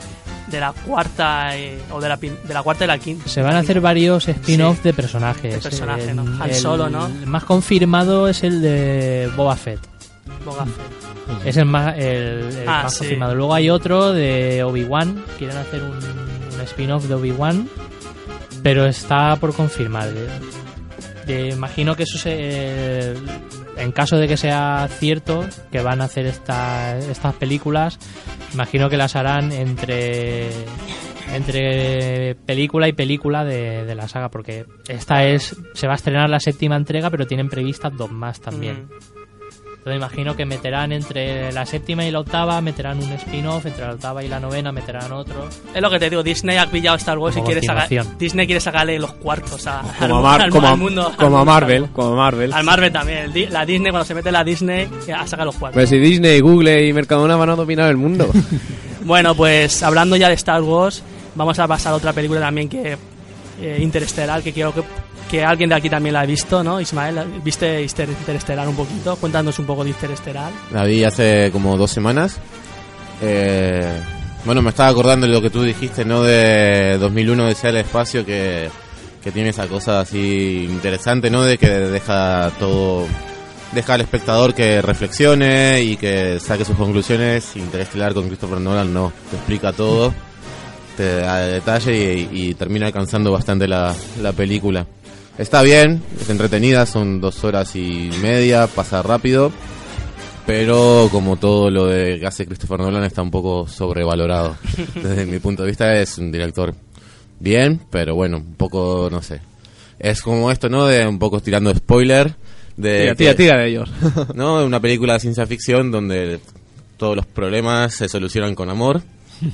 de 0.47 0.59
la 0.59 0.73
cuarta 0.73 1.57
eh, 1.57 1.79
o 1.91 2.01
de 2.01 2.09
la, 2.09 2.17
de 2.17 2.53
la 2.53 2.61
cuarta 2.63 2.83
y 2.83 2.87
la 2.87 2.97
quinta. 2.97 3.29
Se 3.29 3.41
van 3.41 3.55
a 3.55 3.59
hacer 3.59 3.79
varios 3.79 4.27
spin-offs 4.27 4.79
Sí. 4.79 4.83
de 4.83 4.93
personajes. 4.93 5.53
De 5.55 5.59
personajes, 5.61 6.09
El- 6.09 6.15
¿no? 6.17 6.43
Han 6.43 6.49
el 6.49 6.55
Solo, 6.55 6.89
¿no? 6.89 7.07
más 7.25 7.45
confirmado 7.45 8.27
es 8.27 8.43
el 8.43 8.61
de 8.61 9.31
Boba 9.37 9.55
Fett. 9.55 9.79
Es 11.45 11.57
el 11.57 11.65
más, 11.65 11.95
el, 11.97 12.03
el 12.03 12.63
Ah, 12.67 12.83
más 12.83 12.93
sí. 12.93 12.99
confirmado. 12.99 13.35
Luego 13.35 13.53
hay 13.53 13.69
otro 13.69 14.11
de 14.13 14.63
Obi-Wan. 14.63 15.23
Quieren 15.37 15.57
hacer 15.57 15.81
un, 15.83 15.91
un 16.55 16.61
spin-off 16.61 17.05
de 17.05 17.13
Obi-Wan. 17.15 17.67
Pero 18.63 18.85
está 18.85 19.35
por 19.37 19.53
confirmar. 19.53 20.09
Eh, 21.27 21.49
imagino 21.53 21.95
que 21.95 22.03
eso 22.03 22.17
se. 22.17 23.13
En 23.77 23.91
caso 23.93 24.17
de 24.17 24.27
que 24.27 24.35
sea 24.35 24.89
cierto 24.99 25.45
que 25.71 25.81
van 25.81 26.01
a 26.01 26.05
hacer 26.05 26.25
esta- 26.25 26.97
estas 26.97 27.33
películas, 27.35 27.97
imagino 28.53 28.89
que 28.89 28.97
las 28.97 29.15
harán 29.15 29.51
entre 29.53 30.49
entre 31.33 32.35
película 32.45 32.87
y 32.87 32.93
película 32.93 33.45
de, 33.45 33.85
de 33.85 33.95
la 33.95 34.07
saga 34.07 34.29
porque 34.29 34.65
esta 34.87 35.23
es 35.25 35.55
se 35.75 35.85
va 35.87 35.93
a 35.93 35.95
estrenar 35.95 36.29
la 36.29 36.39
séptima 36.39 36.75
entrega 36.75 37.09
pero 37.11 37.27
tienen 37.27 37.49
previstas 37.49 37.95
dos 37.95 38.11
más 38.11 38.41
también 38.41 38.87
Mm. 38.89 39.18
Entonces 39.79 39.95
imagino 39.97 40.35
que 40.35 40.45
meterán 40.45 40.91
entre 40.91 41.51
la 41.51 41.65
séptima 41.65 42.05
y 42.05 42.11
la 42.11 42.19
octava, 42.19 42.59
meterán 42.61 42.97
un 43.01 43.11
spin-off, 43.13 43.65
entre 43.65 43.85
la 43.85 43.93
octava 43.93 44.23
y 44.23 44.27
la 44.27 44.39
novena 44.39 44.71
meterán 44.71 45.11
otro. 45.11 45.47
Es 45.73 45.81
lo 45.81 45.89
que 45.89 45.99
te 45.99 46.09
digo, 46.09 46.21
Disney 46.21 46.57
ha 46.57 46.67
pillado 46.69 46.97
Star 46.97 47.17
Wars 47.17 47.35
y 47.35 47.39
Como 47.39 47.47
quiere 47.51 47.65
sacar. 47.65 47.89
Disney 48.17 48.45
quiere 48.45 48.59
sacarle 48.61 48.99
los 48.99 49.13
cuartos 49.13 49.65
a, 49.67 49.79
al, 49.79 50.09
Como 50.09 50.17
a, 50.17 50.21
Mar- 50.21 50.41
al- 50.41 50.49
como 50.51 50.67
al 50.67 50.77
mundo. 50.77 51.11
como 51.17 51.37
a 51.39 51.45
Marvel. 51.45 51.87
Como 51.93 52.09
a 52.13 52.15
Marvel. 52.15 52.53
Al 52.53 52.63
Marvel 52.63 52.91
también. 52.91 53.31
La 53.51 53.65
Disney, 53.65 53.89
cuando 53.91 54.05
se 54.05 54.13
mete 54.13 54.31
la 54.31 54.43
Disney, 54.43 54.87
ya 55.07 55.25
saca 55.25 55.45
los 55.45 55.55
cuartos. 55.55 55.75
Pues 55.79 55.89
si 55.89 55.97
Disney, 55.97 56.39
Google 56.41 56.85
y 56.85 56.93
Mercadona 56.93 57.35
van 57.37 57.49
a 57.49 57.55
dominar 57.55 57.89
el 57.89 57.97
mundo. 57.97 58.29
Bueno, 59.01 59.33
pues 59.33 59.81
hablando 59.81 60.17
ya 60.17 60.27
de 60.27 60.33
Star 60.35 60.61
Wars, 60.61 61.01
vamos 61.33 61.57
a 61.57 61.67
pasar 61.67 61.93
a 61.93 61.95
otra 61.95 62.11
película 62.11 62.41
también 62.41 62.67
que 62.67 62.97
eh, 63.61 63.77
Interestelar, 63.81 64.43
que 64.43 64.51
quiero 64.51 64.73
que, 64.73 64.83
que 65.29 65.43
alguien 65.45 65.69
de 65.69 65.75
aquí 65.75 65.89
también 65.89 66.13
la 66.13 66.21
ha 66.21 66.25
visto, 66.25 66.63
¿no? 66.63 66.81
Ismael, 66.81 67.19
¿viste 67.43 67.81
Inter- 67.83 68.09
Interestelar 68.09 68.67
un 68.67 68.75
poquito? 68.75 69.15
Cuéntanos 69.17 69.59
un 69.59 69.65
poco 69.65 69.83
de 69.83 69.91
Interestelar. 69.91 70.51
La 70.73 70.83
vi 70.85 71.03
hace 71.03 71.49
como 71.51 71.77
dos 71.77 71.91
semanas. 71.91 72.37
Eh, 73.21 73.99
bueno, 74.45 74.61
me 74.61 74.69
estaba 74.69 74.89
acordando 74.89 75.27
de 75.27 75.33
lo 75.33 75.41
que 75.41 75.49
tú 75.49 75.61
dijiste, 75.63 76.05
¿no? 76.05 76.23
De 76.23 76.97
2001 76.99 77.45
de 77.47 77.55
el 77.69 77.77
espacio, 77.77 78.25
que 78.25 78.69
que 79.23 79.31
tiene 79.33 79.49
esa 79.49 79.67
cosa 79.67 79.99
así 79.99 80.65
interesante, 80.69 81.29
¿no? 81.29 81.43
De 81.43 81.57
que 81.57 81.67
deja 81.67 82.49
todo, 82.57 83.05
deja 83.73 83.95
al 83.95 84.01
espectador 84.01 84.53
que 84.55 84.81
reflexione 84.81 85.81
y 85.83 85.97
que 85.97 86.39
saque 86.39 86.63
sus 86.63 86.77
conclusiones. 86.77 87.53
Interestelar 87.57 88.13
con 88.13 88.27
Christopher 88.27 88.61
Nolan 88.61 88.93
no, 88.93 89.11
te 89.29 89.35
explica 89.35 89.73
todo, 89.73 90.13
te 90.95 91.17
da 91.17 91.39
detalle 91.41 92.13
y, 92.13 92.29
y 92.31 92.53
termina 92.53 92.85
alcanzando 92.85 93.29
bastante 93.33 93.67
la, 93.67 93.93
la 94.21 94.31
película. 94.31 94.85
Está 95.39 95.61
bien, 95.61 96.03
es 96.19 96.29
entretenida, 96.29 96.85
son 96.85 97.21
dos 97.21 97.45
horas 97.45 97.73
y 97.73 98.11
media, 98.21 98.67
pasa 98.67 99.01
rápido, 99.01 99.53
pero 100.45 101.07
como 101.13 101.37
todo 101.37 101.69
lo 101.69 101.85
de 101.85 102.19
que 102.19 102.27
hace 102.27 102.45
Christopher 102.45 102.81
Nolan 102.81 103.05
está 103.05 103.21
un 103.21 103.31
poco 103.31 103.65
sobrevalorado. 103.65 104.57
Desde 104.95 105.25
mi 105.25 105.39
punto 105.39 105.63
de 105.63 105.69
vista 105.69 105.95
es 105.95 106.17
un 106.17 106.29
director 106.29 106.75
bien, 107.39 107.79
pero 107.89 108.15
bueno, 108.15 108.35
un 108.35 108.55
poco, 108.55 109.07
no 109.09 109.21
sé. 109.21 109.39
Es 109.97 110.21
como 110.21 110.51
esto, 110.51 110.67
¿no? 110.67 110.85
De 110.87 111.07
un 111.07 111.17
poco 111.17 111.39
tirando 111.39 111.73
spoiler. 111.73 112.35
De 112.75 112.99
Tira, 113.03 113.15
tira, 113.15 113.35
tira 113.35 113.57
de 113.59 113.69
ellos. 113.69 113.89
¿no? 114.35 114.65
Una 114.65 114.81
película 114.81 115.13
de 115.13 115.19
ciencia 115.21 115.47
ficción 115.47 115.89
donde 115.89 116.41
todos 116.97 117.15
los 117.15 117.25
problemas 117.25 117.93
se 117.95 118.09
solucionan 118.09 118.55
con 118.55 118.69
amor. 118.69 119.01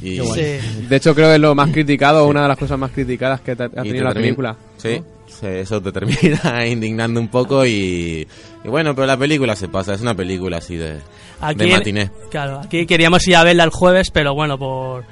Y, 0.01 0.17
Sí. 0.17 0.41
De 0.89 0.95
hecho, 0.95 1.13
creo 1.13 1.27
que 1.29 1.35
es 1.35 1.41
lo 1.41 1.53
más 1.53 1.69
criticado, 1.71 2.25
una 2.25 2.41
de 2.41 2.47
las 2.47 2.57
cosas 2.57 2.79
más 2.79 2.89
criticadas 2.89 3.41
que 3.41 3.51
ha 3.51 3.55
tenido 3.55 4.03
la 4.03 4.13
película. 4.15 4.57
Sí, 4.77 4.95
sí, 4.95 5.01
eso 5.41 5.81
te 5.81 5.91
termina 5.91 6.65
indignando 6.67 7.19
un 7.19 7.27
poco 7.27 7.65
y, 7.65 8.27
y 8.63 8.67
bueno, 8.67 8.95
pero 8.95 9.05
la 9.07 9.17
película 9.17 9.55
se 9.55 9.67
pasa, 9.67 9.93
es 9.93 10.01
una 10.01 10.13
película 10.15 10.57
así 10.57 10.75
de, 10.77 10.99
de 11.55 11.67
matiné. 11.67 12.09
Claro, 12.31 12.61
aquí 12.63 12.85
queríamos 12.85 13.27
ir 13.27 13.35
a 13.35 13.43
verla 13.43 13.63
el 13.63 13.69
jueves, 13.71 14.11
pero 14.11 14.33
bueno, 14.33 14.57
por 14.57 15.03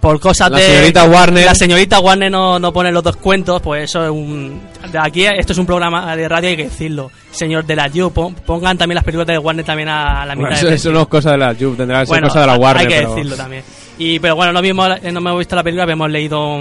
por 0.00 0.18
cosas 0.18 0.50
La 0.50 0.56
de 0.56 0.64
señorita 0.64 1.04
Warner. 1.04 1.44
la 1.44 1.54
señorita 1.54 2.00
Warner 2.00 2.30
no, 2.30 2.58
no 2.58 2.72
pone 2.72 2.90
los 2.90 3.04
descuentos, 3.04 3.60
pues 3.60 3.84
eso 3.84 4.02
es 4.04 4.10
un 4.10 4.58
de 4.90 4.98
aquí 4.98 5.26
esto 5.26 5.52
es 5.52 5.58
un 5.58 5.66
programa 5.66 6.16
de 6.16 6.26
radio 6.26 6.48
hay 6.48 6.56
que 6.56 6.64
decirlo. 6.64 7.10
Señor 7.30 7.66
de 7.66 7.76
la 7.76 7.86
You, 7.88 8.10
pon- 8.10 8.34
pongan 8.34 8.78
también 8.78 8.94
las 8.94 9.04
películas 9.04 9.26
de 9.26 9.36
Warner 9.36 9.62
también 9.64 9.90
a 9.90 10.24
la 10.24 10.34
mitad 10.34 10.36
Bueno, 10.36 10.48
de 10.48 10.54
eso, 10.54 10.66
precio. 10.68 10.90
eso 10.90 10.96
no 10.96 11.02
es 11.02 11.08
cosa 11.08 11.32
de 11.32 11.38
la 11.38 11.54
Juve, 11.54 11.76
tendrá 11.76 12.00
que 12.00 12.06
ser 12.06 12.14
Bueno, 12.14 12.28
cosa 12.28 12.40
de 12.40 12.46
la 12.46 12.52
hay- 12.54 12.58
Warner. 12.58 12.80
hay 12.80 12.88
que 12.88 12.98
pero- 13.00 13.14
decirlo 13.14 13.36
también. 13.36 13.62
Y 14.02 14.18
pero 14.18 14.34
bueno, 14.34 14.52
no 14.54 14.62
vimos 14.62 14.88
eh, 15.02 15.12
no 15.12 15.18
hemos 15.18 15.38
visto 15.38 15.54
la 15.54 15.62
película, 15.62 15.84
pero 15.84 15.92
hemos 15.92 16.10
leído 16.10 16.56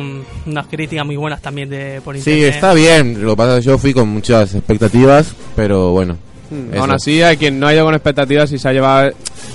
unas 0.45 0.67
críticas 0.69 1.05
muy 1.05 1.15
buenas 1.15 1.41
también 1.41 1.69
de 1.69 2.01
por 2.03 2.13
Sí, 2.17 2.31
internet. 2.31 2.53
está 2.55 2.73
bien, 2.73 3.23
lo 3.23 3.31
que 3.31 3.37
pasa 3.37 3.57
es 3.57 3.63
que 3.63 3.71
yo 3.71 3.77
fui 3.77 3.93
con 3.93 4.09
muchas 4.09 4.53
expectativas, 4.55 5.33
pero 5.55 5.91
bueno. 5.91 6.17
Mm, 6.51 6.73
eso. 6.73 6.81
Aún 6.81 6.91
así, 6.91 7.21
hay 7.21 7.37
quien 7.37 7.57
no 7.57 7.67
ha 7.67 7.73
ido 7.73 7.85
con 7.85 7.93
expectativas 7.93 8.51
y 8.51 8.57
se 8.59 8.67
ha 8.67 8.73
llevado 8.73 9.11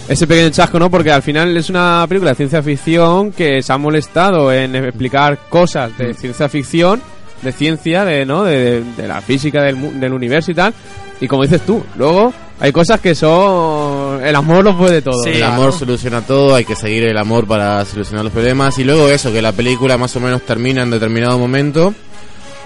ese 0.08 0.26
pequeño 0.26 0.48
chasco, 0.48 0.78
¿no? 0.78 0.90
Porque 0.90 1.10
al 1.12 1.22
final 1.22 1.54
es 1.56 1.68
una 1.68 2.06
película 2.08 2.30
de 2.30 2.36
ciencia 2.36 2.62
ficción 2.62 3.32
que 3.32 3.60
se 3.62 3.70
ha 3.72 3.76
molestado 3.76 4.50
en 4.50 4.74
explicar 4.76 5.38
cosas 5.50 5.96
de 5.98 6.14
ciencia 6.14 6.48
ficción, 6.48 7.02
de 7.42 7.52
ciencia, 7.52 8.04
de, 8.06 8.24
¿no? 8.24 8.44
De, 8.44 8.82
de 8.96 9.06
la 9.08 9.20
física 9.20 9.60
del, 9.62 9.76
mu- 9.76 9.92
del 9.92 10.14
universo 10.14 10.52
y 10.52 10.54
tal. 10.54 10.72
Y 11.20 11.28
como 11.28 11.42
dices 11.42 11.60
tú, 11.66 11.84
luego 11.98 12.32
hay 12.60 12.72
cosas 12.72 13.00
que 13.00 13.14
son... 13.14 14.24
El 14.24 14.36
amor 14.36 14.64
lo 14.64 14.76
puede 14.76 15.02
todo. 15.02 15.22
Sí. 15.22 15.30
El 15.30 15.42
amor 15.42 15.72
soluciona 15.72 16.22
todo, 16.22 16.54
hay 16.54 16.64
que 16.64 16.76
seguir 16.76 17.04
el 17.04 17.18
amor 17.18 17.46
para 17.46 17.84
solucionar 17.84 18.24
los 18.24 18.32
problemas. 18.32 18.78
Y 18.78 18.84
luego 18.84 19.08
eso, 19.08 19.32
que 19.32 19.42
la 19.42 19.52
película 19.52 19.98
más 19.98 20.14
o 20.16 20.20
menos 20.20 20.42
termina 20.42 20.82
en 20.82 20.90
determinado 20.90 21.38
momento, 21.38 21.92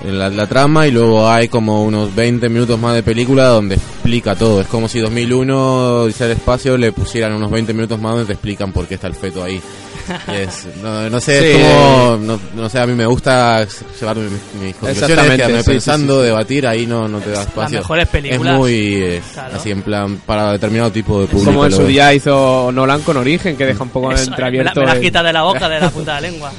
en 0.04 0.18
la, 0.18 0.28
la 0.28 0.46
trama, 0.46 0.86
y 0.86 0.90
luego 0.90 1.28
hay 1.28 1.48
como 1.48 1.84
unos 1.84 2.14
20 2.14 2.48
minutos 2.48 2.78
más 2.78 2.94
de 2.94 3.02
película 3.02 3.48
donde 3.48 3.76
explica 3.76 4.36
todo. 4.36 4.60
Es 4.60 4.66
como 4.68 4.88
si 4.88 5.00
2001, 5.00 6.06
Dice 6.06 6.26
el 6.26 6.32
Espacio, 6.32 6.76
le 6.76 6.92
pusieran 6.92 7.32
unos 7.32 7.50
20 7.50 7.72
minutos 7.72 8.00
más 8.00 8.12
donde 8.12 8.26
te 8.26 8.34
explican 8.34 8.72
por 8.72 8.86
qué 8.86 8.94
está 8.94 9.06
el 9.06 9.14
feto 9.14 9.42
ahí. 9.42 9.60
Y 10.32 10.36
es, 10.36 10.66
no, 10.82 11.08
no 11.10 11.20
sé, 11.20 11.40
Sí. 11.40 11.46
es 11.60 11.66
como, 11.66 12.16
no, 12.22 12.40
no 12.54 12.68
sé, 12.68 12.78
a 12.80 12.86
mí 12.86 12.94
me 12.94 13.06
gusta 13.06 13.66
llevar 14.00 14.16
mis, 14.16 14.30
mis 14.60 14.74
conclusiones, 14.76 15.36
quedarme 15.36 15.62
sí, 15.62 15.70
pensando, 15.70 16.14
sí, 16.14 16.20
sí. 16.20 16.26
debatir, 16.26 16.66
ahí 16.66 16.86
no, 16.86 17.08
no 17.08 17.18
te 17.20 17.30
da 17.30 17.42
espacio. 17.42 17.78
mejores 17.78 18.08
películas. 18.08 18.52
Es 18.54 18.58
muy 18.58 18.74
eh, 19.02 19.22
Claro. 19.32 19.56
así 19.56 19.70
en 19.70 19.82
plan 19.82 20.20
para 20.26 20.52
determinado 20.52 20.90
tipo 20.90 21.20
de 21.20 21.26
público. 21.26 21.50
Como 21.52 21.66
en 21.66 21.72
su 21.72 21.84
día 21.86 22.12
hizo 22.14 22.70
Nolan 22.72 23.02
con 23.02 23.16
Origen, 23.16 23.56
que 23.56 23.66
deja 23.66 23.82
un 23.82 23.90
poco 23.90 24.12
Eso, 24.12 24.20
me 24.22 24.26
la, 24.26 24.32
entreabierto... 24.32 24.80
me 24.80 24.86
la 24.86 24.92
has 24.92 24.98
el- 24.98 25.04
quitado 25.04 25.26
de 25.26 25.32
la 25.32 25.42
boca, 25.42 25.68
de 25.68 25.80
la 25.80 25.92
la 26.06 26.20
lengua. 26.20 26.52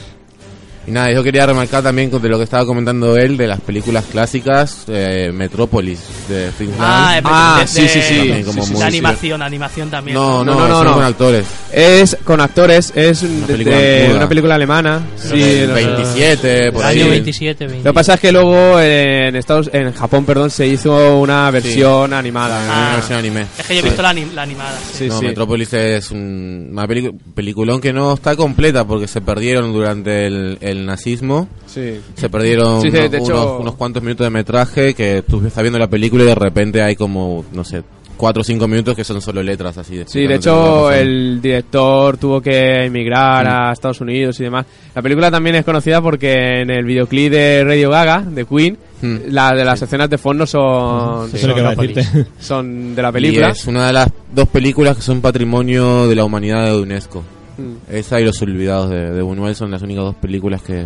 Y 0.89 0.91
nada, 0.91 1.11
yo 1.11 1.21
quería 1.21 1.45
remarcar 1.45 1.83
también 1.83 2.09
de 2.09 2.29
lo 2.29 2.37
que 2.39 2.45
estaba 2.45 2.65
comentando 2.65 3.15
él 3.15 3.37
de 3.37 3.45
las 3.45 3.61
películas 3.61 4.05
clásicas, 4.11 4.85
eh, 4.87 5.29
Metrópolis 5.31 5.99
de 6.27 6.51
Fritz 6.51 6.71
Ah, 6.79 7.11
Lang. 7.13 7.17
es 7.19 7.23
Ah, 7.25 7.57
de- 7.61 7.67
sí, 7.67 7.81
de- 7.83 7.89
sí, 7.89 8.01
sí. 8.01 8.17
También 8.17 8.43
como 8.43 8.65
de 8.65 8.71
muy- 8.73 8.81
animación, 8.81 9.41
animación 9.43 9.91
también. 9.91 10.15
No, 10.15 10.43
no, 10.43 10.55
No, 10.55 10.59
no, 10.61 10.67
no, 10.67 10.83
no. 10.85 10.93
con 10.95 11.03
actores. 11.03 11.45
Es 11.71 12.17
con 12.23 12.41
actores, 12.41 12.91
es 12.95 13.21
un- 13.21 13.43
película 13.45 13.77
de- 13.77 14.13
una 14.15 14.27
película 14.27 14.55
alemana. 14.55 15.01
Sí, 15.15 15.39
El 15.43 15.67
no- 15.67 15.73
27, 15.75 16.71
por 16.71 16.83
ahí. 16.83 17.01
Año 17.01 17.11
27, 17.11 17.67
20. 17.67 17.83
Lo 17.87 17.91
que 17.91 17.95
pasa 17.95 18.15
es 18.15 18.19
que 18.19 18.31
luego 18.31 18.79
en 18.79 19.35
Estados 19.35 19.69
en 19.71 19.93
Japón, 19.93 20.25
perdón, 20.25 20.49
se 20.49 20.65
hizo 20.65 21.19
una 21.19 21.51
versión 21.51 22.13
animada. 22.15 22.63
Una 22.65 22.93
Ah. 22.93 22.95
versión 22.95 23.19
anime. 23.19 23.45
Es 23.59 23.67
que 23.67 23.75
yo 23.75 23.81
he 23.81 23.83
visto 23.83 24.01
la, 24.01 24.11
anim- 24.13 24.33
la 24.33 24.41
animada. 24.41 24.75
sí. 24.91 24.97
Sí, 25.03 25.07
no, 25.09 25.19
sí. 25.19 25.25
Metrópolis 25.27 25.71
es 25.73 26.09
un, 26.09 26.69
una 26.71 26.87
pelicu- 26.87 27.15
peliculón 27.35 27.79
que 27.79 27.93
no 27.93 28.15
está 28.15 28.35
completa 28.35 28.85
porque 28.87 29.07
se 29.07 29.21
perdieron 29.21 29.71
durante 29.71 30.25
el, 30.25 30.57
el 30.61 30.78
nazismo. 30.85 31.47
Sí. 31.65 31.99
Se 32.15 32.29
perdieron 32.29 32.81
Sí, 32.81 32.89
sí, 32.91 32.97
de 32.97 33.07
unos, 33.07 33.13
hecho- 33.29 33.43
unos- 33.51 33.61
unos 33.61 33.75
cuantos 33.75 34.03
minutos 34.03 34.25
de 34.25 34.31
metraje 34.31 34.93
que 34.93 35.23
tú 35.27 35.45
estás 35.45 35.61
viendo 35.63 35.79
la 35.79 35.87
película 35.89 36.23
y 36.23 36.27
de 36.27 36.35
repente 36.35 36.81
hay 36.81 36.95
como, 36.95 37.45
no 37.53 37.63
sé, 37.63 37.83
cuatro 38.17 38.41
o 38.41 38.43
cinco 38.43 38.67
minutos 38.67 38.97
que 38.97 39.05
son 39.05 39.21
solo 39.21 39.41
letras 39.41 39.77
así. 39.77 40.03
Sí, 40.05 40.19
de 40.19 40.23
lo 40.25 40.29
que 40.29 40.35
hecho 40.35 40.91
el 40.91 41.39
director 41.41 42.17
tuvo 42.17 42.41
que 42.41 42.83
emigrar 42.85 43.47
a 43.47 43.71
Estados 43.71 44.01
Unidos 44.01 44.37
y 44.41 44.43
demás. 44.43 44.65
La 44.93 45.01
película 45.01 45.31
también 45.31 45.55
es 45.55 45.63
conocida 45.63 46.01
porque 46.01 46.59
en 46.61 46.69
el 46.69 46.83
videoclip 46.83 47.31
de 47.31 47.63
Radio 47.63 47.89
Gaga, 47.89 48.21
de 48.21 48.45
Queen, 48.45 48.77
Hmm. 49.01 49.17
la 49.29 49.53
de 49.55 49.63
las 49.63 49.81
escenas 49.81 50.09
de 50.09 50.17
fondo 50.17 50.45
son, 50.45 51.29
son 51.31 52.93
de 52.95 53.01
la 53.01 53.09
Y 53.09 53.11
película. 53.13 53.49
es 53.51 53.65
una 53.67 53.87
de 53.87 53.93
las 53.93 54.09
dos 54.33 54.49
películas 54.49 54.97
que 54.97 55.01
son 55.01 55.21
patrimonio 55.21 56.05
de 56.07 56.15
la 56.17 56.25
humanidad 56.25 56.65
de 56.65 56.77
UNESCO. 56.81 57.23
Mm. 57.59 57.75
Esa 57.95 58.19
y 58.19 58.25
Los 58.25 58.41
Olvidados 58.41 58.89
de, 58.89 59.11
de 59.11 59.21
Buñuel 59.21 59.55
son 59.55 59.71
las 59.71 59.81
únicas 59.81 60.03
dos 60.05 60.15
películas 60.15 60.61
que, 60.61 60.85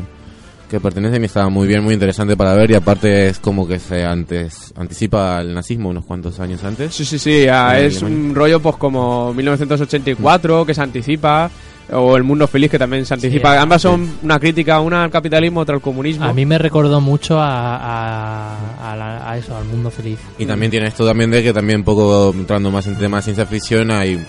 que 0.69 0.79
pertenecen 0.79 1.21
y 1.21 1.25
estaba 1.25 1.49
muy 1.49 1.67
bien, 1.67 1.83
muy 1.83 1.93
interesante 1.93 2.35
para 2.35 2.53
ver 2.55 2.71
y 2.71 2.75
aparte 2.75 3.27
es 3.29 3.39
como 3.39 3.67
que 3.67 3.77
se 3.79 4.03
antes 4.03 4.73
anticipa 4.75 5.37
al 5.37 5.53
nazismo 5.53 5.89
unos 5.89 6.05
cuantos 6.05 6.39
años 6.39 6.63
antes. 6.63 6.93
Sí, 6.95 7.05
sí, 7.05 7.19
sí, 7.19 7.45
ah, 7.47 7.79
es 7.79 8.01
Alemania. 8.01 8.29
un 8.29 8.35
rollo 8.35 8.59
pues 8.59 8.75
como 8.77 9.33
1984 9.33 10.65
que 10.65 10.73
se 10.73 10.81
anticipa 10.81 11.49
o 11.91 12.15
El 12.15 12.23
Mundo 12.23 12.47
Feliz 12.47 12.71
que 12.71 12.79
también 12.79 13.05
se 13.05 13.13
anticipa. 13.13 13.51
Sí, 13.53 13.57
Ambas 13.59 13.81
son 13.81 14.09
una 14.23 14.39
crítica, 14.39 14.79
una 14.79 15.03
al 15.03 15.11
capitalismo, 15.11 15.59
otra 15.59 15.75
al 15.75 15.81
comunismo. 15.81 16.23
A 16.25 16.33
mí 16.33 16.45
me 16.45 16.57
recordó 16.57 17.01
mucho 17.01 17.37
a, 17.39 17.75
a, 17.75 18.91
a 18.91 18.95
la- 18.95 19.29
a 19.29 19.37
eso, 19.37 19.55
al 19.55 19.65
mundo 19.65 19.91
feliz. 19.91 20.17
Y 20.39 20.45
también 20.45 20.71
tiene 20.71 20.87
esto 20.87 21.05
también 21.05 21.29
de 21.29 21.43
que 21.43 21.51
también 21.53 21.79
un 21.79 21.83
poco 21.85 22.31
entrando 22.33 22.71
más 22.71 22.87
en 22.87 22.95
temas 22.95 23.25
de 23.25 23.33
ciencia 23.33 23.45
ficción 23.45 23.91
hay 23.91 24.23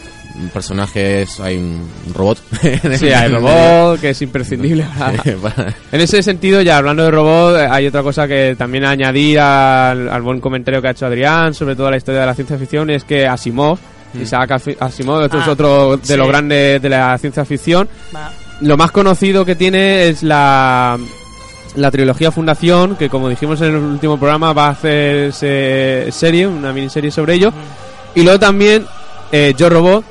personajes, 0.53 1.39
hay 1.41 1.57
un 1.57 1.89
robot. 2.15 2.39
Sí, 2.99 3.09
hay 3.13 3.29
robot 3.33 4.01
que 4.01 4.11
es 4.11 4.23
imprescindible. 4.23 4.85
Para- 5.43 5.75
En 5.93 6.01
ese 6.01 6.23
sentido, 6.23 6.61
ya 6.63 6.79
hablando 6.79 7.05
de 7.05 7.11
robot, 7.11 7.57
eh, 7.61 7.69
hay 7.71 7.87
otra 7.87 8.03
cosa 8.03 8.27
que 8.27 8.55
también 8.59 8.85
añadir 8.85 9.39
al, 9.41 10.09
al 10.09 10.23
buen 10.23 10.41
comentario 10.41 10.81
que 10.83 10.89
ha 10.89 10.91
hecho 10.93 11.07
Adrián 11.07 11.55
sobre 11.55 11.77
toda 11.77 11.91
la 11.91 11.97
historia 11.97 12.21
de 12.23 12.27
la 12.27 12.35
ciencia 12.35 12.59
ficción 12.59 12.91
es 12.91 13.05
que 13.05 13.27
Asimov, 13.27 13.79
Isaac 14.21 14.51
Asi- 14.53 14.77
Asimov, 14.79 15.23
esto 15.25 15.39
es 15.41 15.49
Ah, 15.49 15.51
otro 15.53 15.97
de 15.97 16.07
sí. 16.07 16.17
los 16.17 16.29
grandes 16.29 16.81
de 16.83 16.89
la 16.89 17.17
ciencia 17.19 17.45
ficción, 17.45 17.89
Va. 18.15 18.31
lo 18.61 18.77
más 18.77 18.91
conocido 18.93 19.45
que 19.45 19.57
tiene 19.57 20.09
es 20.09 20.23
la, 20.23 20.97
la 21.77 21.91
trilogía 21.91 22.31
Fundación, 22.31 22.95
que 22.97 23.09
como 23.09 23.29
dijimos 23.29 23.61
en 23.61 23.69
el 23.69 23.77
último 23.77 24.17
programa 24.19 24.53
va 24.53 24.67
a 24.67 24.71
hacerse 24.71 26.07
serie, 26.13 26.47
una 26.47 26.73
miniserie 26.73 27.11
sobre 27.11 27.35
ello. 27.35 27.53
Y 28.15 28.23
luego 28.23 28.39
también 28.39 28.87
eh, 29.33 29.53
Yo 29.57 29.69
Robot, 29.69 30.05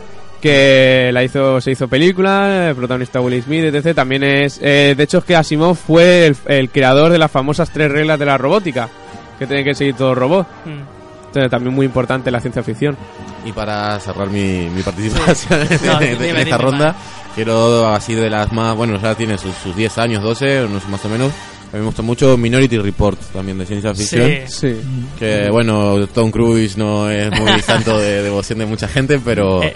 que 0.44 1.10
la 1.14 1.24
hizo, 1.24 1.62
se 1.62 1.72
hizo 1.72 1.88
película, 1.88 2.68
el 2.70 2.76
protagonista 2.76 3.22
Will 3.22 3.42
Smith, 3.42 3.64
etc. 3.74 3.96
También 3.96 4.24
es, 4.26 4.60
eh, 4.62 4.94
de 4.96 5.04
hecho 5.04 5.20
es 5.20 5.24
que 5.24 5.38
Asimov 5.38 5.76
fue 5.78 6.28
el, 6.28 6.36
el 6.48 6.70
creador 6.70 7.14
de 7.14 7.18
las 7.18 7.32
famosas 7.32 7.72
tres 7.72 7.90
reglas 7.90 8.20
de 8.20 8.26
la 8.26 8.38
robótica, 8.38 8.90
que 9.40 9.48
tiene 9.48 9.64
que 9.64 9.74
seguir 9.74 9.96
todo 9.96 10.14
robot. 10.14 10.46
Mm. 10.66 11.28
Entonces, 11.28 11.50
también 11.50 11.74
muy 11.74 11.86
importante 11.86 12.30
la 12.30 12.42
ciencia 12.42 12.62
ficción. 12.62 12.98
Y 13.46 13.54
para 13.54 13.98
cerrar 14.02 14.30
mi, 14.30 14.70
mi 14.70 14.82
participación 14.84 15.62
en, 15.62 15.86
No, 15.86 16.02
en 16.02 16.20
dime, 16.20 16.42
esta 16.42 16.44
dime, 16.44 16.58
ronda, 16.58 16.86
vale. 16.88 16.98
quiero 17.36 17.88
así 17.88 18.14
de 18.14 18.30
las 18.30 18.52
más, 18.52 18.76
bueno, 18.76 19.00
ya 19.02 19.16
tiene 19.16 19.38
sus, 19.38 19.56
sus 19.56 19.74
10 19.76 19.98
años, 19.98 20.22
12, 20.24 20.68
no 20.70 20.80
sé, 20.82 20.88
más 20.90 21.06
o 21.06 21.10
menos. 21.10 21.32
A 21.72 21.78
mí 21.78 21.80
me 21.80 21.86
gustó 21.86 22.04
mucho 22.04 22.38
Minority 22.38 22.78
Report, 22.78 23.20
también 23.32 23.58
de 23.58 23.66
ciencia 23.66 23.96
ficción. 23.96 24.30
Sí. 24.48 24.74
Sí. 24.76 24.82
Que 25.18 25.50
bueno, 25.50 26.06
Tom 26.08 26.30
Cruise 26.30 26.78
no 26.78 27.10
es 27.10 27.32
muy 27.32 27.60
santo 27.66 27.98
de 27.98 28.22
devoción 28.22 28.60
de 28.60 28.66
mucha 28.68 28.88
gente, 28.90 29.20
pero 29.24 29.64
Eh. 29.64 29.76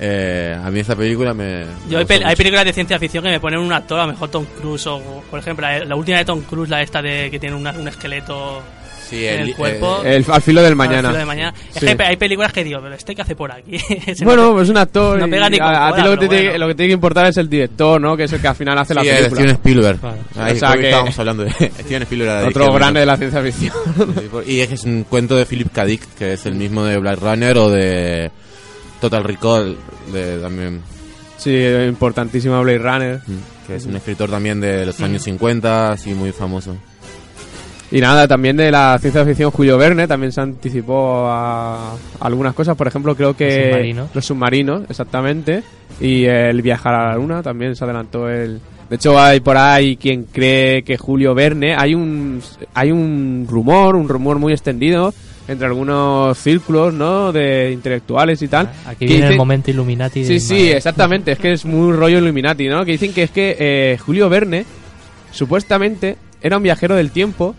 Eh, 0.00 0.56
a 0.62 0.70
mí 0.70 0.80
esta 0.80 0.94
película 0.96 1.32
me. 1.34 1.64
Yo 1.88 1.98
me 2.06 2.24
hay, 2.24 2.36
películas 2.36 2.64
de 2.64 2.72
ciencia 2.72 2.98
ficción 2.98 3.24
que 3.24 3.30
me 3.30 3.40
ponen 3.40 3.60
un 3.60 3.72
actor, 3.72 3.98
a 4.00 4.06
lo 4.06 4.12
mejor 4.12 4.28
Tom 4.30 4.44
Cruise 4.60 4.86
o, 4.86 5.22
por 5.30 5.38
ejemplo, 5.40 5.66
la, 5.66 5.84
la 5.84 5.96
última 5.96 6.18
de 6.18 6.24
Tom 6.24 6.40
Cruise, 6.42 6.68
la 6.70 6.82
esta 6.82 7.00
de 7.02 7.30
que 7.30 7.38
tiene 7.38 7.54
una- 7.56 7.72
un 7.72 7.88
esqueleto 7.88 8.62
Sí, 9.08 9.24
en 9.24 9.40
el, 9.42 9.48
el- 9.50 9.54
cuerpo. 9.54 10.02
El, 10.04 10.24
al 10.28 10.42
filo 10.42 10.60
del 10.62 10.70
al 10.72 10.76
mañana. 10.76 11.08
filo 11.10 11.18
de 11.20 11.24
mañana. 11.24 11.54
Es 11.72 11.80
que 11.84 12.02
hay 12.02 12.16
películas 12.16 12.52
que 12.52 12.64
digo, 12.64 12.80
pero 12.82 12.92
este 12.96 13.14
que 13.14 13.22
hace 13.22 13.36
por 13.36 13.52
aquí. 13.52 13.76
Bueno, 14.24 14.48
te- 14.48 14.52
pues 14.54 14.68
un 14.68 14.76
actor. 14.78 15.18
no 15.20 15.28
pega 15.28 15.48
ni 15.48 15.58
con 15.58 15.66
a, 15.68 15.86
a 15.88 15.94
ti 15.94 16.02
lo 16.02 16.10
que, 16.10 16.16
te 16.16 16.16
pero 16.16 16.28
tiene, 16.30 16.48
bueno. 16.48 16.58
lo 16.58 16.68
que 16.68 16.74
tiene 16.74 16.88
que 16.88 16.94
importar 16.94 17.26
es 17.26 17.36
el 17.36 17.48
director, 17.48 18.00
¿no? 18.00 18.16
Que 18.16 18.24
es 18.24 18.32
el 18.32 18.40
que 18.40 18.48
al 18.48 18.56
final 18.56 18.76
hace 18.78 18.94
la 18.94 19.02
Sí, 19.02 19.08
el 19.08 19.14
película. 19.16 19.36
Steven 19.40 19.54
Spielberg. 19.54 20.00
Claro. 20.00 20.16
Ahí, 20.40 20.52
O 20.52 20.58
sea 20.58 20.68
creo 20.70 20.80
que 20.80 20.86
estábamos 20.88 21.18
hablando 21.20 21.44
de 21.44 21.50
Steven 21.80 22.02
Spielberg. 22.02 22.48
Otro 22.48 22.72
grande 22.72 22.98
de 23.00 23.06
la 23.06 23.16
ciencia 23.16 23.42
ficción. 23.42 23.74
Y 24.44 24.58
es 24.58 24.68
que 24.68 24.74
es 24.74 24.82
un 24.82 25.04
cuento 25.04 25.36
de 25.36 25.46
Philip 25.46 25.72
K. 25.72 25.84
Dick, 25.84 26.02
que 26.18 26.32
es 26.32 26.44
el 26.46 26.56
mismo 26.56 26.82
de 26.84 26.98
Black 26.98 27.20
Runner 27.20 27.56
o 27.58 27.70
de 27.70 28.32
Total 29.00 29.24
Recall, 29.24 29.76
de 30.12 30.38
también 30.38 30.80
sí, 31.36 31.56
importantísima 31.88 32.60
Blade 32.60 32.78
Runner. 32.78 33.20
que 33.66 33.76
es 33.76 33.86
un 33.86 33.96
escritor 33.96 34.30
también 34.30 34.60
de 34.60 34.86
los 34.86 35.00
años 35.00 35.22
50, 35.22 35.92
así 35.92 36.14
muy 36.14 36.32
famoso. 36.32 36.76
Y 37.90 38.00
nada, 38.00 38.26
también 38.26 38.56
de 38.56 38.70
la 38.72 38.98
ciencia 38.98 39.24
ficción 39.24 39.52
Julio 39.52 39.78
Verne 39.78 40.08
también 40.08 40.32
se 40.32 40.40
anticipó 40.40 41.28
a 41.28 41.94
algunas 42.18 42.52
cosas, 42.52 42.76
por 42.76 42.88
ejemplo, 42.88 43.14
creo 43.14 43.36
que 43.36 43.46
Los 43.46 43.64
submarinos. 43.64 44.14
los 44.14 44.26
submarinos, 44.26 44.82
exactamente, 44.90 45.62
y 46.00 46.24
el 46.24 46.62
viajar 46.62 46.94
a 46.94 47.10
la 47.10 47.14
luna 47.16 47.42
también 47.42 47.76
se 47.76 47.84
adelantó 47.84 48.28
el 48.28 48.60
de 48.88 48.94
hecho 48.94 49.18
hay 49.18 49.40
por 49.40 49.56
ahí 49.56 49.96
quien 49.96 50.24
cree 50.24 50.82
que 50.82 50.96
Julio 50.96 51.34
Verne, 51.34 51.74
hay 51.76 51.94
un 51.94 52.40
hay 52.74 52.92
un 52.92 53.46
rumor, 53.48 53.96
un 53.96 54.08
rumor 54.08 54.38
muy 54.38 54.52
extendido 54.52 55.12
entre 55.48 55.66
algunos 55.66 56.36
círculos, 56.38 56.92
¿no? 56.92 57.32
de 57.32 57.70
intelectuales 57.72 58.42
y 58.42 58.48
tal. 58.48 58.70
Aquí 58.86 59.06
que 59.06 59.12
viene 59.12 59.28
el 59.28 59.36
momento 59.36 59.70
Illuminati. 59.70 60.22
de 60.22 60.26
Sí, 60.26 60.40
sí, 60.40 60.70
exactamente. 60.70 61.32
Es 61.32 61.38
que 61.38 61.52
es 61.52 61.64
muy 61.64 61.92
rollo 61.92 62.18
Illuminati, 62.18 62.68
¿no? 62.68 62.84
Que 62.84 62.92
dicen 62.92 63.12
que 63.12 63.24
es 63.24 63.30
que 63.30 63.56
eh, 63.58 63.98
Julio 63.98 64.28
Verne 64.28 64.64
supuestamente 65.30 66.16
era 66.42 66.56
un 66.56 66.62
viajero 66.62 66.94
del 66.94 67.10
tiempo 67.10 67.54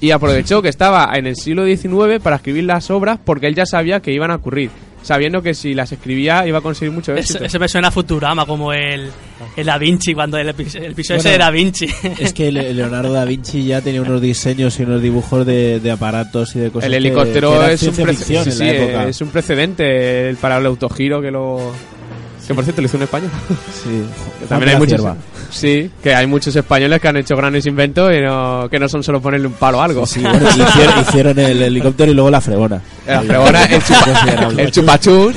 y 0.00 0.10
aprovechó 0.10 0.62
que 0.62 0.68
estaba 0.68 1.10
en 1.14 1.26
el 1.26 1.36
siglo 1.36 1.64
XIX 1.64 2.22
para 2.22 2.36
escribir 2.36 2.64
las 2.64 2.90
obras 2.90 3.18
porque 3.22 3.46
él 3.46 3.54
ya 3.54 3.66
sabía 3.66 4.00
que 4.00 4.12
iban 4.12 4.30
a 4.30 4.36
ocurrir, 4.36 4.70
sabiendo 5.06 5.40
que 5.40 5.54
si 5.54 5.72
las 5.72 5.92
escribía 5.92 6.46
iba 6.48 6.58
a 6.58 6.60
conseguir 6.60 6.92
mucho 6.92 7.12
Eso, 7.12 7.20
éxito. 7.20 7.44
eso 7.44 7.58
me 7.60 7.68
suena 7.68 7.88
a 7.88 7.90
Futurama, 7.92 8.44
como 8.44 8.72
el, 8.72 9.08
el 9.56 9.66
Da 9.66 9.78
Vinci, 9.78 10.14
cuando 10.14 10.36
el, 10.36 10.48
epi- 10.48 10.74
el 10.76 10.92
episodio 10.92 11.20
ese 11.20 11.30
de 11.30 11.38
Da 11.38 11.50
Vinci. 11.50 11.86
Es 12.18 12.32
que 12.32 12.50
Le- 12.50 12.74
Leonardo 12.74 13.12
da 13.12 13.24
Vinci 13.24 13.64
ya 13.64 13.80
tenía 13.80 14.02
unos 14.02 14.20
diseños 14.20 14.78
y 14.80 14.82
unos 14.82 15.00
dibujos 15.00 15.46
de, 15.46 15.78
de 15.78 15.90
aparatos 15.92 16.56
y 16.56 16.58
de 16.58 16.70
cosas 16.70 16.86
el 16.86 16.92
que- 16.92 16.96
helicóptero 16.98 17.50
que 17.52 17.56
eran 17.56 17.70
es, 17.70 17.82
un 17.84 17.94
sí, 17.94 18.64
es 19.08 19.20
un 19.20 19.28
precedente 19.28 20.28
el 20.28 20.36
para 20.36 20.58
el 20.58 20.66
autogiro 20.66 21.22
que 21.22 21.30
lo... 21.30 21.72
Que 22.46 22.54
por 22.54 22.62
cierto 22.64 22.80
lo 22.80 22.86
hizo 22.86 22.96
un 22.96 23.02
español. 23.04 23.30
Sí. 23.82 24.02
Que 24.40 24.46
también 24.46 24.70
hay 24.72 24.76
muchos, 24.78 25.00
sí, 25.50 25.90
que 26.02 26.14
hay 26.14 26.26
muchos 26.26 26.54
españoles 26.56 27.00
que 27.00 27.08
han 27.08 27.16
hecho 27.16 27.36
grandes 27.36 27.66
inventos 27.66 28.10
y 28.12 28.20
no, 28.20 28.68
que 28.70 28.78
no 28.78 28.88
son 28.88 29.02
solo 29.02 29.20
ponerle 29.20 29.46
un 29.46 29.52
palo 29.54 29.80
a 29.80 29.84
algo. 29.84 30.06
Sí, 30.06 30.20
bueno, 30.20 30.48
hicieron, 30.48 31.00
hicieron 31.08 31.38
el 31.38 31.62
helicóptero 31.62 32.10
y 32.10 32.14
luego 32.14 32.30
la 32.30 32.40
fregona. 32.40 32.80
La 33.06 33.22
fregona, 33.22 33.64
el, 33.64 33.82
chupa, 33.82 34.48
el 34.62 34.70
chupachus, 34.70 35.34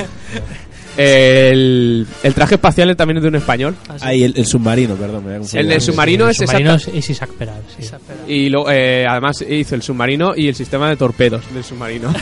el, 0.98 2.08
el 2.24 2.34
traje 2.34 2.56
espacial 2.56 2.96
también 2.96 3.18
es 3.18 3.24
de 3.24 3.30
un 3.30 3.36
español. 3.36 3.76
Ahí 4.02 4.24
el, 4.24 4.34
el 4.36 4.46
submarino, 4.46 4.96
perdón. 4.96 5.26
me 5.26 5.38
confundido. 5.38 5.60
El 5.62 5.70
del 5.70 5.82
submarino 5.82 6.26
El 6.26 6.32
es 6.32 6.38
submarino 6.38 6.74
exacta- 6.74 6.92
es, 6.92 6.98
es 7.04 7.10
Isaac 7.10 7.30
Peral, 7.38 7.62
sí. 7.78 7.90
Y 8.28 8.50
lo, 8.50 8.70
eh, 8.70 9.06
además 9.08 9.42
hizo 9.48 9.76
el 9.76 9.82
submarino 9.82 10.34
y 10.36 10.48
el 10.48 10.56
sistema 10.56 10.90
de 10.90 10.96
torpedos 10.98 11.44
del 11.54 11.64
submarino. 11.64 12.14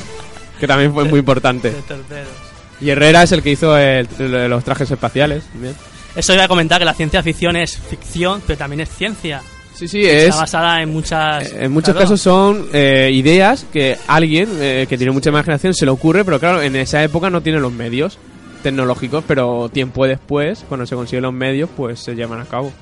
que 0.60 0.66
también 0.66 0.92
fue 0.92 1.04
muy 1.04 1.18
importante. 1.20 1.70
De 1.70 1.82
torpedos. 1.82 2.45
Y 2.80 2.90
Herrera 2.90 3.22
es 3.22 3.32
el 3.32 3.42
que 3.42 3.50
hizo 3.50 3.76
el- 3.78 4.08
el- 4.18 4.48
los 4.50 4.64
trajes 4.64 4.90
espaciales. 4.90 5.44
también. 5.52 5.74
Eso 6.14 6.32
iba 6.34 6.44
a 6.44 6.48
comentar 6.48 6.78
que 6.78 6.84
la 6.84 6.94
ciencia 6.94 7.22
ficción 7.22 7.56
es 7.56 7.76
ficción, 7.78 8.42
pero 8.46 8.58
también 8.58 8.80
es 8.80 8.88
ciencia. 8.90 9.42
Sí, 9.74 9.86
sí, 9.88 10.06
Está 10.06 10.28
es... 10.28 10.36
basada 10.36 10.80
en 10.82 10.90
muchas. 10.90 11.52
En 11.52 11.70
muchos 11.70 11.92
claro. 11.92 12.00
casos 12.04 12.20
son 12.22 12.66
eh, 12.72 13.10
ideas 13.12 13.66
que 13.70 13.98
alguien 14.06 14.48
eh, 14.58 14.86
que 14.88 14.96
tiene 14.96 15.12
mucha 15.12 15.28
imaginación 15.28 15.74
se 15.74 15.84
le 15.84 15.90
ocurre, 15.90 16.24
pero 16.24 16.40
claro, 16.40 16.62
en 16.62 16.74
esa 16.76 17.04
época 17.04 17.28
no 17.28 17.42
tiene 17.42 17.60
los 17.60 17.72
medios 17.72 18.18
tecnológicos, 18.62 19.22
pero 19.28 19.68
tiempo 19.70 20.06
después, 20.06 20.64
cuando 20.68 20.86
se 20.86 20.94
consiguen 20.96 21.22
los 21.24 21.34
medios, 21.34 21.68
pues 21.76 22.00
se 22.00 22.14
llevan 22.14 22.40
a 22.40 22.46
cabo. 22.46 22.72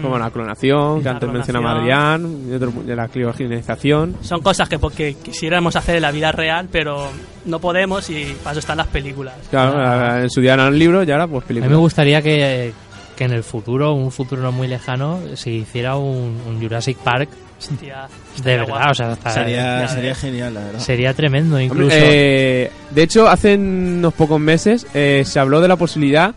Como 0.00 0.18
la 0.18 0.30
clonación, 0.30 0.98
que 0.98 1.04
La 1.04 1.10
antes 1.12 1.30
mencionaba. 1.30 1.72
Adrián, 1.80 2.44
y 2.50 2.54
otro- 2.54 2.72
de 2.84 2.94
la 2.96 3.08
criogenización. 3.08 4.16
Son 4.22 4.40
cosas 4.40 4.68
que 4.68 4.78
porque 4.78 5.14
quisiéramos 5.14 5.74
hacer 5.76 5.96
en 5.96 6.02
la 6.02 6.10
vida 6.12 6.32
real, 6.32 6.68
pero 6.70 7.08
no 7.46 7.58
podemos 7.58 8.08
y 8.10 8.36
para 8.42 8.52
eso 8.52 8.60
están 8.60 8.78
las 8.78 8.86
películas. 8.86 9.34
Claro, 9.50 9.74
Ah. 9.76 10.20
en 10.22 10.30
su 10.30 10.40
día 10.40 10.54
eran 10.54 10.78
libros 10.78 11.06
y 11.06 11.10
ahora 11.10 11.26
pues 11.26 11.38
A 11.42 11.44
mí 11.44 11.48
películas. 11.48 11.70
me 11.70 11.76
gustaría 11.76 12.22
que, 12.22 12.72
que 13.16 13.24
en 13.24 13.32
el 13.32 13.42
futuro, 13.42 13.92
un 13.94 14.10
futuro 14.12 14.42
no 14.42 14.52
muy 14.52 14.68
lejano, 14.68 15.18
se 15.34 15.50
hiciera 15.50 15.96
un, 15.96 16.38
un 16.46 16.60
Jurassic 16.60 16.96
Park 16.98 17.28
Hostia, 17.58 18.08
de 18.42 18.56
verdad. 18.56 18.68
guapo. 18.68 18.90
O 18.90 18.94
sea, 18.94 19.12
hasta- 19.12 19.30
Sería, 19.30 19.86
sería 19.88 20.14
genial, 20.14 20.54
la 20.54 20.60
verdad. 20.60 20.78
sería 20.80 21.12
tremendo 21.14 21.56
Hombre, 21.56 21.64
incluso. 21.66 21.96
eh, 21.98 22.70
de 22.90 23.02
hecho, 23.02 23.28
hace 23.28 23.56
unos 23.56 24.14
pocos 24.14 24.40
meses 24.40 24.86
eh, 24.94 25.24
se 25.26 25.38
habló 25.40 25.60
de 25.60 25.68
la 25.68 25.76
posibilidad, 25.76 26.34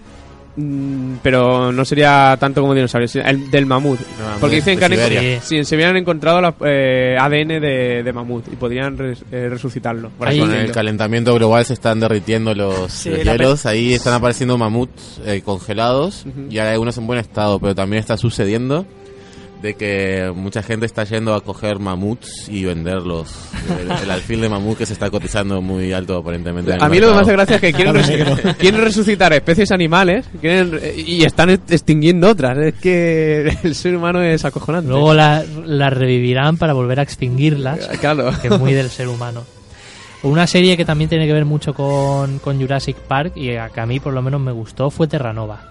pero 1.22 1.72
no 1.72 1.84
sería 1.86 2.38
tanto 2.40 2.62
como 2.62 2.74
dinosaurios, 2.76 3.12
sino 3.12 3.26
el 3.26 3.50
del 3.50 3.66
mamut. 3.66 4.00
mamut 4.20 4.40
Porque 4.40 4.58
dicen 4.58 4.78
que 4.78 4.86
han 4.86 4.92
Siberia. 4.92 5.22
enco- 5.22 5.42
sí, 5.42 5.64
se 5.64 5.76
habían 5.76 5.98
encontrado 5.98 6.42
la, 6.42 6.54
eh, 6.66 7.18
ADN 7.20 7.60
de, 7.60 8.04
de 8.04 8.14
mamut 8.14 8.46
y 8.52 8.56
podrían 8.56 8.98
res- 8.98 9.24
eh, 9.32 9.48
resucitarlo. 9.50 10.10
por 10.18 10.28
Ahí- 10.28 10.40
así 10.40 10.48
Con 10.50 10.56
el 10.60 10.72
calentamiento 10.72 11.34
global 11.36 11.66
se 11.66 11.74
están 11.74 12.00
derritiendo 12.00 12.54
los, 12.54 12.92
Sí, 12.92 13.10
hielos, 13.10 13.66
ahí 13.66 13.94
están 13.94 14.14
apareciendo 14.14 14.58
mamuts 14.58 15.22
eh, 15.26 15.42
congelados 15.44 16.26
Ujú. 16.26 16.48
y 16.52 16.60
hay 16.60 16.74
algunos 16.74 16.98
en 16.98 17.08
buen 17.08 17.20
estado, 17.20 17.60
pero 17.60 17.74
también 17.74 18.00
está 18.00 18.18
sucediendo 18.18 18.86
de 19.64 19.76
que 19.76 20.32
mucha 20.36 20.62
gente 20.62 20.86
está 20.86 21.06
yendo 21.06 21.34
a 21.34 21.42
coger 21.42 21.80
mamuts 21.80 22.48
y 22.50 22.66
venderlos. 22.66 23.34
El, 23.80 23.90
el 24.04 24.12
alfil 24.12 24.42
de 24.42 24.50
mamut 24.50 24.78
que 24.78 24.86
se 24.86 24.92
está 24.94 25.10
cotizando 25.10 25.62
muy 25.62 25.94
alto 25.94 26.18
aparentemente. 26.18 26.76
A 26.80 26.90
mí 26.90 27.00
lo 27.00 27.08
que 27.08 27.14
me 27.16 27.22
hace 27.22 27.32
gracia 27.32 27.56
es 27.56 27.62
que 27.62 27.72
quieren, 27.74 27.94
res- 27.96 28.56
quieren 28.58 28.82
resucitar 28.82 29.32
especies 29.34 29.72
animales 29.72 30.26
quieren, 30.42 30.80
y 30.98 31.24
están 31.24 31.50
extinguiendo 31.50 32.30
otras. 32.30 32.58
Es 32.58 32.74
que 32.76 33.58
el 33.64 33.74
ser 33.74 33.96
humano 33.96 34.22
es 34.22 34.44
acojonante. 34.44 34.90
Luego 34.90 35.14
las 35.14 35.48
la 35.66 35.90
revivirán 35.90 36.58
para 36.58 36.74
volver 36.74 37.00
a 37.00 37.04
extinguirlas, 37.04 37.88
Claro. 38.02 38.32
que 38.42 38.50
es 38.50 38.60
muy 38.60 38.74
del 38.74 38.90
ser 38.90 39.08
humano. 39.08 39.44
Una 40.24 40.46
serie 40.46 40.76
que 40.78 40.84
también 40.86 41.10
tiene 41.10 41.26
que 41.26 41.34
ver 41.34 41.46
mucho 41.46 41.74
con, 41.74 42.40
con 42.40 42.60
Jurassic 42.60 42.98
Park 42.98 43.38
y 43.38 43.56
a- 43.56 43.70
que 43.70 43.80
a 43.80 43.86
mí 43.86 44.00
por 44.02 44.14
lo 44.14 44.22
menos 44.22 44.42
me 44.42 44.52
gustó 44.52 44.90
fue 44.90 45.08
Terranova. 45.08 45.70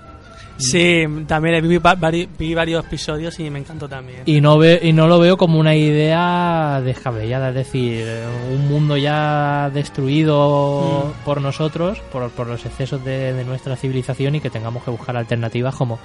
Sí, 0.59 1.05
también 1.27 1.67
vi, 1.69 1.79
va- 1.79 1.97
vari- 1.97 2.29
vi 2.39 2.55
varios 2.55 2.85
episodios 2.85 3.39
y 3.41 3.51
me 3.51 3.59
encantó 3.59 3.89
también. 3.89 4.21
Y 4.27 4.41
no, 4.41 4.59
ve, 4.59 4.79
y 4.83 4.93
no 4.93 5.09
lo 5.09 5.19
veo 5.19 5.37
como 5.37 5.59
una 5.59 5.75
idea 5.75 6.81
descabellada, 6.85 7.49
es 7.49 7.55
decir, 7.57 8.07
un 8.53 8.69
mundo 8.69 8.97
ya 8.97 9.71
destruido 9.75 11.13
Mm. 11.21 11.25
por 11.25 11.41
nosotros, 11.41 11.99
por, 12.13 12.31
por 12.31 12.47
los 12.47 12.65
excesos 12.65 13.05
de, 13.05 13.33
de 13.33 13.45
nuestra 13.45 13.77
civilización 13.77 14.35
y 14.37 14.41
que 14.41 14.51
tengamos 14.51 14.83
que 14.85 14.91
buscar 14.91 15.17
alternativas 15.17 15.75
como, 15.75 15.99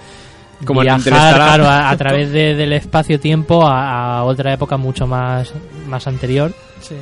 Como 0.66 0.82
viajar 0.82 1.04
claro, 1.36 1.66
a, 1.68 1.90
a 1.90 1.98
través 1.98 2.32
de- 2.32 2.56
del 2.56 2.74
espacio-tiempo 2.74 3.66
a, 3.68 4.18
a 4.20 4.24
otra 4.24 4.54
época 4.54 4.78
mucho 4.78 5.06
más, 5.06 5.54
más 5.88 6.08
anterior. 6.08 6.52
Sí. 6.82 6.96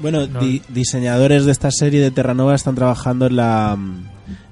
Bueno, 0.00 0.26
No. 0.26 0.40
di- 0.40 0.62
diseñadores 0.68 1.44
de 1.46 1.52
esta 1.52 1.70
serie 1.70 2.00
de 2.00 2.10
Terranova 2.10 2.54
están 2.54 2.74
trabajando 2.74 3.26
en 3.26 3.36
la 3.36 3.76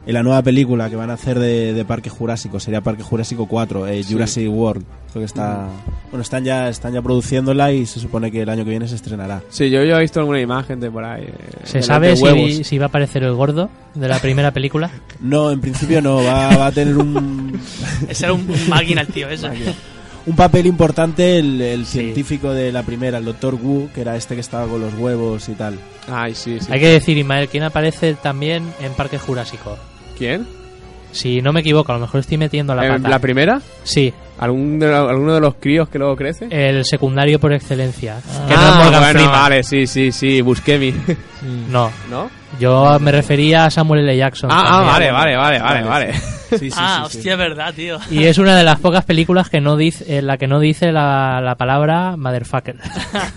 en 0.06 0.14
la 0.14 0.22
nueva 0.22 0.40
película 0.42 0.88
que 0.88 0.96
van 0.96 1.10
a 1.10 1.14
hacer 1.14 1.38
de, 1.38 1.72
de 1.74 1.84
Parque 1.84 2.08
Jurásico, 2.10 2.60
sería 2.60 2.80
Parque 2.80 3.02
Jurásico 3.02 3.46
4, 3.46 3.88
eh, 3.88 4.04
Jurassic 4.08 4.48
World. 4.48 4.84
Creo 5.10 5.20
que 5.22 5.24
está 5.26 5.66
bueno, 6.10 6.22
están 6.22 6.44
ya 6.44 6.68
están 6.68 6.92
ya 6.92 7.02
produciéndola 7.02 7.72
y 7.72 7.86
se 7.86 7.98
supone 8.00 8.30
que 8.30 8.42
el 8.42 8.48
año 8.48 8.64
que 8.64 8.70
viene 8.70 8.86
se 8.86 8.94
estrenará. 8.94 9.42
Sí, 9.48 9.68
yo, 9.70 9.80
he 9.80 10.00
visto 10.00 10.20
alguna 10.20 10.40
imagen 10.40 10.78
de 10.78 10.90
por 10.90 11.04
ahí. 11.04 11.24
eh, 11.24 11.32
¿Se 11.64 11.82
sabe 11.82 12.16
si, 12.16 12.62
si 12.64 12.78
va 12.78 12.84
a 12.86 12.88
aparecer 12.88 13.22
el 13.24 13.34
gordo 13.34 13.68
de 13.94 14.08
la 14.08 14.18
primera 14.20 14.52
película? 14.52 14.90
No, 15.20 15.50
en 15.50 15.60
principio 15.60 16.00
no, 16.02 16.16
va, 16.22 16.56
va 16.56 16.66
a 16.66 16.72
tener 16.72 16.96
un 16.96 17.58
Ese 18.08 18.26
era 18.26 18.34
un, 18.34 18.48
un 18.48 18.68
máquina 18.68 19.00
el 19.00 19.06
tío 19.08 19.28
ese. 19.30 19.48
un 20.26 20.36
papel 20.36 20.66
importante 20.66 21.38
el, 21.38 21.60
el 21.62 21.86
Sí. 21.86 21.98
científico 22.00 22.52
de 22.52 22.70
la 22.70 22.82
primera, 22.82 23.18
el 23.18 23.24
doctor 23.24 23.54
Wu, 23.54 23.88
que 23.94 24.02
era 24.02 24.14
este 24.16 24.34
que 24.34 24.40
estaba 24.42 24.66
con 24.68 24.80
los 24.80 24.92
huevos 24.94 25.48
y 25.48 25.52
tal. 25.54 25.78
Ay, 26.08 26.34
sí, 26.34 26.58
sí. 26.60 26.66
Hay 26.70 26.78
que 26.80 26.88
decir, 26.88 27.16
Ismael, 27.16 27.48
¿quién 27.48 27.62
aparece 27.64 28.14
también 28.14 28.64
en 28.80 28.92
Parque 28.92 29.18
Jurásico? 29.18 29.76
¿Quién? 30.16 30.46
Si 31.12 31.40
no 31.40 31.52
me 31.52 31.60
equivoco, 31.60 31.92
a 31.92 31.94
lo 31.94 32.00
mejor 32.02 32.20
estoy 32.20 32.36
metiendo 32.36 32.74
la 32.74 32.84
¿En 32.86 32.96
pata. 32.96 33.08
¿La 33.08 33.18
primera? 33.18 33.60
Sí, 33.84 34.12
¿Algún 34.38 34.78
de, 34.78 34.94
¿Alguno 34.94 35.34
de 35.34 35.40
los 35.40 35.54
críos 35.54 35.88
que 35.88 35.98
luego 35.98 36.14
crece? 36.14 36.48
el 36.50 36.84
secundario 36.84 37.40
por 37.40 37.52
excelencia. 37.54 38.16
Que 38.46 38.54
no 38.54 38.60
es 38.60 38.66
ah, 38.68 38.80
Morgan 38.84 39.14
bueno, 39.14 39.30
vale, 39.30 39.62
sí, 39.62 39.86
sí, 39.86 40.12
sí, 40.12 40.40
Busquemi. 40.42 40.94
No, 41.70 41.90
¿No? 42.10 42.28
yo 42.60 42.98
me 43.00 43.12
refería 43.12 43.64
a 43.66 43.70
Samuel 43.70 44.02
L. 44.02 44.16
Jackson. 44.16 44.50
Ah, 44.52 44.64
ah, 44.66 44.82
vale, 44.82 45.10
vale, 45.10 45.36
vale, 45.36 45.58
Vale, 45.60 45.82
vale. 45.82 46.14
Sí, 46.50 46.70
sí, 46.70 46.70
ah, 46.76 47.06
sí, 47.08 47.18
hostia, 47.18 47.32
es 47.32 47.38
verdad, 47.38 47.74
tío. 47.74 47.98
Y 48.10 48.24
es 48.24 48.38
una 48.38 48.56
de 48.56 48.64
las 48.64 48.78
pocas 48.80 49.04
películas 49.04 49.50
que 49.50 49.60
no 49.60 49.76
dice, 49.76 50.18
en 50.18 50.26
la 50.26 50.38
que 50.38 50.46
no 50.46 50.60
dice 50.60 50.92
la, 50.92 51.40
la 51.40 51.56
palabra 51.56 52.16
motherfucker. 52.16 52.76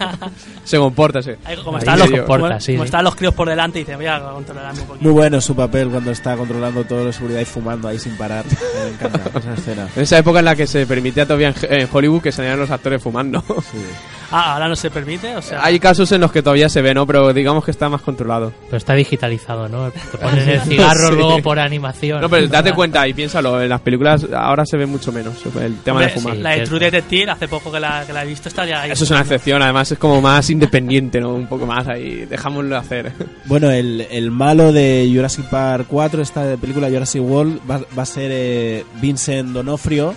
Se 0.64 0.78
comporta, 0.78 1.22
sí. 1.22 1.32
Ahí, 1.45 1.57
como 1.57 1.78
están 1.78 1.99
los, 1.99 2.10
comporta, 2.10 2.47
como, 2.47 2.60
sí, 2.60 2.74
como 2.74 2.84
sí. 2.84 2.86
están 2.86 3.03
los 3.03 3.16
críos 3.16 3.34
por 3.34 3.49
delante 3.49 3.80
y 3.80 3.84
dice, 3.84 3.95
voy 3.95 4.05
a 4.05 4.20
controlarme 4.20 4.82
un 4.82 4.88
poquito. 4.88 5.03
Muy 5.03 5.14
bueno 5.14 5.41
su 5.41 5.55
papel 5.55 5.89
cuando 5.89 6.12
está 6.12 6.36
controlando 6.36 6.84
todo 6.84 7.05
de 7.05 7.14
seguridad 7.14 7.41
y 7.41 7.45
fumando 7.45 7.88
ahí 7.88 7.99
sin 7.99 8.16
parar. 8.18 8.45
Me 8.84 8.89
encanta 8.91 9.39
esa 9.39 9.53
escena. 9.53 9.88
En 9.95 10.03
esa 10.03 10.18
época 10.18 10.39
en 10.39 10.45
la 10.45 10.55
que 10.55 10.68
se 10.68 10.86
permitía 10.86 11.26
todavía 11.26 11.49
en, 11.49 11.82
en 11.82 11.89
Hollywood 11.91 12.22
que 12.22 12.32
salieran 12.32 12.60
los 12.60 12.72
actores 12.72 13.01
fumando. 13.01 13.43
Sí. 13.72 13.78
Ah, 14.32 14.54
ahora 14.54 14.68
no 14.68 14.76
se 14.76 14.92
permite, 14.92 15.36
o 15.36 15.42
sea... 15.42 15.64
Hay 15.64 15.80
casos 15.80 16.12
en 16.12 16.22
los 16.22 16.32
que 16.32 16.42
todavía 16.44 16.70
se 16.70 16.82
ve, 16.82 16.94
¿no? 16.94 17.08
Pero 17.08 17.34
digamos 17.34 17.66
que 17.66 17.72
está 17.72 17.90
más 17.90 18.02
controlado. 18.02 18.54
Pero 18.66 18.78
está 18.78 18.94
digitalizado, 18.94 19.68
¿no? 19.68 19.90
Te 19.92 20.18
ponen 20.22 20.48
el 20.48 20.62
cigarro 20.62 21.10
Sí. 21.10 21.16
luego 21.16 21.42
por 21.42 21.58
animación. 21.60 22.22
No, 22.22 22.30
pero 22.30 22.48
date 22.48 22.74
cuenta 22.74 23.08
y 23.08 23.14
piénsalo, 23.14 23.62
en 23.62 23.70
las 23.70 23.82
películas 23.82 24.26
ahora 24.34 24.66
se 24.66 24.78
ve 24.78 24.86
mucho 24.86 25.12
menos 25.12 25.34
el 25.60 25.78
tema 25.80 26.00
de 26.02 26.06
Hombre, 26.08 26.10
fumar. 26.22 26.38
la 26.38 26.50
de. 26.52 26.62
True 26.66 26.80
Detective, 26.80 27.32
hace 27.32 27.48
poco 27.48 27.72
que 27.72 27.80
la, 27.80 28.04
que 28.06 28.14
la 28.14 28.24
he 28.24 28.28
visto, 28.28 28.50
está 28.50 28.66
ya 28.66 28.82
ahí. 28.82 28.92
Eso 28.92 29.04
es 29.04 29.12
una 29.12 29.22
excepción, 29.22 29.62
además 29.62 29.92
es 29.92 29.98
como 29.98 30.22
más 30.22 30.50
independiente, 30.50 31.20
¿no? 31.20 31.34
Un 31.34 31.48
poco 31.48 31.66
más 31.66 31.88
ahí, 31.88 32.26
dejámoslo 32.26 32.78
hacer. 32.78 33.12
Bueno, 33.46 33.72
el, 33.72 34.06
el 34.12 34.30
malo 34.30 34.72
de 34.72 35.10
Jurassic 35.12 35.46
Park 35.46 35.86
4, 35.90 36.22
esta 36.22 36.56
película 36.58 36.88
Jurassic 36.88 37.22
World, 37.24 37.60
va, 37.70 37.80
va 37.98 38.04
a 38.04 38.06
ser 38.06 38.30
eh, 38.32 38.86
Vincent 39.02 39.50
Donofrio, 39.54 40.14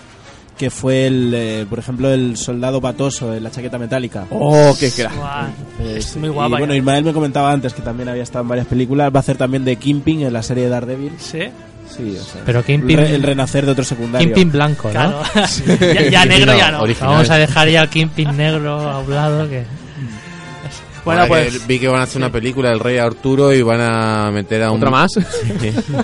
que 0.57 0.69
fue, 0.69 1.07
el, 1.07 1.31
eh, 1.35 1.65
por 1.69 1.79
ejemplo, 1.79 2.11
el 2.13 2.37
soldado 2.37 2.79
patoso 2.79 3.33
en 3.33 3.43
la 3.43 3.51
chaqueta 3.51 3.77
metálica. 3.79 4.25
Oh, 4.29 4.75
qué 4.79 4.91
crack. 4.91 5.11
Eh, 5.81 5.95
es 5.97 6.05
sí. 6.05 6.19
muy 6.19 6.29
guapa. 6.29 6.55
Y 6.55 6.59
bueno. 6.59 6.75
Ismael 6.75 7.03
me 7.03 7.13
comentaba 7.13 7.51
antes 7.51 7.73
que 7.73 7.81
también 7.81 8.09
había 8.09 8.23
estado 8.23 8.43
en 8.43 8.49
varias 8.49 8.67
películas. 8.67 9.11
Va 9.13 9.17
a 9.17 9.21
hacer 9.21 9.37
también 9.37 9.65
de 9.65 9.75
Kimping 9.77 10.21
en 10.21 10.33
la 10.33 10.43
serie 10.43 10.63
de 10.65 10.69
Daredevil. 10.69 11.13
Sí, 11.19 11.39
Sí, 11.89 12.15
o 12.19 12.23
sea. 12.23 12.41
Pero 12.45 12.59
el, 12.59 12.65
Kingpin- 12.65 12.95
re- 12.95 13.13
el 13.13 13.21
renacer 13.23 13.65
de 13.65 13.71
otro 13.73 13.83
secundario. 13.83 14.25
Kingpin 14.27 14.51
blanco, 14.51 14.87
¿no? 14.87 14.91
claro. 14.91 15.21
ya, 15.93 16.09
ya 16.09 16.25
negro 16.25 16.57
ya 16.57 16.71
no. 16.71 16.81
Original. 16.81 17.09
Vamos 17.11 17.29
a 17.29 17.35
dejar 17.37 17.67
ya 17.69 17.81
al 17.81 17.89
Kingpin 17.89 18.35
negro 18.37 18.79
a 18.89 18.99
un 18.99 19.13
lado 19.13 19.47
que... 19.49 19.63
Bueno, 21.05 21.21
Ahora 21.23 21.35
que 21.41 21.49
pues... 21.51 21.67
vi 21.67 21.79
que 21.79 21.87
van 21.87 21.99
a 21.99 22.03
hacer 22.03 22.17
una 22.21 22.31
película 22.31 22.69
del 22.69 22.79
Rey 22.79 22.97
Arturo 22.97 23.53
y 23.53 23.61
van 23.61 23.81
a 23.81 24.31
meter 24.31 24.63
a 24.63 24.71
un 24.71 24.77
¿Otra 24.77 24.89
más? 24.89 25.11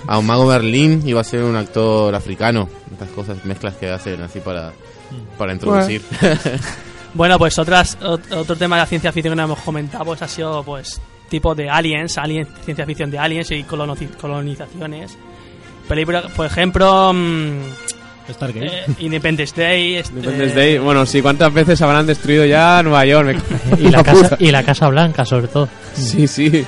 A 0.07 0.17
un 0.17 0.25
mago 0.25 0.45
Merlín 0.45 1.01
y 1.05 1.13
va 1.13 1.21
a 1.21 1.23
ser 1.23 1.43
un 1.43 1.55
actor 1.55 2.13
africano. 2.13 2.67
Estas 2.91 3.09
cosas, 3.09 3.43
mezclas 3.45 3.75
que 3.75 3.89
hacen 3.89 4.21
así 4.21 4.39
para, 4.41 4.71
para 5.37 5.53
introducir. 5.53 6.01
Bueno, 7.13 7.39
pues 7.39 7.57
otras, 7.57 7.97
ot- 8.01 8.31
otro 8.35 8.55
tema 8.55 8.75
de 8.75 8.81
la 8.81 8.85
ciencia 8.85 9.11
ficción 9.11 9.31
que 9.31 9.37
no 9.37 9.43
hemos 9.43 9.59
comentado 9.61 10.05
pues 10.05 10.21
ha 10.21 10.27
sido 10.27 10.63
pues 10.63 11.01
tipo 11.29 11.55
de 11.55 11.69
aliens, 11.69 12.17
aliens 12.17 12.47
ciencia 12.65 12.85
ficción 12.85 13.09
de 13.09 13.17
aliens 13.19 13.49
y 13.51 13.63
coloniz- 13.63 14.15
colonizaciones. 14.19 15.17
Película, 15.87 16.23
por 16.35 16.45
ejemplo, 16.45 17.11
mm, 17.13 17.61
Stargate. 18.33 18.65
eh, 18.67 18.85
Independence 18.99 19.53
Day. 19.61 19.95
este- 19.95 20.13
Independence 20.15 20.55
Day. 20.55 20.77
Bueno, 20.77 21.05
sí, 21.05 21.21
¿cuántas 21.21 21.53
veces 21.53 21.81
habrán 21.81 22.05
destruido 22.05 22.45
ya 22.45 22.81
Nueva 22.83 23.05
York? 23.05 23.37
Me- 23.77 23.81
Y 23.81 23.89
la, 23.91 24.03
casa, 24.03 24.37
y 24.39 24.51
la 24.51 24.63
Casa 24.63 24.87
Blanca, 24.89 25.25
sobre 25.25 25.47
todo. 25.47 25.67
Sí, 25.95 26.27
sí. 26.27 26.65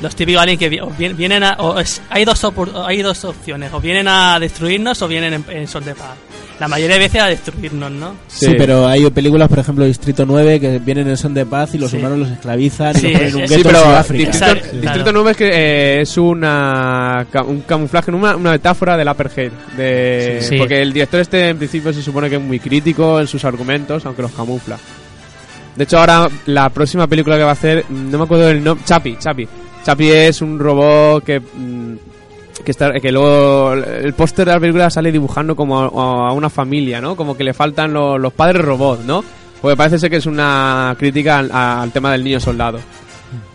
Los 0.00 0.16
típicos 0.16 0.42
aliens 0.42 0.58
que 0.58 0.68
vienen 1.14 1.44
a... 1.44 1.52
o 1.58 1.78
es- 1.78 2.02
hay, 2.10 2.24
dos 2.24 2.42
opor- 2.44 2.72
hay 2.86 3.02
dos 3.02 3.24
opciones, 3.24 3.72
o 3.72 3.80
vienen 3.80 4.08
a 4.08 4.38
destruirnos 4.40 5.00
o 5.02 5.08
vienen 5.08 5.34
en, 5.34 5.44
en 5.48 5.68
son 5.68 5.84
de 5.84 5.94
paz. 5.94 6.16
La 6.60 6.68
mayoría 6.68 6.94
de 6.96 7.02
veces 7.02 7.20
a 7.22 7.26
destruirnos, 7.26 7.90
¿no? 7.90 8.14
Sí. 8.28 8.54
pero 8.56 8.86
hay 8.86 9.08
películas, 9.10 9.48
por 9.48 9.58
ejemplo, 9.58 9.84
Distrito 9.84 10.24
9, 10.24 10.60
que 10.60 10.78
vienen 10.78 11.08
en 11.08 11.16
son 11.16 11.34
de 11.34 11.44
paz 11.44 11.74
y 11.74 11.78
los 11.78 11.90
Sí. 11.90 11.96
humanos 11.96 12.18
los 12.20 12.30
esclavizan 12.30 12.94
y 12.98 13.02
los 13.02 13.12
ponen 13.12 13.28
en 13.28 13.34
un 13.34 13.40
gueto 13.40 13.54
Sí, 13.54 13.68
en 13.68 13.74
Sudáfrica. 13.76 14.30
Distrito, 14.30 14.30
Exacto, 14.52 14.76
Distrito 14.76 14.92
claro. 15.04 15.12
9 15.12 15.30
es 15.32 15.36
que 15.36 15.48
eh, 15.52 16.00
es 16.02 16.18
una, 16.18 17.26
un 17.46 17.60
camuflaje, 17.62 18.10
una, 18.12 18.36
una 18.36 18.50
metáfora 18.52 18.96
del 18.96 19.08
apartheid. 19.08 19.50
De, 19.76 20.38
Sí. 20.42 20.56
Porque 20.58 20.80
el 20.82 20.92
director 20.92 21.20
este 21.20 21.48
en 21.48 21.58
principio 21.58 21.92
se 21.92 22.02
supone 22.02 22.28
que 22.30 22.36
es 22.36 22.42
muy 22.42 22.60
crítico 22.60 23.18
en 23.18 23.26
sus 23.26 23.44
argumentos, 23.44 24.04
aunque 24.06 24.22
los 24.22 24.32
camufla. 24.32 24.78
De 25.74 25.84
hecho, 25.84 25.98
ahora 25.98 26.28
la 26.46 26.68
próxima 26.68 27.06
película 27.06 27.36
que 27.36 27.44
va 27.44 27.50
a 27.50 27.54
hacer, 27.54 27.84
no 27.90 28.18
me 28.18 28.24
acuerdo 28.24 28.46
del 28.46 28.62
nombre, 28.62 28.84
Chapi, 28.84 29.16
Chapi. 29.18 29.48
Chapi 29.84 30.10
es 30.10 30.42
un 30.42 30.58
robot 30.58 31.24
que... 31.24 31.40
mm, 31.40 31.96
que, 32.64 32.70
está, 32.70 32.92
que 32.92 33.12
luego 33.12 33.72
el 33.74 34.12
póster 34.14 34.46
de 34.46 34.52
la 34.52 34.60
película 34.60 34.90
sale 34.90 35.10
dibujando 35.12 35.54
como 35.56 35.80
a, 35.80 36.28
a 36.28 36.32
una 36.32 36.50
familia, 36.50 37.00
¿no? 37.00 37.16
Como 37.16 37.36
que 37.36 37.44
le 37.44 37.54
faltan 37.54 37.92
los, 37.92 38.20
los 38.20 38.32
padres 38.32 38.62
robots, 38.64 39.04
¿no? 39.04 39.24
Porque 39.60 39.76
parece 39.76 39.98
ser 39.98 40.10
que 40.10 40.16
es 40.16 40.26
una 40.26 40.94
crítica 40.98 41.38
al, 41.38 41.50
al 41.52 41.90
tema 41.92 42.10
del 42.12 42.24
niño 42.24 42.40
soldado. 42.40 42.80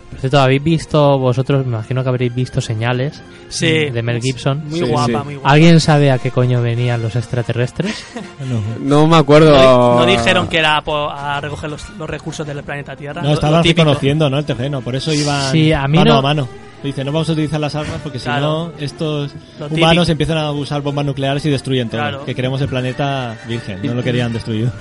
Por 0.10 0.22
cierto, 0.22 0.40
¿habéis 0.40 0.64
visto 0.64 1.20
vosotros, 1.20 1.64
me 1.66 1.74
imagino 1.74 2.02
que 2.02 2.10
habréis 2.10 2.34
visto 2.34 2.60
señales 2.60 3.22
Sí. 3.50 3.68
de 3.92 4.02
Mel 4.02 4.20
Gibson? 4.20 4.64
Muy 4.68 4.80
Sí, 4.80 4.86
guapa, 4.86 5.06
sí. 5.20 5.26
muy 5.26 5.36
guapa. 5.36 5.50
¿Alguien 5.52 5.80
sabe 5.80 6.10
a 6.12 6.18
qué 6.18 6.32
coño 6.32 6.60
venían 6.62 7.02
los 7.04 7.16
extraterrestres? 7.16 8.04
No 8.82 9.06
me 9.06 9.18
acuerdo. 9.18 9.52
No, 9.56 10.00
no 10.00 10.06
dijeron 10.06 10.48
que 10.48 10.58
era 10.60 10.78
a 10.84 11.42
recoger 11.42 11.70
los, 11.70 11.88
los 12.00 12.10
recursos 12.10 12.48
del 12.48 12.64
planeta 12.64 12.96
Tierra. 12.96 13.22
No, 13.22 13.28
Lo- 13.30 13.34
estaban 13.36 13.58
lo 13.58 13.64
reconociendo, 13.64 14.30
¿no? 14.30 14.40
El 14.40 14.46
terreno. 14.46 14.82
Por 14.82 14.96
eso 14.96 15.14
iban 15.14 15.52
Sí, 15.52 15.72
a 15.74 15.88
mí 15.88 15.98
mano 15.98 16.14
no- 16.14 16.20
a 16.20 16.22
mano. 16.22 16.48
Dice, 16.84 17.04
no 17.04 17.12
vamos 17.12 17.28
a 17.28 17.32
utilizar 17.34 17.60
las 17.60 17.74
armas 17.76 18.00
porque 18.04 18.20
Claro. 18.20 18.72
si 18.76 18.80
no, 18.80 18.86
estos 18.86 19.32
Lo 19.60 19.66
humanos 19.68 20.06
típico. 20.06 20.12
empiezan 20.12 20.38
a 20.38 20.52
usar 20.52 20.82
bombas 20.82 21.06
nucleares 21.06 21.44
y 21.46 21.50
destruyen 21.50 21.90
todo. 21.90 22.00
Claro. 22.02 22.24
Que 22.26 22.36
queremos 22.36 22.62
el 22.62 22.68
planeta 22.70 23.36
virgen, 23.48 23.80
no 23.84 23.96
lo 23.96 24.04
querían 24.04 24.32
destruido. 24.32 24.72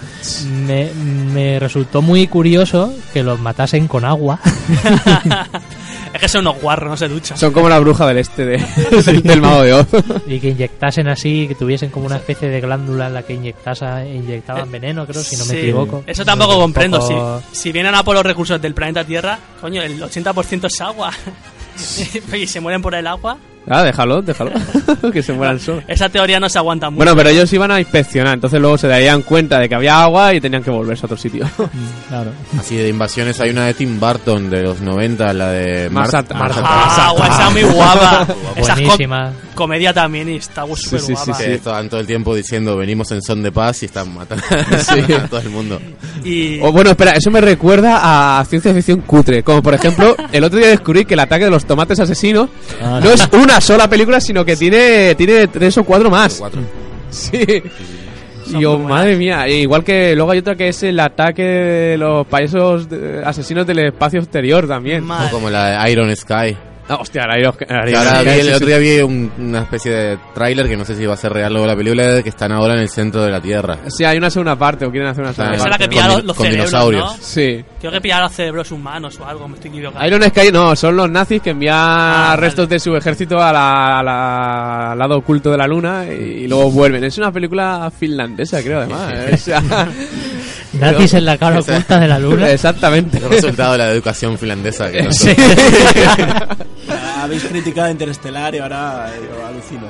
Me, 0.66 0.90
me 0.92 1.58
resultó 1.58 2.02
muy 2.02 2.26
curioso 2.26 2.92
que 3.14 3.22
los 3.22 3.40
matasen 3.40 3.88
con 3.88 4.04
agua. 4.04 4.38
es 6.14 6.20
que 6.20 6.28
son 6.28 6.46
unos 6.46 6.60
guarros, 6.60 6.90
no 6.90 6.96
se 6.96 7.08
duchan. 7.08 7.36
Son 7.38 7.52
como 7.52 7.68
la 7.68 7.78
bruja 7.78 8.06
del 8.06 8.18
este 8.18 8.44
de, 8.44 8.58
del, 9.06 9.22
del 9.22 9.40
mago 9.40 9.62
de 9.62 9.72
Oz. 9.72 9.86
y 10.26 10.38
que 10.38 10.50
inyectasen 10.50 11.08
así, 11.08 11.46
que 11.48 11.54
tuviesen 11.54 11.90
como 11.90 12.06
una 12.06 12.16
especie 12.16 12.48
de 12.48 12.60
glándula 12.60 13.06
en 13.06 13.14
la 13.14 13.22
que 13.22 13.34
inyectase, 13.34 13.86
inyectaban 14.14 14.70
veneno, 14.70 15.06
creo, 15.06 15.22
si 15.22 15.36
no 15.36 15.44
me 15.46 15.50
Sí. 15.52 15.58
equivoco. 15.58 16.04
Eso 16.06 16.24
tampoco 16.24 16.58
comprendo. 16.58 16.98
poco- 17.00 17.42
Si, 17.52 17.58
si 17.62 17.72
vienen 17.72 17.94
a 17.94 18.02
por 18.04 18.14
los 18.14 18.24
recursos 18.24 18.60
del 18.60 18.74
planeta 18.74 19.04
Tierra, 19.04 19.38
coño, 19.60 19.82
el 19.82 20.00
80% 20.02 20.66
es 20.66 20.80
agua. 20.80 21.10
y 22.34 22.46
se 22.46 22.60
mueren 22.60 22.82
por 22.82 22.94
el 22.94 23.06
agua. 23.06 23.38
Ah, 23.68 23.82
déjalo, 23.82 24.22
déjalo. 24.22 24.52
que 25.12 25.22
se 25.22 25.32
mueran 25.32 25.58
solos. 25.58 25.82
Esa 25.88 26.08
teoría 26.08 26.38
no 26.38 26.48
se 26.48 26.58
aguanta 26.58 26.88
mucho. 26.90 26.98
Bueno, 26.98 27.16
pero 27.16 27.30
ellos 27.30 27.52
iban 27.52 27.70
a 27.70 27.80
inspeccionar, 27.80 28.34
entonces 28.34 28.60
luego 28.60 28.78
se 28.78 28.86
darían 28.88 29.22
cuenta 29.22 29.58
de 29.58 29.68
que 29.68 29.74
había 29.74 30.02
agua 30.02 30.34
y 30.34 30.40
tenían 30.40 30.62
que 30.62 30.70
volverse 30.70 31.04
a 31.04 31.06
otro 31.06 31.16
sitio. 31.16 31.46
Claro. 32.08 32.30
Así 32.58 32.76
de 32.76 32.88
invasiones 32.88 33.40
hay 33.40 33.50
una 33.50 33.66
de 33.66 33.74
Tim 33.74 33.98
Burton 33.98 34.48
de 34.48 34.62
los 34.62 34.80
90, 34.80 35.32
la 35.32 35.50
de 35.50 35.90
Mars 35.90 36.12
Mar- 36.12 36.22
Attack. 36.24 36.38
Mars 36.38 36.56
Ah, 36.62 37.12
guau, 37.16 37.28
esa 37.32 37.50
muy 37.50 37.62
guapa. 37.64 38.26
Esa 38.56 38.72
es 38.72 38.78
co- 38.78 38.84
Buenísima. 38.84 39.32
comedia 39.54 39.92
también 39.92 40.28
y 40.28 40.36
está 40.36 40.62
súper 40.76 41.00
sí, 41.00 41.06
sí, 41.06 41.12
guapa. 41.12 41.38
Que 41.38 41.54
estaban 41.54 41.88
todo 41.88 42.00
el 42.00 42.06
tiempo 42.06 42.34
diciendo 42.34 42.76
venimos 42.76 43.10
en 43.10 43.20
son 43.22 43.42
de 43.42 43.50
paz 43.50 43.82
y 43.82 43.86
están 43.86 44.14
matando 44.14 44.44
a 44.50 45.28
todo 45.28 45.40
el 45.40 45.50
mundo. 45.50 45.80
Y 46.24 46.60
O 46.60 46.70
bueno, 46.72 46.90
espera, 46.90 47.12
eso 47.12 47.30
me 47.30 47.40
recuerda 47.40 48.38
a 48.38 48.44
ciencia 48.44 48.72
ficción 48.72 49.00
cutre. 49.00 49.42
Como 49.42 49.62
por 49.62 49.74
ejemplo, 49.74 50.14
el 50.32 50.44
otro 50.44 50.58
día 50.58 50.68
descubrí 50.68 51.04
que 51.04 51.14
el 51.14 51.20
ataque 51.20 51.44
de 51.44 51.50
los 51.50 51.64
tomates 51.66 51.98
asesinos 51.98 52.48
Ah, 52.80 53.00
no 53.02 53.10
es 53.10 53.28
una 53.32 53.55
sola 53.60 53.88
película, 53.88 54.20
sino 54.20 54.44
que 54.44 54.56
tiene, 54.56 55.14
tiene 55.14 55.46
tres 55.48 55.76
o 55.78 55.84
cuatro 55.84 56.10
más. 56.10 56.36
Cuatro. 56.38 56.60
Sí. 57.10 57.62
Y 58.48 58.60
yo, 58.60 58.78
muy 58.78 58.88
madre 58.92 59.16
mía, 59.16 59.48
igual 59.48 59.82
que 59.82 60.14
luego 60.14 60.30
hay 60.32 60.38
otra 60.38 60.54
que 60.54 60.68
es 60.68 60.82
el 60.82 60.98
ataque 61.00 61.42
de 61.42 61.96
los 61.98 62.26
payasos 62.26 62.88
de- 62.88 63.22
asesinos 63.24 63.66
del 63.66 63.78
espacio 63.80 64.20
exterior 64.20 64.68
también. 64.68 65.04
Madre. 65.04 65.28
O 65.28 65.30
como 65.30 65.48
la 65.50 65.82
de 65.84 65.90
Iron 65.92 66.14
Sky. 66.14 66.56
Ah, 66.88 66.96
hostia, 67.00 67.22
ahora 67.22 67.38
Iron- 67.40 67.56
Que 67.56 67.64
Iron 67.68 68.06
ahora 68.06 68.22
vi- 68.22 68.28
el 68.40 68.54
otro 68.54 68.66
día 68.68 68.78
vi 68.78 69.00
un- 69.00 69.32
una 69.38 69.62
especie 69.62 69.92
de 69.92 70.18
tráiler 70.34 70.68
que 70.68 70.76
no 70.76 70.84
sé 70.84 70.94
si 70.94 71.04
va 71.04 71.14
a 71.14 71.16
ser 71.16 71.32
real 71.32 71.52
luego 71.52 71.66
la 71.66 71.74
película, 71.74 72.06
de 72.06 72.22
que 72.22 72.28
están 72.28 72.52
ahora 72.52 72.74
en 72.74 72.80
el 72.80 72.88
centro 72.88 73.22
de 73.24 73.30
la 73.32 73.40
Tierra. 73.40 73.78
Sí, 73.88 74.04
hay 74.04 74.18
una 74.18 74.30
segunda 74.30 74.54
parte, 74.56 74.86
o 74.86 74.90
quieren 74.90 75.08
hacer 75.08 75.24
una 75.24 75.32
segunda 75.32 75.56
Esa 75.56 75.64
es 75.64 75.70
la 75.70 75.70
parte. 75.78 75.84
que 75.84 75.88
pilla 75.90 76.06
los, 76.08 76.24
los 76.24 76.36
con 76.36 76.46
cerebros, 76.46 76.70
dinosaurios. 76.70 77.04
¿no? 77.04 77.16
Sí. 77.20 77.64
Creo 77.80 77.92
que 77.92 78.00
pilla 78.00 78.20
los 78.20 78.32
cerebros 78.32 78.70
humanos 78.70 79.18
o 79.18 79.26
algo, 79.26 79.48
me 79.48 79.56
estoy 79.56 79.70
equivocando. 79.70 80.06
Iron 80.06 80.22
Sky 80.22 80.52
no, 80.52 80.76
son 80.76 80.96
los 80.96 81.10
nazis 81.10 81.42
que 81.42 81.50
envían 81.50 81.74
Ah, 81.76 82.36
restos 82.38 82.66
vale. 82.66 82.74
de 82.76 82.80
su 82.80 82.94
ejército 82.96 83.42
a 83.42 83.52
la- 83.52 83.98
a 83.98 84.02
la- 84.04 84.92
al 84.92 84.98
lado 84.98 85.16
oculto 85.18 85.50
de 85.50 85.58
la 85.58 85.66
luna 85.66 86.04
y, 86.06 86.44
y 86.44 86.46
luego 86.48 86.70
vuelven. 86.70 87.02
Es 87.02 87.18
una 87.18 87.32
película 87.32 87.90
finlandesa, 87.98 88.62
creo, 88.62 88.78
además. 88.78 89.12
O 89.32 89.36
sea, 89.36 89.60
Nazis 90.74 91.14
en 91.14 91.24
la 91.24 91.38
cara 91.38 91.58
oculta 91.60 91.98
de 91.98 92.06
la 92.08 92.18
luna. 92.18 92.50
Exactamente. 92.50 93.18
El 93.18 93.30
resultado 93.30 93.72
de 93.72 93.78
la 93.78 93.90
educación 93.90 94.36
finlandesa. 94.38 94.90
Que 94.90 95.10
Sí. 95.12 95.30
Habéis 97.18 97.44
criticado 97.44 97.90
Interestelar 97.90 98.54
y 98.54 98.58
ahora 98.58 99.10
eh, 99.14 99.20
yo 99.28 99.46
alucino. 99.46 99.86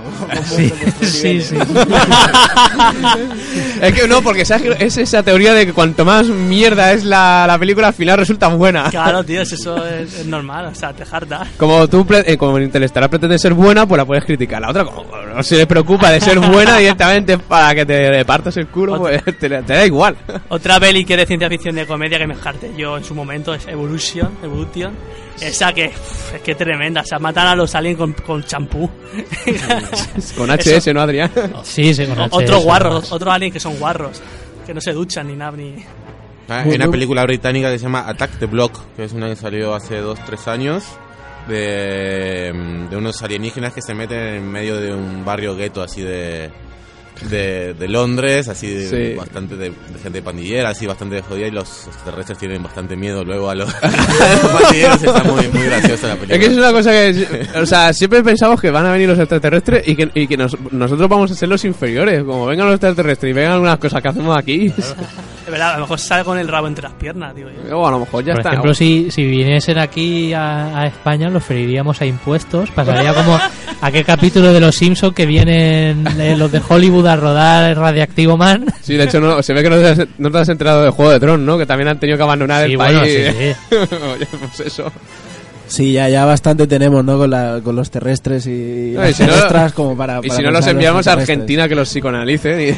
Sí, 1.03 1.41
sí. 1.41 1.57
es 3.83 3.93
que 3.93 4.09
no, 4.09 4.23
porque 4.23 4.45
¿sabes 4.45 4.77
es 4.81 4.97
esa 4.97 5.23
teoría 5.23 5.55
de 5.55 5.67
que 5.67 5.73
cuanto 5.73 6.05
más 6.05 6.27
mierda 6.27 6.93
es 6.93 7.05
la, 7.05 7.45
la 7.47 7.59
película, 7.59 7.89
al 7.89 7.95
final 7.95 8.19
resulta 8.19 8.49
buena. 8.49 8.91
Claro, 8.91 9.25
tío, 9.25 9.43
eso 9.43 9.87
es, 9.87 10.21
es 10.21 10.27
normal, 10.27 10.67
o 10.67 10.75
sea, 10.75 10.93
te 10.93 11.05
harta. 11.11 11.47
Como 11.57 11.89
tú, 11.89 12.07
eh, 12.11 12.37
como 12.37 12.59
Interestelar 12.59 13.11
pretende 13.11 13.39
ser 13.39 13.55
buena, 13.55 13.87
pues 13.87 13.99
la 13.99 14.05
puedes 14.05 14.25
criticar. 14.25 14.61
La 14.61 14.71
otra, 14.71 14.85
como 14.85 15.05
no 15.17 15.43
se 15.43 15.57
le 15.57 15.67
preocupa 15.67 16.11
de 16.11 16.21
ser 16.21 16.39
buena 16.39 16.79
directamente 16.79 17.39
para 17.39 17.75
que 17.75 17.87
te 17.87 18.25
partas 18.25 18.57
el 18.57 18.69
culo, 18.69 18.99
pues 18.99 19.23
te, 19.25 19.33
te 19.33 19.63
da 19.63 19.85
igual. 19.85 20.17
Otra 20.49 20.81
peli 20.81 21.05
que 21.05 21.17
de 21.17 21.27
ciencia 21.27 21.49
ficción 21.49 21.75
de 21.75 21.87
comedia 21.87 22.19
que 22.19 22.27
me 22.27 22.37
harté 22.43 22.73
yo 22.77 22.97
en 22.97 23.05
su 23.05 23.15
momento 23.15 23.55
es 23.55 23.67
Evolution, 23.67 24.31
Evolution. 24.43 24.95
Esa 25.41 25.73
que, 25.73 25.87
es 25.87 26.41
que 26.43 26.55
tremenda, 26.55 27.03
o 27.03 27.05
sea, 27.05 27.19
matan 27.19 27.47
a 27.49 27.55
los 27.57 27.75
aliens 27.75 27.99
con, 27.99 28.13
con 28.15 28.43
champú. 28.45 28.89
Con 30.37 30.51
HS, 30.51 30.93
¿no, 30.95 31.01
Adrián? 31.01 31.31
Sí, 31.63 31.95
sí, 31.95 32.07
con 32.07 32.19
Otros 32.21 32.61
HS, 32.61 32.65
guarros, 32.65 32.93
además. 32.93 33.13
otros 33.13 33.35
aliens 33.35 33.53
que 33.53 33.61
son 33.61 33.79
guarros, 33.79 34.23
que 34.67 34.75
no 34.75 34.81
se 34.81 34.93
duchan 34.93 35.27
ni 35.29 35.37
nada, 35.37 35.57
ni... 35.57 35.75
Ah, 36.49 36.61
Hay 36.61 36.75
una 36.77 36.89
película 36.91 37.23
británica 37.25 37.71
que 37.71 37.79
se 37.79 37.85
llama 37.85 38.05
Attack 38.09 38.39
the 38.39 38.47
Block, 38.47 38.79
que 38.97 39.05
es 39.05 39.13
una 39.13 39.29
que 39.29 39.37
salió 39.37 39.75
hace 39.75 40.01
2-3 40.03 40.47
años, 40.49 40.85
de, 41.49 42.53
de 42.91 42.97
unos 42.97 43.21
alienígenas 43.23 43.73
que 43.73 43.83
se 43.83 43.95
meten 43.95 44.19
en 44.19 44.51
medio 44.51 44.81
de 44.81 44.93
un 44.95 45.25
barrio 45.25 45.57
gueto 45.57 45.83
así 45.83 46.03
de, 46.03 46.51
de, 47.31 47.75
de 47.75 47.89
Londres, 47.89 48.49
así 48.49 48.69
de, 48.69 48.89
Sí. 49.11 49.15
bastante 49.17 49.57
de, 49.57 49.71
de 49.71 49.99
gente 50.03 50.23
pandillera, 50.23 50.71
así 50.71 50.87
bastante 50.87 51.23
jodida 51.23 51.47
y 51.47 51.51
los 51.51 51.87
extraterrestres 51.87 52.39
tienen 52.39 52.63
bastante 52.63 52.97
miedo 52.97 53.25
luego 53.25 53.49
a 53.51 53.55
los, 53.55 53.75
a 53.83 53.89
los 53.89 54.53
pandilleros. 54.63 55.03
Está 55.03 55.25
muy, 55.25 55.49
muy 55.49 55.63
graciosa 55.67 56.09
la 56.09 56.15
película. 56.17 56.35
Es 56.35 56.41
que 56.41 56.47
es 56.53 56.57
una 56.59 56.73
cosa 56.73 56.91
que, 56.91 57.59
o 57.61 57.67
sea, 57.67 57.93
siempre 57.93 58.23
pensamos 58.23 58.61
que 58.61 58.71
van 58.71 58.87
a 58.87 58.93
venir 58.93 59.09
los 59.09 59.19
extraterrestres 59.19 59.87
y 59.89 59.97
que, 59.97 60.11
y 60.15 60.27
que 60.27 60.37
nos- 60.37 60.57
nosotros 60.73 61.09
vamos 61.09 61.31
a 61.31 61.35
ser 61.35 61.49
los 61.49 61.65
inferiores. 61.65 62.23
Como 62.25 62.47
vengan 62.47 62.67
los 62.67 62.75
extraterrestres 62.75 63.31
y 63.31 63.33
vengan 63.35 63.53
algunas 63.53 63.79
cosas 63.79 64.03
que 64.03 64.09
hacemos 64.09 64.37
aquí, 64.37 64.73
Es 65.47 65.53
verdad, 65.53 65.75
a 65.75 65.77
lo 65.77 65.83
mejor 65.83 66.01
sale 66.01 66.25
con 66.25 66.37
el 66.39 66.49
rabo 66.49 66.67
entre 66.67 66.83
las 66.83 66.95
piernas, 66.95 67.33
digo 67.33 67.49
yo. 67.69 67.79
o 67.79 67.87
a 67.87 67.91
lo 67.93 68.01
mejor 68.01 68.25
ya 68.25 68.33
Por 68.33 68.41
está. 68.41 68.51
ejemplo, 68.51 68.75
si, 68.75 69.13
si 69.13 69.25
viniesen 69.25 69.79
aquí 69.79 70.33
a, 70.33 70.77
a 70.81 70.87
España, 70.89 71.29
los 71.31 71.45
freiríamos 71.45 72.01
a 72.01 72.05
impuestos. 72.07 72.69
Pasaría 72.73 73.15
como 73.15 73.39
aquel 73.81 74.05
capítulo 74.05 74.53
de 74.53 74.61
Los 74.61 74.75
Simpsons 74.77 75.15
que 75.15 75.27
vienen 75.27 76.07
eh, 76.19 76.35
los 76.37 76.51
de 76.51 76.61
Hollywood 76.67 77.07
a 77.07 77.17
rodar 77.17 77.77
Radiactivo 77.77 78.37
Man. 78.37 78.67
Sí, 78.83 78.95
de 78.95 79.05
hecho, 79.05 79.21
no, 79.21 79.43
se 79.43 79.53
ve 79.53 79.63
que 79.63 79.71
no 79.71 79.77
te, 79.79 79.87
has, 79.89 80.01
no 80.19 80.31
te 80.31 80.39
has 80.39 80.49
enterado 80.49 80.83
de 80.85 80.91
Juego 80.91 81.11
de 81.13 81.21
Tronos, 81.21 81.41
¿no? 81.47 81.59
Que 81.59 81.67
también 81.67 81.89
han 81.89 81.99
tenido 82.01 82.17
que 82.17 82.25
abandonar 82.25 82.65
Sí, 82.67 82.73
el 82.73 82.77
bueno, 82.77 83.01
país. 83.01 83.15
sí, 83.69 83.75
Oye, 84.15 84.27
pues 84.41 84.61
eso. 84.61 84.91
Sí, 85.69 85.93
ya, 85.93 86.09
ya 86.09 86.25
bastante 86.25 86.67
tenemos, 86.69 87.05
¿no? 87.05 87.19
Con, 87.19 87.29
la, 87.31 87.61
con 87.63 87.75
los 87.75 87.91
terrestres 87.91 88.47
y 88.47 88.93
No, 88.95 89.03
y 89.05 89.09
las 89.09 89.17
si 89.17 89.25
no- 89.25 89.33
como 89.75 89.97
para... 89.97 90.21
Y 90.23 90.29
para 90.29 90.37
si 90.37 90.43
no, 90.45 90.51
los 90.53 90.65
enviamos 90.67 90.99
a 90.99 91.11
extraterrestres. 91.11 91.37
Argentina 91.39 91.69
que 91.69 91.75
los 91.75 91.89
psicoanalicen. 91.89 92.61
Y... 92.61 92.71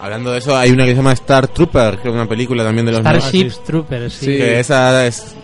Hablando 0.00 0.32
de 0.32 0.38
eso, 0.38 0.56
hay 0.56 0.70
una 0.70 0.84
que 0.84 0.90
se 0.92 0.96
llama 0.96 1.12
Star 1.12 1.46
Trooper, 1.48 1.98
que 1.98 2.08
es 2.08 2.14
una 2.14 2.26
película 2.26 2.64
también 2.64 2.86
de 2.86 2.92
los 2.92 3.00
Starship 3.02 3.50
Troopers, 3.66 4.12
sí. 4.14 4.26
Sí. 4.26 4.36
Que 4.38 4.60
esa 4.60 5.06
es. 5.06 5.34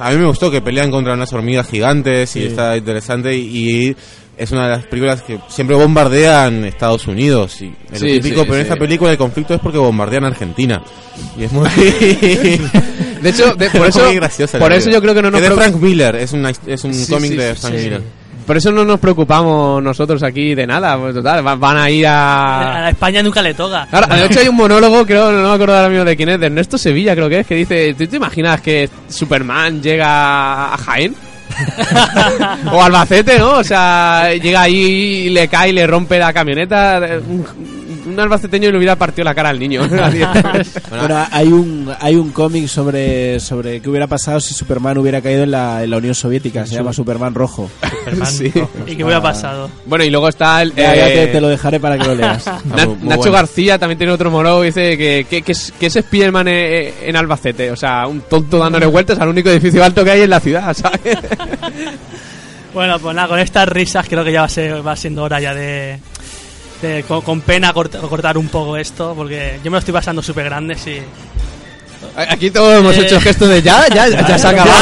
A 0.00 0.10
mí 0.10 0.16
me 0.18 0.26
gustó 0.26 0.50
que 0.50 0.60
pelean 0.60 0.90
contra 0.90 1.14
unas 1.14 1.32
hormigas 1.32 1.68
gigantes 1.68 2.34
y 2.36 2.40
Sí. 2.40 2.46
está 2.46 2.76
interesante. 2.76 3.36
Y 3.36 3.94
es 4.36 4.50
una 4.52 4.64
de 4.64 4.70
las 4.76 4.86
películas 4.86 5.22
que 5.22 5.38
siempre 5.48 5.76
bombardean 5.76 6.64
Estados 6.64 7.06
Unidos. 7.06 7.60
Y 7.62 7.74
es 7.92 8.00
Sí, 8.00 8.06
típico, 8.20 8.40
sí, 8.40 8.46
pero 8.46 8.54
en 8.56 8.60
esta 8.62 8.76
película 8.76 9.10
el 9.12 9.18
conflicto 9.18 9.54
es 9.54 9.60
porque 9.60 9.78
bombardean 9.78 10.24
Argentina. 10.24 10.82
Y 11.38 11.44
es 11.44 11.52
muy. 11.52 11.68
De 13.20 13.28
hecho, 13.28 13.54
de- 13.54 13.68
por 13.70 13.86
es 13.86 13.96
eso, 13.96 14.58
por 14.58 14.72
eso 14.72 14.90
yo 14.90 15.00
creo 15.02 15.14
que 15.14 15.20
no 15.22 15.30
nos 15.30 15.42
Es 15.42 15.48
de 15.50 15.54
Frank 15.54 15.76
Miller, 15.76 16.16
es, 16.16 16.32
una, 16.32 16.50
es 16.66 16.84
un 16.84 17.04
cómic 17.06 17.32
de 17.32 17.54
Frank. 17.54 17.74
Miller. 17.74 18.02
Por 18.50 18.56
eso 18.56 18.72
no 18.72 18.84
nos 18.84 18.98
preocupamos 18.98 19.80
nosotros 19.80 20.24
aquí 20.24 20.56
de 20.56 20.66
nada. 20.66 20.98
Pues 20.98 21.14
total, 21.14 21.46
va- 21.46 21.54
van 21.54 21.76
a 21.78 21.88
ir 21.88 22.04
A 22.04 22.78
a. 22.78 22.80
la 22.80 22.90
España 22.90 23.22
nunca 23.22 23.40
le 23.42 23.54
toca. 23.54 23.86
Ahora, 23.92 24.08
de 24.16 24.26
hecho 24.26 24.40
hay 24.40 24.48
un 24.48 24.56
monólogo, 24.56 25.06
creo, 25.06 25.30
no 25.30 25.50
me 25.50 25.54
acuerdo 25.54 25.76
ahora 25.76 25.88
mismo 25.88 26.04
de 26.04 26.16
quién 26.16 26.30
es, 26.30 26.40
de 26.40 26.46
Ernesto 26.46 26.76
Sevilla, 26.76 27.14
creo 27.14 27.28
que 27.28 27.38
es, 27.38 27.46
que 27.46 27.54
dice, 27.54 27.94
¿tú 27.94 28.08
te 28.08 28.16
imaginas 28.16 28.60
que 28.60 28.90
Superman 29.08 29.80
llega 29.80 30.74
a 30.74 30.76
Jaén? 30.78 31.14
o 32.72 32.82
Albacete, 32.82 33.38
¿no? 33.38 33.58
O 33.58 33.62
sea, 33.64 34.32
llega 34.34 34.62
ahí 34.62 34.74
y 35.26 35.30
le 35.30 35.46
cae 35.46 35.68
y 35.70 35.72
le 35.72 35.86
rompe 35.86 36.18
la 36.18 36.32
camioneta. 36.32 37.00
Un, 38.06 38.18
albaceteño 38.18 38.70
le 38.70 38.76
hubiera 38.78 38.96
partido 38.96 39.24
la 39.24 39.34
cara 39.34 39.50
al 39.50 39.58
niño. 39.58 39.82
Bueno, 40.90 41.26
hay 41.30 41.48
un, 41.48 41.92
hay 42.00 42.16
un 42.16 42.30
cómic 42.30 42.66
sobre, 42.66 43.38
sobre 43.40 43.80
qué 43.80 43.88
hubiera 43.88 44.06
pasado 44.06 44.40
si 44.40 44.54
Superman 44.54 44.98
hubiera 44.98 45.20
caído 45.20 45.42
en 45.44 45.50
la, 45.50 45.82
en 45.84 45.90
la 45.90 45.96
Unión 45.98 46.14
Soviética. 46.14 46.66
Se 46.66 46.74
llama 46.74 46.92
Superman 46.92 47.34
Rojo. 47.34 47.70
Superman, 48.04 48.26
Sí. 48.32 48.52
ojo. 48.54 48.70
¿Y 48.86 48.96
qué 48.96 49.04
hubiera 49.04 49.20
pasado? 49.22 49.70
bueno, 49.86 50.04
y 50.04 50.10
luego 50.10 50.28
está 50.28 50.62
el... 50.62 50.74
Ya, 50.74 50.94
ya 50.94 51.08
eh, 51.08 51.14
te, 51.14 51.26
te 51.28 51.40
lo 51.40 51.48
dejaré 51.48 51.78
para 51.80 51.96
que 51.98 52.04
lo 52.06 52.14
leas. 52.14 52.46
Na- 52.46 52.56
Está 52.58 52.86
muy- 52.86 52.96
muy 52.96 53.08
Nacho 53.08 53.18
bueno. 53.20 53.32
García 53.32 53.78
también 53.78 53.98
tiene 53.98 54.12
otro 54.12 54.30
monólogo 54.30 54.62
y 54.64 54.66
dice 54.66 54.96
que, 54.98 55.26
que, 55.28 55.42
que 55.42 55.52
es, 55.52 55.72
que 55.78 55.86
es 55.86 55.94
Spiderman 55.94 56.48
en, 56.48 56.92
en 57.02 57.16
Albacete. 57.16 57.70
O 57.70 57.76
sea, 57.76 58.06
un 58.06 58.20
tonto 58.22 58.58
dándole 58.58 58.86
vueltas 58.86 59.18
al 59.18 59.28
único 59.28 59.48
edificio 59.50 59.84
alto 59.84 60.04
que 60.04 60.10
hay 60.10 60.22
en 60.22 60.30
la 60.30 60.40
ciudad, 60.40 60.74
¿sabes? 60.74 61.00
Bueno, 62.72 62.98
pues 63.00 63.14
nada, 63.16 63.28
con 63.28 63.38
estas 63.38 63.68
risas 63.68 64.06
creo 64.08 64.24
que 64.24 64.32
ya 64.32 64.40
va, 64.40 64.46
a 64.46 64.50
ser, 64.50 64.86
va 64.86 64.94
siendo 64.96 65.24
hora 65.24 65.40
ya 65.40 65.54
de... 65.54 65.98
de- 66.82 67.02
con, 67.04 67.20
con 67.22 67.40
pena 67.40 67.72
cort- 67.74 67.98
cortar 68.08 68.36
un 68.38 68.48
poco 68.48 68.76
esto, 68.76 69.14
porque 69.16 69.58
yo 69.62 69.70
me 69.70 69.76
lo 69.76 69.78
estoy 69.78 69.92
pasando 69.94 70.22
súper 70.22 70.44
grande, 70.46 70.76
sí. 70.76 70.98
Aquí 72.16 72.50
todos 72.50 72.78
hemos 72.78 72.96
Eh. 72.96 73.02
hecho 73.02 73.16
el 73.16 73.20
gesto 73.20 73.46
de 73.46 73.62
ya, 73.62 73.86
ya, 73.88 74.08
ya 74.08 74.38
se 74.38 74.46
ha 74.46 74.50
acabado. 74.50 74.72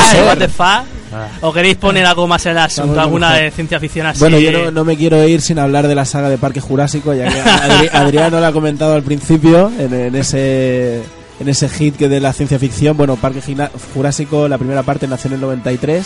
Ah. 1.10 1.26
¿O 1.40 1.52
queréis 1.52 1.76
poner 1.76 2.04
algo 2.04 2.26
más 2.26 2.44
en 2.46 2.52
el 2.52 2.58
asunto? 2.58 3.00
¿Alguna 3.00 3.32
de 3.34 3.50
ciencia 3.50 3.80
ficción 3.80 4.06
así? 4.06 4.20
Bueno, 4.20 4.38
yo 4.38 4.52
no, 4.52 4.70
no 4.70 4.84
me 4.84 4.96
quiero 4.96 5.26
ir 5.26 5.40
sin 5.40 5.58
hablar 5.58 5.88
de 5.88 5.94
la 5.94 6.04
saga 6.04 6.28
de 6.28 6.36
Parque 6.38 6.60
Jurásico, 6.60 7.14
ya 7.14 7.24
que 7.28 7.40
Adri- 7.42 7.90
Adriano 7.92 8.40
lo 8.40 8.46
ha 8.46 8.52
comentado 8.52 8.94
al 8.94 9.02
principio 9.02 9.72
en, 9.78 9.92
en 9.94 10.14
ese 10.14 11.02
en 11.40 11.48
ese 11.48 11.68
hit 11.68 11.96
que 11.96 12.08
de 12.08 12.20
la 12.20 12.32
ciencia 12.32 12.58
ficción. 12.58 12.96
Bueno, 12.96 13.16
Parque 13.16 13.40
Gina- 13.40 13.70
Jurásico, 13.94 14.48
la 14.48 14.58
primera 14.58 14.82
parte 14.82 15.06
nació 15.08 15.28
en 15.28 15.34
el 15.34 15.40
93 15.40 16.04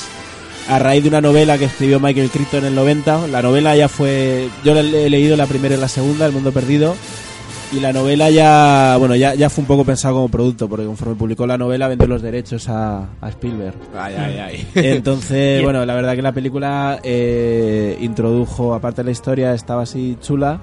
a 0.68 0.78
raíz 0.78 1.02
de 1.02 1.08
una 1.08 1.20
novela 1.20 1.58
que 1.58 1.64
escribió 1.66 2.00
Michael 2.00 2.30
Crichton 2.30 2.60
en 2.60 2.66
el 2.66 2.74
90. 2.74 3.26
La 3.28 3.42
novela 3.42 3.76
ya 3.76 3.88
fue 3.88 4.48
yo 4.64 4.74
la 4.74 4.80
he 4.80 5.10
leído 5.10 5.36
la 5.36 5.46
primera 5.46 5.74
y 5.74 5.78
la 5.78 5.88
segunda, 5.88 6.26
El 6.26 6.32
mundo 6.32 6.52
perdido. 6.52 6.94
Y 7.72 7.80
la 7.80 7.90
novela 7.90 8.28
ya, 8.28 8.96
bueno, 8.98 9.16
ya, 9.16 9.34
ya 9.34 9.48
fue 9.48 9.62
un 9.62 9.66
poco 9.66 9.82
pensado 9.82 10.14
como 10.16 10.28
producto, 10.28 10.68
porque 10.68 10.84
conforme 10.84 11.14
publicó 11.14 11.46
la 11.46 11.56
novela 11.56 11.88
vendió 11.88 12.06
los 12.06 12.20
derechos 12.20 12.68
a, 12.68 13.08
a 13.18 13.28
Spielberg. 13.30 13.74
Ay, 13.96 14.14
ay, 14.18 14.38
ay. 14.38 14.68
Entonces, 14.74 15.62
bueno, 15.64 15.86
la 15.86 15.94
verdad 15.94 16.14
que 16.14 16.20
la 16.20 16.32
película 16.32 17.00
eh, 17.02 17.96
introdujo, 18.02 18.74
aparte 18.74 19.00
de 19.00 19.06
la 19.06 19.10
historia, 19.12 19.54
estaba 19.54 19.84
así 19.84 20.18
chula, 20.20 20.60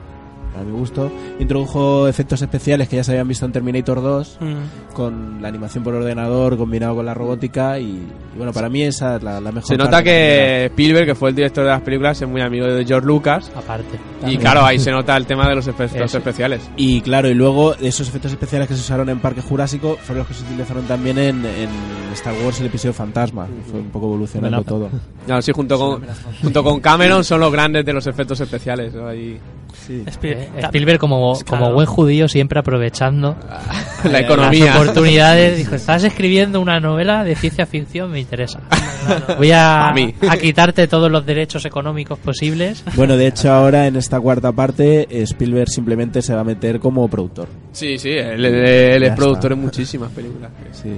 a 0.60 0.64
mi 0.64 0.72
gusto, 0.72 1.12
introdujo 1.40 2.08
efectos 2.08 2.42
especiales 2.42 2.88
que 2.90 2.98
ya 2.98 3.04
se 3.04 3.12
habían 3.12 3.28
visto 3.28 3.46
en 3.46 3.52
Terminator 3.52 4.02
2, 4.02 4.38
Mm. 4.42 4.94
con 4.94 5.42
la 5.42 5.48
animación 5.48 5.84
por 5.84 5.94
ordenador 5.96 6.58
combinado 6.58 6.96
con 6.96 7.06
la 7.06 7.14
robótica 7.14 7.80
y, 7.80 7.86
y 7.86 8.38
bueno, 8.38 8.52
para 8.54 8.70
mí 8.70 8.82
esa 8.84 9.16
es 9.18 9.24
la, 9.24 9.40
la 9.40 9.52
mejor 9.52 9.68
Se 9.68 9.78
nota 9.78 9.90
parte 9.92 10.04
que 10.06 10.66
Spielberg, 10.66 11.06
que 11.06 11.16
fue 11.16 11.30
el 11.30 11.36
director 11.36 11.64
de 11.64 11.70
las 11.72 11.82
películas, 11.82 12.22
es 12.22 12.28
muy 12.28 12.42
amigo 12.42 12.66
de 12.68 12.86
George 12.86 13.06
Lucas. 13.08 13.52
Aparte. 13.56 14.00
Y 14.28 14.38
claro, 14.38 14.64
ahí 14.66 14.80
se 14.80 14.92
nota 14.92 15.16
el 15.18 15.26
tema 15.26 15.48
de 15.48 15.56
los 15.56 15.68
efectos 15.68 16.14
especiales. 16.14 16.70
Y 16.76 17.02
claro, 17.02 17.30
y 17.30 17.34
luego 17.34 17.76
esos 17.76 18.08
efectos 18.10 18.32
especiales 18.32 18.68
que 18.68 18.76
se 18.76 18.82
usaron 18.82 19.10
en 19.10 19.20
Parque 19.20 19.42
Jurásico 19.42 19.98
fueron 20.02 20.20
los 20.20 20.28
que 20.28 20.34
se 20.34 20.44
utilizaron 20.44 20.84
también 20.86 21.18
en, 21.18 21.46
en 21.46 21.70
Star 22.14 22.34
Wars 22.44 22.60
el 22.60 22.68
episodio 22.68 22.94
Fantasma. 22.94 23.48
Fue 23.70 23.80
un 23.80 23.90
poco 23.90 24.08
evolucionando 24.08 24.64
todo. 24.64 24.90
No, 25.28 25.42
sí, 25.42 25.52
junto 25.52 25.78
con, 25.78 26.02
junto 26.42 26.64
con 26.64 26.80
Cameron 26.80 27.24
son 27.24 27.40
los 27.40 27.52
grandes 27.52 27.86
de 27.86 27.94
los 27.94 28.06
efectos 28.08 28.40
especiales. 28.42 28.94
¿no? 28.94 29.08
Ahí- 29.08 29.40
Spiel- 29.72 30.38
Eh, 30.38 30.50
Spielberg, 30.64 31.00
como, 31.00 31.34
Claro. 31.34 31.46
como 31.64 31.74
buen 31.74 31.88
judío, 31.88 32.28
siempre 32.28 32.60
aprovechando 32.60 33.36
la 34.04 34.12
las 34.12 34.22
economía. 34.22 34.74
oportunidades. 34.76 35.58
Dijo: 35.58 35.76
Estás 35.76 36.04
escribiendo 36.04 36.60
una 36.62 36.80
novela 36.80 37.24
de 37.24 37.36
ciencia 37.36 37.66
ficción, 37.66 38.12
me 38.12 38.20
interesa. 38.20 38.60
Voy 39.38 39.52
a, 39.52 39.88
A 39.88 39.94
mí. 39.94 40.14
a 40.30 40.38
quitarte 40.38 40.88
todos 40.88 41.10
los 41.12 41.26
derechos 41.26 41.66
económicos 41.66 42.20
posibles. 42.20 42.84
Bueno, 42.96 43.16
de 43.18 43.28
hecho 43.28 43.52
ahora 43.52 43.88
en 43.88 43.96
esta 43.96 44.20
cuarta 44.20 44.52
parte 44.52 45.08
Spielberg 45.24 45.70
simplemente 45.70 46.22
se 46.22 46.34
va 46.36 46.42
a 46.42 46.44
meter 46.44 46.80
como 46.80 47.08
productor. 47.08 47.48
Sí, 47.72 47.98
sí, 47.98 48.10
él, 48.12 48.46
él- 48.46 48.56
él 48.56 49.04
es 49.04 49.16
productor 49.16 49.54
en 49.54 49.62
muchísimas 49.62 50.12
películas. 50.12 50.52
Sí. 50.72 50.92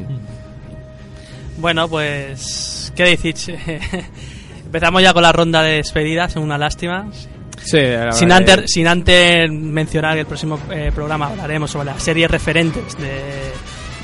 Bueno, 1.59 1.87
pues... 1.87 2.91
¿Qué 2.95 3.03
decís? 3.03 3.49
Empezamos 4.65 5.01
ya 5.03 5.13
con 5.13 5.21
la 5.23 5.31
ronda 5.31 5.61
de 5.61 5.75
despedidas, 5.77 6.35
una 6.37 6.57
lástima. 6.57 7.07
Sí, 7.63 7.79
Sin 8.11 8.31
antes, 8.31 8.63
sin 8.71 8.87
antes 8.87 9.49
mencionar 9.51 10.13
que 10.15 10.21
el 10.21 10.25
próximo 10.25 10.59
eh, 10.71 10.91
programa 10.93 11.27
hablaremos 11.27 11.69
sobre 11.71 11.85
las 11.85 12.01
series 12.01 12.29
referentes 12.29 12.97
de... 12.97 13.51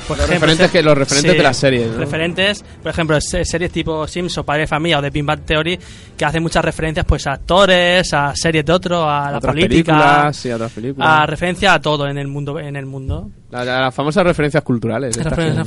Por 0.08 0.16
Los 0.16 0.24
ejemplo, 0.26 0.46
referentes 0.46 0.70
que- 0.70 0.82
los 0.82 0.96
referentes 0.96 1.36
de 1.36 1.42
las 1.42 1.56
series, 1.58 1.90
¿no? 1.90 1.98
Referentes, 1.98 2.64
por 2.82 2.90
ejemplo, 2.90 3.20
se- 3.20 3.44
series 3.44 3.70
tipo 3.70 4.06
Sims 4.06 4.38
o 4.38 4.42
Padre 4.42 4.62
de 4.62 4.66
Familia 4.66 4.98
o 5.00 5.02
de 5.02 5.10
Big 5.10 5.22
Bang 5.22 5.40
Theory 5.44 5.78
que 6.16 6.24
hacen 6.24 6.42
muchas 6.42 6.64
referencias 6.64 7.04
pues 7.04 7.26
a 7.26 7.32
actores, 7.32 8.14
a 8.14 8.32
series 8.34 8.64
de 8.64 8.72
otro, 8.72 9.02
a 9.06 9.30
la 9.32 9.36
otras 9.36 9.52
política, 9.52 9.92
películas, 9.92 10.36
sí, 10.38 10.50
otras 10.50 10.72
películas. 10.72 11.08
a 11.10 11.26
referencia 11.26 11.74
a 11.74 11.80
todo 11.82 12.08
en 12.08 12.16
el 12.16 12.26
mundo 12.26 12.58
en 12.58 12.76
el 12.76 12.86
mundo. 12.86 13.28
La- 13.50 13.62
la- 13.66 13.80
las 13.82 13.94
famosas 13.94 14.24
referencias 14.24 14.62
culturales. 14.64 15.14
Referencias 15.14 15.66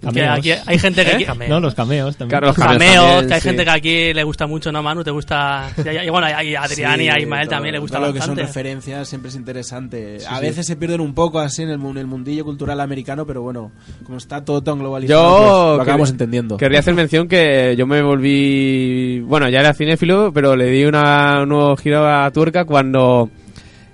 Cameos. 0.00 0.38
aquí 0.38 0.52
hay 0.66 0.78
gente 0.78 1.04
que 1.04 1.10
aquí- 1.12 1.26
No, 1.48 1.60
los 1.60 1.74
cameos 1.74 2.16
también. 2.16 2.30
Claro, 2.30 2.46
los 2.48 2.56
cameos, 2.56 2.78
cameos 2.78 3.04
también, 3.04 3.28
que 3.28 3.34
hay 3.34 3.40
sí. 3.40 3.48
gente 3.48 3.64
que 3.64 3.70
aquí 3.70 4.14
le 4.14 4.24
gusta 4.24 4.46
mucho, 4.46 4.72
¿no, 4.72 4.82
Manu? 4.82 5.04
¿Te 5.04 5.10
gusta? 5.10 5.70
Y, 5.76 6.08
bueno, 6.08 6.26
a 6.26 6.62
Adrián 6.64 7.00
y 7.00 7.08
a 7.08 7.18
Ismael 7.18 7.46
todo- 7.46 7.56
también 7.56 7.74
le 7.74 7.78
gusta 7.80 7.98
todo 7.98 8.06
lo 8.08 8.12
que 8.14 8.20
son 8.20 8.28
bastante. 8.30 8.42
referencias 8.46 9.08
siempre 9.08 9.28
es 9.28 9.34
interesante. 9.36 10.16
a 10.26 10.36
sí. 10.36 10.42
veces 10.42 10.66
se 10.66 10.76
pierden 10.76 11.00
un 11.00 11.14
poco 11.14 11.38
así 11.38 11.62
en 11.62 11.68
el, 11.70 11.78
mu- 11.78 11.90
en 11.90 11.98
el 11.98 12.06
mundillo 12.06 12.44
cultural 12.44 12.80
americano, 12.80 13.26
pero 13.26 13.42
bueno, 13.42 13.72
como 14.04 14.16
está 14.18 14.44
todo 14.44 14.62
tan 14.62 14.78
globalizado, 14.78 15.20
Yo 15.20 15.36
pues, 15.36 15.76
lo 15.76 15.82
acabamos 15.82 16.08
quer- 16.08 16.12
entendiendo. 16.12 16.56
Querría 16.56 16.78
hacer 16.80 16.94
mención 16.94 17.28
que 17.28 17.74
yo 17.76 17.86
me 17.86 18.00
volví. 18.02 19.20
Bueno, 19.20 19.48
ya 19.48 19.60
era 19.60 19.74
cinéfilo, 19.74 20.32
pero 20.32 20.56
le 20.56 20.66
di 20.66 20.84
una, 20.84 21.42
un 21.42 21.48
nuevo 21.50 21.76
giro 21.76 22.06
a 22.08 22.30
tuerca 22.30 22.64
cuando 22.64 23.28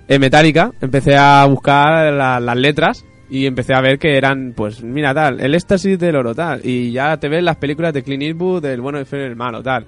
en 0.07 0.21
Metallica 0.21 0.71
empecé 0.81 1.15
a 1.17 1.43
buscar 1.45 2.13
la- 2.13 2.39
las 2.39 2.55
letras 2.55 3.03
y 3.29 3.45
empecé 3.45 3.73
a 3.73 3.81
ver 3.81 3.99
que 3.99 4.17
eran, 4.17 4.53
pues, 4.55 4.81
mira, 4.83 5.13
tal, 5.13 5.39
el 5.39 5.53
éxtasis 5.55 5.97
del 5.99 6.15
oro, 6.15 6.33
tal. 6.35 6.61
Y 6.63 6.91
ya 6.91 7.17
te 7.17 7.27
ves 7.29 7.43
las 7.43 7.57
películas 7.57 7.93
de 7.93 8.03
Clint 8.03 8.23
Eastwood, 8.23 8.61
del 8.63 8.81
bueno, 8.81 8.99
el 8.99 9.05
feo 9.05 9.21
y 9.21 9.25
el 9.25 9.35
malo, 9.35 9.61
tal. 9.61 9.85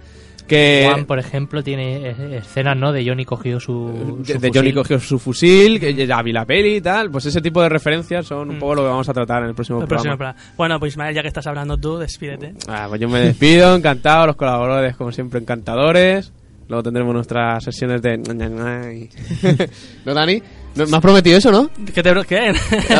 Que. 0.47 0.87
Juan, 0.89 1.05
por 1.05 1.19
ejemplo, 1.19 1.61
tiene 1.63 2.09
eh, 2.09 2.37
escenas, 2.37 2.75
¿no? 2.75 2.91
De 2.91 3.05
Johnny 3.07 3.23
cogió 3.23 3.59
su. 3.59 4.17
de, 4.25 4.33
su 4.33 4.39
de 4.39 4.47
Johnny 4.49 4.69
fusil. 4.71 4.73
cogió 4.73 4.99
su 4.99 5.19
fusil, 5.19 5.79
que 5.79 5.93
ya 5.93 6.23
vi 6.23 6.31
la 6.33 6.43
peli 6.43 6.77
y 6.77 6.81
tal. 6.81 7.11
Pues 7.11 7.27
ese 7.27 7.39
tipo 7.39 7.61
de 7.61 7.69
referencias 7.69 8.25
son 8.25 8.49
un 8.49 8.55
Mm. 8.55 8.59
poco 8.59 8.75
lo 8.75 8.81
que 8.81 8.87
vamos 8.87 9.07
a 9.07 9.13
tratar 9.13 9.43
en 9.43 9.49
el 9.49 9.53
próximo 9.55 9.79
El 9.79 9.87
programa. 9.87 10.17
próximo 10.17 10.17
programa. 10.17 10.55
Bueno, 10.57 10.79
pues 10.79 10.93
Ismael, 10.93 11.13
ya 11.13 11.21
que 11.21 11.27
estás 11.27 11.45
hablando 11.45 11.77
tú, 11.77 11.99
despídete. 11.99 12.53
Ah, 12.67 12.87
pues 12.89 12.99
yo 12.99 13.07
me 13.07 13.19
despido, 13.19 13.75
encantado, 13.75 14.25
los 14.25 14.35
colaboradores 14.35 14.95
como 14.95 15.11
siempre 15.11 15.39
encantadores 15.39 16.33
Luego 16.69 16.83
tendremos 16.83 17.13
nuestras 17.13 17.63
sesiones 17.63 18.01
de... 18.01 18.17
¿No, 20.05 20.13
Dani? 20.13 20.41
¿No- 20.75 20.85
¿Me 20.85 20.97
has 20.97 21.01
prometido 21.01 21.37
eso, 21.37 21.51
no? 21.51 21.69
¿Qué 21.93 22.03
te 22.03 22.13
qué? 22.27 22.53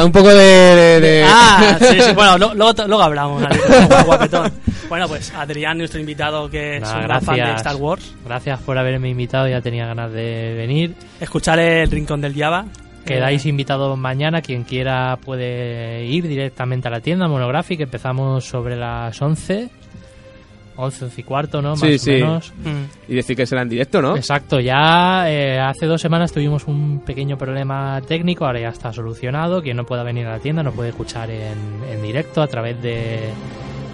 Un 0.04 0.12
poco 0.12 0.30
de... 0.30 0.36
de- 0.44 1.00
de- 1.00 1.24
Ah, 1.28 1.78
sí, 1.80 2.02
sí, 2.02 2.12
bueno, 2.14 2.38
lo- 2.40 2.54
luego, 2.56 2.74
luego 2.88 3.04
hablamos, 3.04 3.44
Adrián, 3.44 3.88
guapetón. 4.06 4.52
Bueno, 4.90 5.08
pues 5.08 5.32
Adrián, 5.36 5.78
nuestro 5.78 6.00
invitado 6.00 6.50
que 6.50 6.78
es 6.78 6.92
un 6.92 7.04
gran 7.04 7.22
fan 7.22 7.36
de 7.36 7.42
gracias. 7.42 7.62
Star 7.62 7.76
Wars. 7.76 8.16
Gracias 8.26 8.60
por 8.62 8.76
haberme 8.78 9.10
invitado, 9.10 9.48
ya 9.48 9.62
tenía 9.62 9.86
ganas 9.86 10.12
de 10.12 10.56
venir. 10.58 10.96
Escuchar 11.22 11.60
el 11.60 11.90
Rincón 11.92 12.22
del 12.22 12.34
Java. 12.36 12.66
Quedáis 13.06 13.46
Eh, 13.46 13.50
invitados 13.50 13.96
mañana, 14.00 14.42
quien 14.42 14.64
quiera 14.64 15.18
puede 15.24 16.06
ir 16.06 16.28
directamente 16.28 16.88
a 16.88 16.92
la 16.92 17.02
tienda 17.02 17.28
Monographic. 17.28 17.80
Empezamos 17.82 18.46
sobre 18.46 18.76
las 18.76 19.20
11, 19.22 19.70
11, 20.82 21.06
11 21.06 21.22
y 21.22 21.24
cuarto, 21.24 21.62
¿no? 21.62 21.72
Más 21.72 21.80
Sí, 21.80 21.96
o 21.96 22.00
sí. 22.00 22.12
menos. 22.12 22.54
mm, 22.64 23.12
Y 23.12 23.16
decir 23.16 23.36
que 23.36 23.46
será 23.46 23.62
en 23.64 23.70
directo, 23.70 24.02
¿no? 24.02 24.16
Exacto, 24.16 24.60
ya 24.60 25.30
eh, 25.30 25.60
hace 25.60 25.86
dos 25.86 26.02
semanas 26.02 26.32
tuvimos 26.32 26.66
un 26.68 27.02
pequeño 27.06 27.38
problema 27.38 28.02
técnico, 28.08 28.46
ahora 28.46 28.60
ya 28.62 28.70
está 28.70 28.94
solucionado. 28.94 29.62
Quien 29.62 29.78
no 29.78 29.86
pueda 29.86 30.04
venir 30.04 30.26
a 30.28 30.32
la 30.32 30.40
tienda 30.40 30.64
nos 30.64 30.74
puede 30.74 30.90
escuchar 30.90 31.30
en, 31.30 31.58
en 31.92 32.02
directo 32.02 32.42
a 32.42 32.48
través 32.48 32.82
de, 32.82 33.30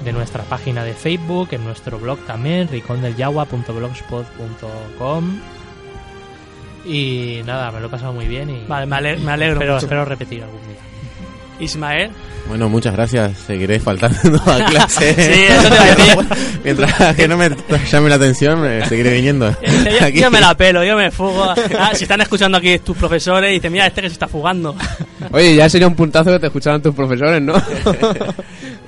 de 0.04 0.14
nuestra 0.14 0.44
página 0.44 0.84
de 0.84 0.94
Facebook, 0.94 1.50
en 1.52 1.64
nuestro 1.66 1.98
blog 2.00 2.20
también, 2.26 2.68
ricondelyagua.blogspot.com. 2.68 5.40
Y 6.86 7.42
nada, 7.46 7.72
me 7.72 7.80
lo 7.80 7.88
he 7.88 7.90
pasado 7.90 8.14
muy 8.14 8.28
bien 8.28 8.50
y 8.50 8.64
Vale, 8.68 8.86
me 8.86 8.96
ale- 8.96 9.18
me 9.18 9.32
alegro 9.32 9.56
espero, 9.56 9.74
mucho. 9.74 9.86
espero 9.88 10.06
repetir 10.06 10.44
algún 10.44 10.62
día. 10.68 10.78
Ismael. 11.60 12.10
Bueno, 12.48 12.70
muchas 12.70 12.94
gracias. 12.94 13.38
Seguiré 13.48 13.80
faltando 13.80 14.40
a 14.46 14.66
clase. 14.70 15.14
Sí, 15.16 15.42
eso 15.50 15.62
te 15.70 15.76
iba 15.76 15.84
a 15.84 15.96
decir. 15.96 16.60
Mientras 16.64 17.16
que 17.16 17.28
no 17.28 17.38
me 17.38 17.50
llame 17.92 18.10
la 18.10 18.16
atención, 18.16 18.62
me 18.62 18.86
seguiré 18.86 19.14
viniendo. 19.14 19.50
Yo, 20.00 20.06
Aquí. 20.06 20.20
yo 20.20 20.30
me 20.32 20.40
la 20.42 20.56
pelo, 20.56 20.84
yo 20.84 20.96
me 20.96 21.10
fugo. 21.12 21.54
Ah, 21.80 21.92
si 21.94 22.04
están 22.04 22.22
escuchando 22.22 22.58
aquí 22.58 22.78
tus 22.80 22.96
profesores 22.98 23.50
y 23.52 23.54
dicen, 23.56 23.72
mira, 23.72 23.88
este 23.88 24.02
que 24.02 24.10
se 24.10 24.14
está 24.14 24.28
fugando. 24.28 24.76
Oye, 25.32 25.56
ya 25.56 25.70
sería 25.70 25.88
un 25.88 25.96
puntazo 25.96 26.32
que 26.32 26.40
te 26.40 26.48
escucharan 26.48 26.82
tus 26.82 26.94
profesores, 26.94 27.42
¿no? 27.42 27.54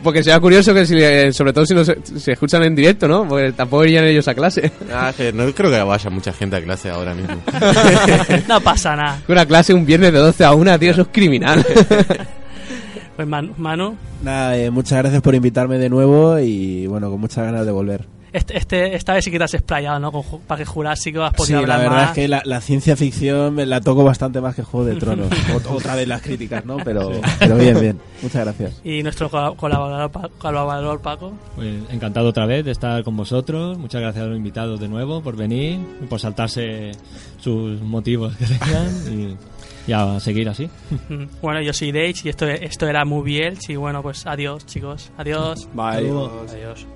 Porque 0.03 0.24
sería 0.24 0.39
curioso 0.39 0.74
que, 0.74 0.86
si, 0.86 0.95
eh, 1.01 1.32
sobre 1.34 1.53
todo 1.53 1.65
si 1.65 1.74
no 1.74 1.84
se, 1.84 1.97
se 2.18 2.32
escuchan 2.34 2.63
en 2.63 2.76
directo, 2.76 3.07
¿no? 3.07 3.28
Porque 3.28 3.51
tampoco 3.53 3.86
irían 3.86 4.05
ellos 4.05 4.28
a 4.28 4.36
clase. 4.36 4.72
Ah, 4.93 5.11
no 5.34 5.51
creo 5.53 5.72
que 5.72 5.82
vaya 5.82 6.09
mucha 6.09 6.32
gente 6.34 6.55
a 6.57 6.61
clase 6.61 6.89
ahora 6.89 7.13
mismo. 7.13 7.41
No 8.47 8.61
pasa 8.61 8.95
nada. 8.95 9.20
Una 9.28 9.45
clase 9.45 9.74
un 9.74 9.86
viernes 9.86 10.13
de 10.13 10.20
12 10.20 10.45
a 10.45 10.53
1, 10.53 10.80
tío, 10.80 10.91
eso 10.91 11.01
es 11.01 11.07
criminal. 11.11 11.65
Pues 13.18 13.28
Manu, 13.28 13.53
Manu, 13.57 13.95
Nada, 14.24 14.55
eh, 14.57 14.70
muchas 14.72 14.99
gracias 14.99 15.22
por 15.22 15.36
invitarme 15.36 15.78
de 15.78 15.89
nuevo 15.89 16.39
y 16.39 16.88
bueno, 16.88 17.09
con 17.11 17.20
muchas 17.20 17.43
ganas 17.45 17.65
de 17.65 17.72
volver. 17.74 18.05
este, 18.32 18.57
este, 18.57 18.95
esta 18.95 19.13
vez 19.13 19.26
sí 19.26 19.32
que 19.32 19.38
te 19.39 19.43
has 19.45 19.53
explayado, 19.55 19.99
¿no? 19.99 20.11
Con 20.11 20.24
Parque 20.41 20.65
Jurásico 20.65 21.24
has 21.24 21.32
Sí, 21.32 21.38
podido 21.38 21.65
la 21.65 21.74
hablar 21.76 21.80
verdad 21.89 21.95
más. 22.03 22.09
es 22.09 22.15
que 22.15 22.28
la, 22.28 22.41
la 22.45 22.61
ciencia 22.61 22.95
ficción 22.95 23.55
me 23.55 23.65
la 23.65 23.82
toco 23.82 24.03
bastante 24.03 24.39
más 24.39 24.53
que 24.55 24.61
Juego 24.63 24.86
de 24.86 24.95
Tronos. 24.97 25.30
Ot- 25.55 25.65
Otra 25.72 25.95
vez 25.95 26.07
las 26.07 26.22
críticas, 26.22 26.63
¿no? 26.65 26.78
Pero, 26.78 27.09
pero 27.39 27.55
bien, 27.57 27.80
bien. 27.80 27.99
Muchas 28.22 28.43
gracias. 28.45 28.82
Y 28.84 29.01
nuestro 29.01 29.30
col- 29.32 29.55
colaborador, 29.55 30.11
colaborador 30.38 30.99
Paco. 31.01 31.34
Pues 31.55 31.74
encantado 31.89 32.30
otra 32.30 32.45
vez 32.45 32.63
de 32.65 32.72
estar 32.72 33.03
con 33.03 33.18
vosotros. 33.18 33.78
Muchas 33.80 34.01
gracias 34.01 34.24
a 34.26 34.28
los 34.28 34.38
invitados 34.38 34.80
de 34.80 34.88
nuevo 34.89 35.22
por 35.22 35.36
venir 35.36 35.80
y 36.03 36.05
por 36.05 36.20
saltarse 36.20 36.91
sus 37.39 37.82
motivos 37.82 38.36
que 38.36 38.45
tengan 38.45 38.88
y, 39.11 39.36
y 39.88 39.93
a 39.93 40.19
seguir 40.19 40.49
así. 40.49 40.69
bueno, 41.41 41.61
yo 41.61 41.73
soy 41.73 41.91
Dage 41.91 42.21
y 42.25 42.29
esto, 42.29 42.45
esto 42.45 42.88
era 42.88 43.05
Movie 43.05 43.47
Elch 43.47 43.69
y 43.69 43.75
bueno, 43.75 44.03
pues 44.03 44.25
adiós 44.27 44.65
chicos, 44.65 45.11
adiós. 45.17 45.67
Bye. 45.73 45.97
Adiós. 45.97 46.31
adiós. 46.51 46.88